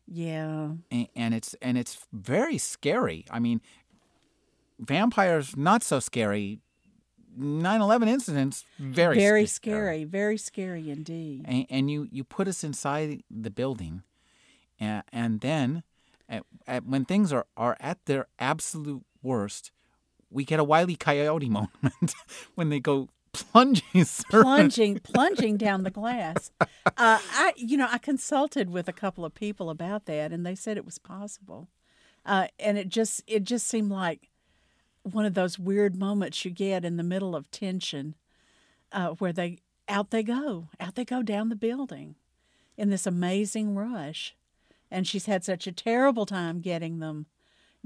Yeah, 0.06 0.72
and, 0.90 1.06
and 1.14 1.34
it's 1.34 1.54
and 1.62 1.78
it's 1.78 2.06
very 2.12 2.58
scary. 2.58 3.24
I 3.30 3.38
mean, 3.38 3.60
vampires 4.80 5.56
not 5.56 5.84
so 5.84 6.00
scary. 6.00 6.58
9/11 7.40 8.08
incidents 8.08 8.64
very 8.78 9.16
very 9.16 9.46
sc- 9.46 9.56
scary, 9.56 10.04
very 10.04 10.36
scary 10.36 10.90
indeed. 10.90 11.44
And, 11.46 11.66
and 11.70 11.90
you 11.90 12.08
you 12.10 12.24
put 12.24 12.48
us 12.48 12.62
inside 12.62 13.22
the 13.30 13.50
building, 13.50 14.02
and, 14.78 15.02
and 15.12 15.40
then 15.40 15.82
at, 16.28 16.44
at, 16.66 16.86
when 16.86 17.04
things 17.04 17.32
are 17.32 17.46
are 17.56 17.76
at 17.80 18.04
their 18.06 18.26
absolute 18.38 19.04
worst, 19.22 19.72
we 20.30 20.44
get 20.44 20.60
a 20.60 20.64
wily 20.64 20.96
coyote 20.96 21.48
moment 21.58 22.14
when 22.54 22.68
they 22.68 22.80
go 22.80 23.08
plunging 23.32 24.04
plunging 24.30 24.98
plunging 25.02 25.56
down 25.56 25.82
the 25.82 25.90
glass. 25.90 26.50
Uh, 26.60 26.66
I 26.96 27.52
you 27.56 27.76
know 27.76 27.88
I 27.90 27.98
consulted 27.98 28.70
with 28.70 28.88
a 28.88 28.92
couple 28.92 29.24
of 29.24 29.34
people 29.34 29.70
about 29.70 30.06
that, 30.06 30.32
and 30.32 30.44
they 30.44 30.54
said 30.54 30.76
it 30.76 30.84
was 30.84 30.98
possible. 30.98 31.68
Uh, 32.26 32.48
and 32.58 32.76
it 32.76 32.88
just 32.88 33.22
it 33.26 33.44
just 33.44 33.66
seemed 33.66 33.90
like 33.90 34.29
one 35.02 35.24
of 35.24 35.34
those 35.34 35.58
weird 35.58 35.96
moments 35.96 36.44
you 36.44 36.50
get 36.50 36.84
in 36.84 36.96
the 36.96 37.02
middle 37.02 37.34
of 37.34 37.50
tension, 37.50 38.14
uh, 38.92 39.08
where 39.10 39.32
they 39.32 39.58
out 39.88 40.10
they 40.10 40.22
go 40.22 40.68
out 40.78 40.94
they 40.94 41.04
go 41.04 41.22
down 41.22 41.48
the 41.48 41.56
building, 41.56 42.14
in 42.76 42.90
this 42.90 43.06
amazing 43.06 43.74
rush, 43.74 44.34
and 44.90 45.06
she's 45.06 45.26
had 45.26 45.44
such 45.44 45.66
a 45.66 45.72
terrible 45.72 46.26
time 46.26 46.60
getting 46.60 46.98
them 46.98 47.26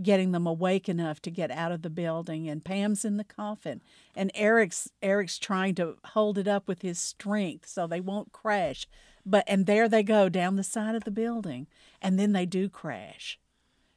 getting 0.03 0.33
them 0.33 0.47
awake 0.47 0.89
enough 0.89 1.21
to 1.23 1.31
get 1.31 1.51
out 1.51 1.73
of 1.73 1.83
the 1.83 1.91
building. 1.91 2.49
And 2.49 2.65
Pam's 2.65 3.05
in 3.05 3.17
the 3.17 3.25
coffin. 3.25 3.81
And 4.15 4.31
Eric's 4.35 4.91
Eric's 5.03 5.39
trying 5.39 5.75
to 5.77 5.97
hold 6.05 6.39
it 6.39 6.49
up 6.49 6.67
with 6.67 6.83
his 6.83 6.99
strength 6.99 7.69
so 7.69 7.87
they 7.87 8.01
won't 8.01 8.33
crash. 8.33 8.87
But 9.25 9.45
and 9.47 9.67
there 9.67 9.89
they 9.89 10.03
go 10.03 10.29
down 10.29 10.57
the 10.57 10.65
side 10.65 10.95
of 10.95 11.05
the 11.05 11.11
building. 11.11 11.67
And 12.03 12.19
then 12.19 12.33
they 12.33 12.47
do 12.47 12.69
crash. 12.69 13.39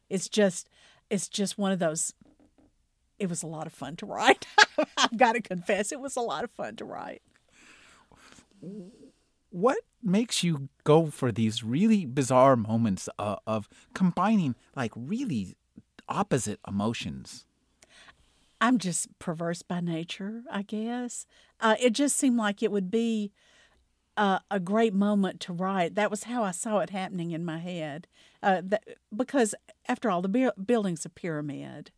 It's 0.10 0.30
just 0.30 0.70
it's 1.10 1.28
just 1.28 1.58
one 1.58 1.72
of 1.72 1.80
those 1.80 2.14
it 3.20 3.30
was 3.30 3.44
a 3.44 3.48
lot 3.48 3.68
of 3.68 3.74
fun 3.74 3.96
to 3.96 4.06
write 4.06 4.48
I've 4.98 5.18
got 5.18 5.34
to 5.34 5.42
confess 5.42 5.92
it 5.92 6.00
was 6.00 6.16
a 6.16 6.22
lot 6.22 6.44
of 6.44 6.52
fun 6.52 6.76
to 6.78 6.86
write 6.86 7.22
what 9.50 9.78
makes 10.04 10.44
you 10.44 10.70
go 10.84 11.08
for 11.08 11.32
these 11.32 11.64
really 11.64 12.06
bizarre 12.06 12.56
moments 12.56 13.10
uh, 13.18 13.38
of 13.46 13.68
combining 13.94 14.56
like 14.76 14.92
really 14.96 15.56
opposite 16.10 16.60
emotions? 16.68 17.46
I'm 18.60 18.78
just 18.78 19.08
perverse 19.20 19.62
by 19.62 19.82
nature, 19.82 20.44
I 20.52 20.64
guess. 20.64 21.26
Uh, 21.60 21.76
it 21.80 21.92
just 21.92 22.18
seemed 22.18 22.38
like 22.38 22.64
it 22.64 22.72
would 22.72 22.90
be 22.90 23.32
uh, 24.16 24.40
a 24.50 24.60
great 24.60 24.96
moment 24.96 25.40
to 25.42 25.54
write. 25.54 25.94
That 25.94 26.10
was 26.10 26.24
how 26.24 26.44
I 26.44 26.52
saw 26.52 26.80
it 26.80 26.90
happening 26.90 27.32
in 27.32 27.46
my 27.46 27.60
head. 27.60 28.08
Uh, 28.42 28.62
that, 28.66 28.84
because, 29.16 29.54
after 29.88 30.10
all, 30.10 30.24
the 30.24 30.30
bu- 30.30 30.64
building's 30.64 31.06
a 31.06 31.10
pyramid, 31.10 31.92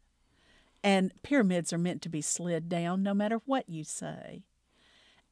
and 0.84 1.12
pyramids 1.24 1.74
are 1.74 1.78
meant 1.78 2.02
to 2.04 2.10
be 2.10 2.22
slid 2.22 2.70
down 2.70 3.04
no 3.04 3.14
matter 3.14 3.42
what 3.46 3.68
you 3.70 3.84
say. 3.84 4.44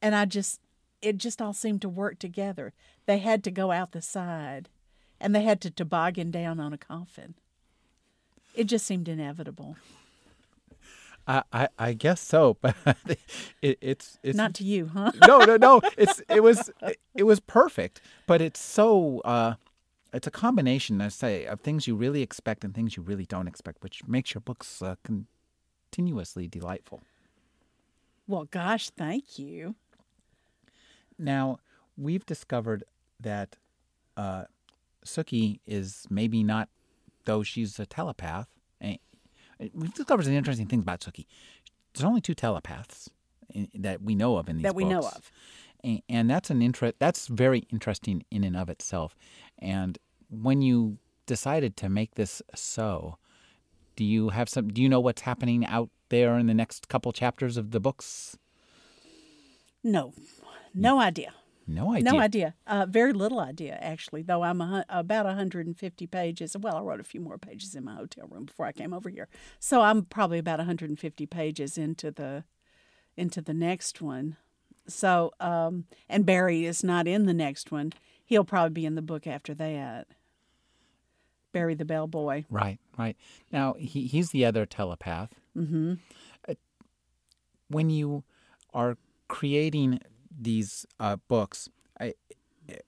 And 0.00 0.14
I 0.14 0.24
just, 0.24 0.60
it 1.02 1.18
just 1.18 1.40
all 1.42 1.52
seemed 1.52 1.82
to 1.82 1.88
work 1.88 2.18
together. 2.18 2.72
They 3.06 3.18
had 3.18 3.42
to 3.44 3.50
go 3.50 3.70
out 3.72 3.92
the 3.92 4.02
side, 4.02 4.68
and 5.20 5.34
they 5.34 5.42
had 5.42 5.60
to 5.62 5.70
toboggan 5.70 6.30
down 6.30 6.60
on 6.60 6.72
a 6.72 6.78
coffin. 6.78 7.34
It 8.54 8.64
just 8.64 8.86
seemed 8.86 9.08
inevitable. 9.08 9.76
I, 11.26 11.42
I, 11.52 11.68
I 11.78 11.92
guess 11.92 12.20
so, 12.20 12.56
but 12.60 12.74
it, 13.60 13.78
it's 13.80 14.18
it's 14.22 14.36
Not 14.36 14.54
to 14.54 14.64
you, 14.64 14.86
huh? 14.86 15.12
no 15.26 15.40
no 15.40 15.56
no 15.56 15.80
it's 15.98 16.22
it 16.28 16.42
was 16.42 16.70
it 17.14 17.24
was 17.24 17.38
perfect, 17.38 18.00
but 18.26 18.40
it's 18.40 18.60
so 18.60 19.20
uh, 19.26 19.54
it's 20.12 20.26
a 20.26 20.30
combination 20.30 21.00
I 21.02 21.08
say 21.08 21.44
of 21.44 21.60
things 21.60 21.86
you 21.86 21.94
really 21.94 22.22
expect 22.22 22.64
and 22.64 22.74
things 22.74 22.96
you 22.96 23.02
really 23.02 23.26
don't 23.26 23.46
expect, 23.46 23.82
which 23.82 24.06
makes 24.06 24.32
your 24.32 24.40
books 24.40 24.80
uh, 24.80 24.96
continuously 25.90 26.46
delightful. 26.48 27.00
Well, 28.26 28.44
gosh, 28.50 28.90
thank 28.90 29.38
you. 29.38 29.74
Now, 31.18 31.58
we've 31.96 32.24
discovered 32.26 32.84
that 33.20 33.56
uh, 34.16 34.44
Sookie 35.04 35.60
is 35.66 36.04
maybe 36.10 36.42
not, 36.44 36.68
though 37.24 37.42
she's 37.42 37.78
a 37.78 37.86
telepath. 37.86 38.48
eh, 38.80 38.96
We've 39.72 39.92
discovered 39.94 40.24
some 40.24 40.34
interesting 40.34 40.66
things 40.66 40.82
about 40.82 41.00
Sookie. 41.00 41.26
There's 41.94 42.04
only 42.04 42.20
two 42.20 42.34
telepaths 42.34 43.08
in, 43.50 43.68
that 43.74 44.02
we 44.02 44.14
know 44.14 44.36
of 44.36 44.48
in 44.48 44.58
these 44.58 44.64
That 44.64 44.74
we 44.74 44.84
know 44.84 45.00
books. 45.00 45.16
of. 45.16 45.32
A- 45.84 46.02
and 46.08 46.28
that's 46.30 46.50
an 46.50 46.60
interest. 46.62 46.96
That's 46.98 47.26
very 47.28 47.60
interesting 47.72 48.24
in 48.30 48.44
and 48.44 48.56
of 48.56 48.68
itself. 48.68 49.16
And 49.58 49.98
when 50.30 50.60
you 50.60 50.98
decided 51.26 51.76
to 51.78 51.88
make 51.88 52.14
this 52.14 52.42
so, 52.54 53.16
do 53.98 54.04
you 54.04 54.28
have 54.28 54.48
some? 54.48 54.68
Do 54.68 54.80
you 54.80 54.88
know 54.88 55.00
what's 55.00 55.22
happening 55.22 55.66
out 55.66 55.90
there 56.08 56.38
in 56.38 56.46
the 56.46 56.54
next 56.54 56.86
couple 56.86 57.12
chapters 57.12 57.56
of 57.56 57.72
the 57.72 57.80
books? 57.80 58.38
No, 59.82 60.12
no 60.72 61.00
idea. 61.00 61.34
No 61.66 61.92
idea. 61.92 62.12
No 62.12 62.20
idea. 62.20 62.54
Uh, 62.64 62.86
very 62.88 63.12
little 63.12 63.40
idea, 63.40 63.76
actually, 63.80 64.22
though 64.22 64.44
I'm 64.44 64.60
a, 64.60 64.84
about 64.88 65.26
150 65.26 66.06
pages. 66.06 66.56
Well, 66.56 66.76
I 66.76 66.80
wrote 66.80 67.00
a 67.00 67.04
few 67.04 67.20
more 67.20 67.38
pages 67.38 67.74
in 67.74 67.84
my 67.84 67.96
hotel 67.96 68.28
room 68.30 68.44
before 68.44 68.66
I 68.66 68.72
came 68.72 68.94
over 68.94 69.08
here. 69.08 69.26
So 69.58 69.80
I'm 69.80 70.04
probably 70.04 70.38
about 70.38 70.60
150 70.60 71.26
pages 71.26 71.76
into 71.76 72.12
the 72.12 72.44
into 73.16 73.42
the 73.42 73.52
next 73.52 74.00
one. 74.00 74.36
So, 74.86 75.32
um, 75.40 75.86
and 76.08 76.24
Barry 76.24 76.66
is 76.66 76.84
not 76.84 77.08
in 77.08 77.26
the 77.26 77.34
next 77.34 77.72
one. 77.72 77.92
He'll 78.24 78.44
probably 78.44 78.74
be 78.74 78.86
in 78.86 78.94
the 78.94 79.02
book 79.02 79.26
after 79.26 79.54
that. 79.54 80.06
Barry 81.52 81.74
the 81.74 81.84
bellboy. 81.84 82.44
Right, 82.50 82.78
right. 82.98 83.16
Now 83.52 83.74
he 83.78 84.06
he's 84.06 84.30
the 84.30 84.44
other 84.44 84.66
telepath. 84.66 85.30
Mm-hmm. 85.56 85.94
when 87.68 87.90
you 87.90 88.24
are 88.72 88.96
creating 89.28 90.00
these 90.30 90.86
uh, 91.00 91.16
books, 91.28 91.68
I, 92.00 92.14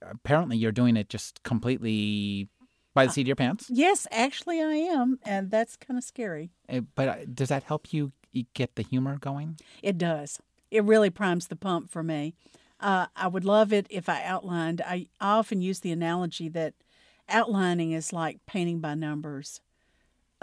apparently 0.02 0.56
you're 0.56 0.72
doing 0.72 0.96
it 0.96 1.08
just 1.08 1.42
completely 1.42 2.48
by 2.94 3.06
the 3.06 3.12
seat 3.12 3.22
of 3.22 3.26
your 3.28 3.36
pants. 3.36 3.66
Yes, 3.70 4.06
actually, 4.10 4.60
I 4.60 4.74
am, 4.74 5.18
and 5.24 5.50
that's 5.50 5.76
kind 5.76 5.98
of 5.98 6.04
scary. 6.04 6.50
Uh, 6.68 6.80
But 6.94 7.08
uh, 7.08 7.16
does 7.32 7.48
that 7.48 7.64
help 7.64 7.92
you 7.92 8.12
get 8.54 8.74
the 8.76 8.82
humor 8.82 9.16
going? 9.18 9.58
It 9.82 9.98
does. 9.98 10.38
It 10.70 10.84
really 10.84 11.10
primes 11.10 11.48
the 11.48 11.56
pump 11.56 11.90
for 11.90 12.02
me. 12.02 12.34
Uh, 12.80 13.06
I 13.14 13.28
would 13.28 13.44
love 13.44 13.72
it 13.72 13.86
if 13.90 14.08
I 14.08 14.22
outlined. 14.24 14.80
I, 14.80 15.08
I 15.20 15.38
often 15.38 15.60
use 15.60 15.80
the 15.80 15.92
analogy 15.92 16.48
that 16.48 16.74
outlining 17.30 17.92
is 17.92 18.12
like 18.12 18.38
painting 18.46 18.80
by 18.80 18.94
numbers. 18.94 19.60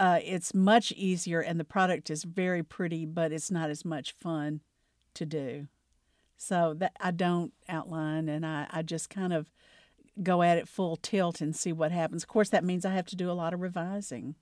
Uh, 0.00 0.20
it's 0.22 0.54
much 0.54 0.92
easier, 0.92 1.40
and 1.40 1.58
the 1.58 1.64
product 1.64 2.08
is 2.10 2.24
very 2.24 2.62
pretty, 2.62 3.04
but 3.04 3.32
it's 3.32 3.50
not 3.50 3.68
as 3.70 3.84
much 3.84 4.12
fun 4.12 4.60
to 5.14 5.26
do. 5.26 5.66
So 6.36 6.74
that 6.78 6.92
I 7.00 7.10
don't 7.10 7.52
outline, 7.68 8.28
and 8.28 8.46
I, 8.46 8.66
I 8.70 8.82
just 8.82 9.10
kind 9.10 9.32
of 9.32 9.50
go 10.22 10.42
at 10.42 10.58
it 10.58 10.68
full 10.68 10.96
tilt 10.96 11.40
and 11.40 11.54
see 11.54 11.72
what 11.72 11.90
happens. 11.90 12.22
Of 12.22 12.28
course, 12.28 12.48
that 12.50 12.64
means 12.64 12.84
I 12.84 12.94
have 12.94 13.06
to 13.06 13.16
do 13.16 13.30
a 13.30 13.32
lot 13.32 13.52
of 13.52 13.60
revising. 13.60 14.36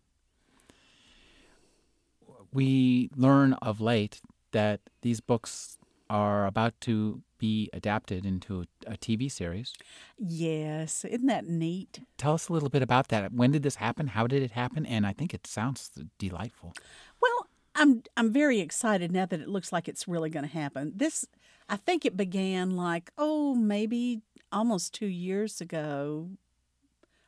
We 2.53 3.11
learn 3.16 3.55
of 3.55 3.80
late 3.80 4.20
that 4.53 4.80
these 5.03 5.20
books 5.20 5.78
are 6.09 6.47
about 6.47 6.80
to 6.82 7.22
be 7.39 7.70
adapted 7.72 8.24
into 8.24 8.64
a 8.87 8.97
TV 8.97 9.30
series. 9.30 9.74
Yes, 10.18 11.05
isn't 11.05 11.26
that 11.26 11.47
neat? 11.47 12.01
Tell 12.16 12.34
us 12.34 12.49
a 12.49 12.53
little 12.53 12.68
bit 12.68 12.82
about 12.82 13.09
that. 13.09 13.32
When 13.32 13.53
did 13.53 13.62
this 13.62 13.76
happen? 13.76 14.09
How 14.09 14.26
did 14.26 14.43
it 14.43 14.53
happen? 14.53 14.87
And 14.87 15.07
I 15.07 15.12
think 15.12 15.34
it 15.34 15.47
sounds 15.47 15.91
delightful. 16.18 16.72
Well, 17.20 17.49
I'm 17.74 18.03
I'm 18.16 18.32
very 18.32 18.61
excited 18.61 19.12
now 19.12 19.26
that 19.26 19.41
it 19.41 19.49
looks 19.49 19.72
like 19.72 19.89
it's 19.89 20.09
really 20.09 20.30
going 20.30 20.47
to 20.47 20.53
happen. 20.53 20.93
This 20.97 21.26
I 21.68 21.76
think 21.76 22.05
it 22.05 22.16
began 22.16 22.70
like 22.70 23.11
oh 23.18 23.55
maybe 23.55 24.22
almost 24.51 24.95
two 24.95 25.07
years 25.07 25.61
ago, 25.61 26.30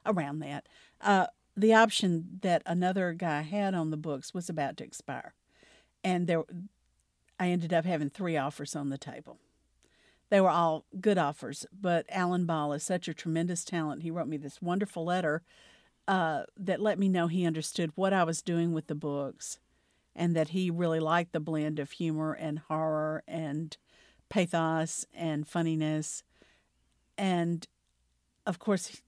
around 0.07 0.39
that. 0.41 0.67
Uh, 1.01 1.27
the 1.57 1.75
option 1.75 2.39
that 2.43 2.63
another 2.65 3.13
guy 3.13 3.43
had 3.43 3.75
on 3.75 3.91
the 3.91 3.97
books 3.97 4.33
was 4.33 4.49
about 4.49 4.77
to 4.79 4.85
expire, 4.85 5.35
and 6.03 6.27
there 6.27 6.45
I 7.39 7.49
ended 7.49 7.73
up 7.73 7.85
having 7.85 8.11
three 8.11 8.37
offers 8.37 8.75
on 8.75 8.89
the 8.89 8.99
table. 8.99 9.39
They 10.31 10.41
were 10.41 10.51
all 10.51 10.85
good 11.01 11.19
offers, 11.19 11.67
but 11.73 12.05
Alan 12.11 12.45
Ball 12.45 12.73
is 12.75 12.83
such 12.83 13.09
a 13.09 13.15
tremendous 13.15 13.65
talent. 13.65 14.03
He 14.03 14.11
wrote 14.11 14.29
me 14.29 14.37
this 14.37 14.61
wonderful 14.61 15.05
letter 15.05 15.43
uh, 16.07 16.45
that 16.57 16.81
let 16.81 16.99
me 16.99 17.09
know 17.09 17.27
he 17.29 17.47
understood 17.47 17.93
what 17.95 18.13
I 18.13 18.25
was 18.25 18.43
doing 18.43 18.73
with 18.73 18.87
the 18.87 18.95
books 18.95 19.59
and 20.15 20.35
that 20.35 20.49
he 20.49 20.71
really 20.71 21.01
liked 21.01 21.33
the 21.33 21.41
blend 21.41 21.79
of 21.79 21.93
humor 21.93 22.33
and 22.33 22.59
horror 22.59 23.23
and 23.29 23.77
pathos 24.29 25.07
and 25.15 25.47
funniness. 25.47 26.23
And 27.17 27.67
of 28.47 28.59
course, 28.59 29.03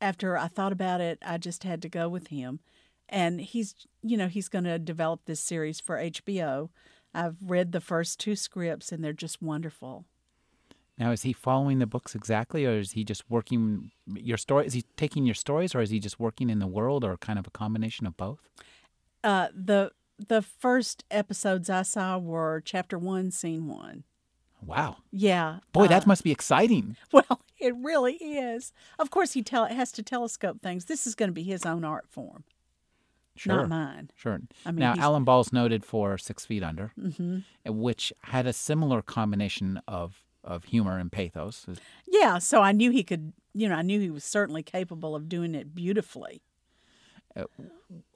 after 0.00 0.36
I 0.36 0.48
thought 0.48 0.72
about 0.72 1.00
it, 1.00 1.18
I 1.22 1.38
just 1.38 1.64
had 1.64 1.82
to 1.82 1.88
go 1.88 2.08
with 2.08 2.28
him. 2.28 2.60
And 3.08 3.40
he's, 3.40 3.74
you 4.02 4.16
know, 4.16 4.28
he's 4.28 4.48
going 4.48 4.64
to 4.64 4.78
develop 4.78 5.22
this 5.24 5.40
series 5.40 5.80
for 5.80 5.96
HBO. 5.96 6.70
I've 7.14 7.36
read 7.42 7.72
the 7.72 7.80
first 7.80 8.20
two 8.20 8.36
scripts 8.36 8.92
and 8.92 9.02
they're 9.02 9.12
just 9.12 9.42
wonderful. 9.42 10.04
Now, 10.98 11.12
is 11.12 11.22
he 11.22 11.32
following 11.32 11.78
the 11.78 11.86
books 11.86 12.14
exactly, 12.14 12.66
or 12.66 12.78
is 12.78 12.92
he 12.92 13.04
just 13.04 13.24
working 13.30 13.90
your 14.06 14.36
story? 14.36 14.66
Is 14.66 14.74
he 14.74 14.84
taking 14.96 15.24
your 15.24 15.34
stories, 15.34 15.74
or 15.74 15.80
is 15.80 15.88
he 15.88 15.98
just 15.98 16.20
working 16.20 16.50
in 16.50 16.58
the 16.58 16.66
world, 16.66 17.04
or 17.04 17.16
kind 17.16 17.38
of 17.38 17.46
a 17.46 17.50
combination 17.50 18.06
of 18.06 18.18
both? 18.18 18.38
Uh, 19.24 19.48
the 19.54 19.92
the 20.18 20.42
first 20.42 21.04
episodes 21.10 21.70
I 21.70 21.82
saw 21.82 22.18
were 22.18 22.60
chapter 22.62 22.98
one, 22.98 23.30
scene 23.30 23.66
one. 23.66 24.04
Wow, 24.62 24.98
Yeah, 25.10 25.60
boy, 25.72 25.86
uh, 25.86 25.88
that 25.88 26.06
must 26.06 26.22
be 26.22 26.32
exciting. 26.32 26.98
Well, 27.12 27.40
it 27.58 27.74
really 27.76 28.16
is. 28.16 28.74
Of 28.98 29.08
course, 29.10 29.32
he 29.32 29.42
tell 29.42 29.64
has 29.64 29.90
to 29.92 30.02
telescope 30.02 30.60
things. 30.60 30.84
This 30.84 31.06
is 31.06 31.14
going 31.14 31.30
to 31.30 31.34
be 31.34 31.44
his 31.44 31.64
own 31.64 31.82
art 31.82 32.06
form, 32.10 32.44
Sure, 33.40 33.56
not 33.56 33.68
mine. 33.68 34.10
sure. 34.16 34.40
I 34.66 34.70
mean, 34.72 34.80
now, 34.80 34.92
he's- 34.92 35.02
Alan 35.04 35.24
Ball's 35.24 35.52
noted 35.52 35.84
for 35.84 36.18
Six 36.18 36.44
Feet 36.44 36.62
Under, 36.62 36.92
hmm 37.00 37.38
which 37.66 38.12
had 38.24 38.46
a 38.46 38.52
similar 38.52 39.00
combination 39.02 39.80
of 39.88 40.24
of 40.44 40.64
humor 40.64 40.98
and 40.98 41.10
pathos. 41.12 41.66
Yeah, 42.06 42.38
so 42.38 42.60
I 42.62 42.72
knew 42.72 42.90
he 42.90 43.02
could. 43.02 43.32
You 43.52 43.68
know, 43.68 43.74
I 43.76 43.82
knew 43.82 43.98
he 44.00 44.10
was 44.10 44.24
certainly 44.24 44.62
capable 44.62 45.14
of 45.16 45.28
doing 45.28 45.54
it 45.54 45.74
beautifully. 45.74 46.42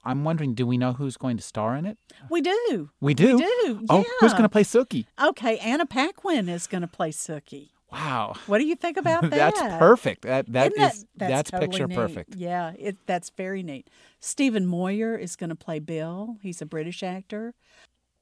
I'm 0.04 0.24
wondering, 0.24 0.54
do 0.54 0.66
we 0.66 0.76
know 0.76 0.92
who's 0.92 1.16
going 1.16 1.36
to 1.36 1.42
star 1.42 1.76
in 1.76 1.86
it? 1.86 1.96
We 2.30 2.40
do. 2.40 2.90
We 3.00 3.14
do. 3.14 3.36
We 3.36 3.42
do, 3.42 3.86
Oh, 3.88 4.04
who's 4.20 4.32
going 4.32 4.42
to 4.42 4.48
play 4.48 4.64
Sookie? 4.64 5.06
Okay, 5.22 5.58
Anna 5.58 5.86
Paquin 5.86 6.48
is 6.48 6.66
going 6.66 6.82
to 6.82 6.88
play 6.88 7.10
Sookie. 7.10 7.70
Wow, 7.94 8.34
What 8.46 8.58
do 8.58 8.66
you 8.66 8.74
think 8.76 8.96
about 8.96 9.22
that? 9.30 9.30
that's 9.30 9.60
perfect. 9.78 10.22
That 10.22 10.52
that 10.52 10.72
Isn't 10.72 10.82
is 10.82 11.06
that's, 11.16 11.30
that's 11.32 11.50
totally 11.50 11.68
picture 11.68 11.86
neat. 11.86 11.94
perfect. 11.94 12.34
Yeah, 12.34 12.72
it 12.78 12.96
that's 13.06 13.30
very 13.30 13.62
neat. 13.62 13.88
Stephen 14.20 14.66
Moyer 14.66 15.16
is 15.16 15.36
going 15.36 15.50
to 15.50 15.56
play 15.56 15.78
Bill. 15.78 16.36
He's 16.42 16.60
a 16.60 16.66
British 16.66 17.02
actor. 17.02 17.54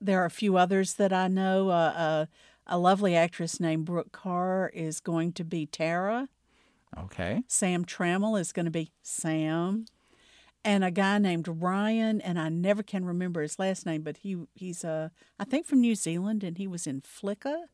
There 0.00 0.20
are 0.22 0.26
a 0.26 0.30
few 0.30 0.56
others 0.56 0.94
that 0.94 1.12
I 1.12 1.28
know. 1.28 1.70
Uh, 1.70 1.72
uh, 1.96 2.26
a 2.66 2.78
lovely 2.78 3.16
actress 3.16 3.58
named 3.60 3.86
Brook 3.86 4.12
Kerr 4.12 4.68
is 4.74 5.00
going 5.00 5.32
to 5.32 5.44
be 5.44 5.66
Tara. 5.66 6.28
Okay. 6.98 7.42
Sam 7.48 7.84
Trammell 7.84 8.38
is 8.38 8.52
going 8.52 8.66
to 8.66 8.70
be 8.70 8.92
Sam. 9.02 9.86
And 10.64 10.84
a 10.84 10.92
guy 10.92 11.18
named 11.18 11.48
Ryan, 11.48 12.20
and 12.20 12.38
I 12.38 12.48
never 12.48 12.84
can 12.84 13.04
remember 13.04 13.42
his 13.42 13.58
last 13.58 13.84
name, 13.84 14.02
but 14.02 14.18
he 14.18 14.36
he's 14.54 14.84
uh, 14.84 15.08
I 15.38 15.44
think 15.44 15.66
from 15.66 15.80
New 15.80 15.96
Zealand, 15.96 16.44
and 16.44 16.56
he 16.56 16.68
was 16.68 16.86
in 16.86 17.00
Flicka. 17.00 17.64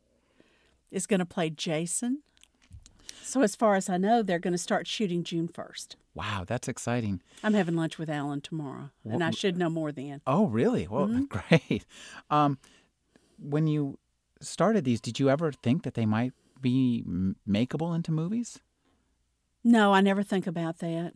Is 0.91 1.07
going 1.07 1.21
to 1.21 1.27
play 1.27 1.51
Jason. 1.51 2.23
So 3.23 3.43
as 3.43 3.55
far 3.55 3.75
as 3.75 3.91
I 3.91 3.99
know, 3.99 4.23
they're 4.23 4.39
going 4.39 4.53
to 4.55 4.59
start 4.59 4.87
shooting 4.87 5.23
June 5.23 5.49
first. 5.49 5.97
Wow, 6.15 6.45
that's 6.47 6.67
exciting. 6.67 7.21
I'm 7.45 7.53
having 7.53 7.77
lunch 7.77 7.99
with 7.99 8.09
Alan 8.09 8.41
tomorrow, 8.41 8.91
and 9.05 9.23
I 9.23 9.31
should 9.31 9.59
know 9.59 9.69
more 9.69 9.93
then. 9.93 10.23
Oh, 10.27 10.47
really? 10.47 10.89
Well, 10.89 11.07
Mm-hmm. 11.09 11.25
great. 11.69 11.85
Um, 12.31 12.59
when 13.39 13.67
you 13.67 13.99
started 14.41 14.85
these, 14.85 15.01
did 15.01 15.21
you 15.21 15.29
ever 15.29 15.53
think 15.53 15.83
that 15.83 15.93
they 15.95 16.07
might 16.07 16.33
be 16.61 17.05
makeable 17.47 17.95
into 17.95 18.11
movies? 18.13 18.61
No, 19.63 19.93
I 19.93 20.01
never 20.01 20.23
think 20.23 20.47
about 20.47 20.79
that. 20.79 21.13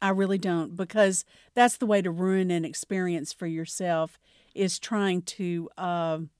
I 0.00 0.08
really 0.10 0.38
don't 0.38 0.76
because 0.76 1.26
that's 1.54 1.76
the 1.76 1.84
way 1.86 2.00
to 2.00 2.10
ruin 2.10 2.50
an 2.50 2.64
experience 2.64 3.34
for 3.34 3.46
yourself 3.46 4.18
is 4.54 4.78
trying 4.78 5.22
to 5.22 5.68
um, 5.76 6.30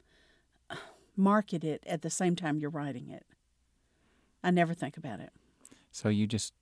market 1.20 1.64
it 1.64 1.82
at 1.86 2.02
the 2.02 2.10
same 2.10 2.34
time 2.34 2.58
you're 2.58 2.70
writing 2.70 3.08
it. 3.08 3.26
I 4.42 4.50
never 4.50 4.74
think 4.74 4.96
about 4.96 5.20
it. 5.20 5.30
So 5.92 6.08
you 6.08 6.26
just 6.26 6.54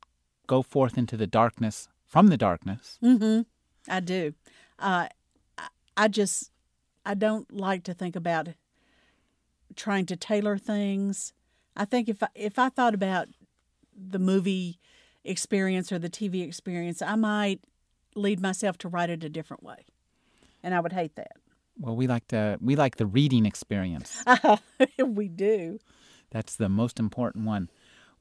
go 0.47 0.63
forth 0.63 0.99
into 0.99 1.17
the 1.17 1.27
darkness 1.27 1.89
from 2.07 2.29
the 2.29 2.37
darkness. 2.37 2.99
Mm-hmm. 3.03 3.43
I 3.91 4.01
do. 4.01 4.35
Uh, 4.79 5.09
I, 5.57 5.69
I 5.97 6.09
just 6.09 6.51
I 7.05 7.15
don't 7.15 7.53
like 7.53 7.85
to 7.85 7.95
think 7.95 8.17
about 8.17 8.49
trying 9.77 10.07
to 10.07 10.17
tailor 10.17 10.59
things. 10.59 11.33
I 11.77 11.85
think 11.85 12.09
if 12.09 12.23
I, 12.23 12.29
if 12.35 12.59
I 12.59 12.69
thought 12.69 12.95
about 12.95 13.29
the 13.97 14.19
movie 14.19 14.79
experience 15.25 15.93
or 15.93 15.99
the 15.99 16.11
TV 16.11 16.47
experience, 16.47 17.03
I 17.03 17.15
might 17.15 17.61
lead 18.15 18.41
myself 18.41 18.79
to 18.79 18.89
write 18.89 19.11
it 19.11 19.25
a 19.25 19.29
different 19.29 19.63
way, 19.63 19.87
and 20.63 20.75
I 20.75 20.81
would 20.81 20.93
hate 20.93 21.15
that. 21.17 21.37
Well, 21.79 21.97
we 21.97 22.07
like 22.07 22.27
to 22.29 22.59
we 22.61 22.77
like 22.77 22.97
the 22.97 23.07
reading 23.07 23.47
experience. 23.47 24.23
Uh-huh. 24.27 24.57
we 25.05 25.29
do. 25.29 25.79
That's 26.31 26.57
the 26.57 26.69
most 26.69 26.99
important 26.99 27.47
one. 27.47 27.71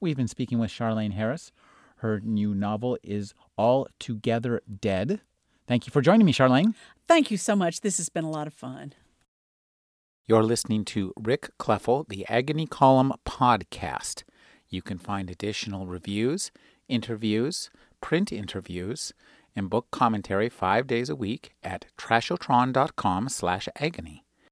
We've 0.00 0.16
been 0.16 0.28
speaking 0.28 0.58
with 0.58 0.70
Charlaine 0.70 1.12
Harris. 1.12 1.52
Her 1.96 2.20
new 2.20 2.54
novel 2.54 2.96
is 3.02 3.34
All 3.56 3.88
Together 3.98 4.62
Dead. 4.80 5.20
Thank 5.66 5.86
you 5.86 5.90
for 5.90 6.00
joining 6.00 6.24
me, 6.24 6.32
Charlaine. 6.32 6.74
Thank 7.06 7.30
you 7.30 7.36
so 7.36 7.54
much. 7.56 7.80
This 7.80 7.98
has 7.98 8.08
been 8.08 8.24
a 8.24 8.30
lot 8.30 8.46
of 8.46 8.54
fun. 8.54 8.94
You're 10.26 10.44
listening 10.44 10.84
to 10.86 11.12
Rick 11.18 11.50
Kleffel, 11.58 12.08
the 12.08 12.24
Agony 12.28 12.66
Column 12.66 13.12
podcast. 13.26 14.22
You 14.68 14.82
can 14.82 14.98
find 14.98 15.30
additional 15.30 15.86
reviews, 15.86 16.50
interviews, 16.88 17.70
print 18.00 18.32
interviews, 18.32 19.12
and 19.58 19.68
book 19.68 19.90
commentary 19.90 20.48
five 20.48 20.86
days 20.86 21.10
a 21.10 21.16
week 21.16 21.50
at 21.62 21.86
trashotron.com 21.98 23.28
slash 23.28 23.68
agony. 23.76 24.24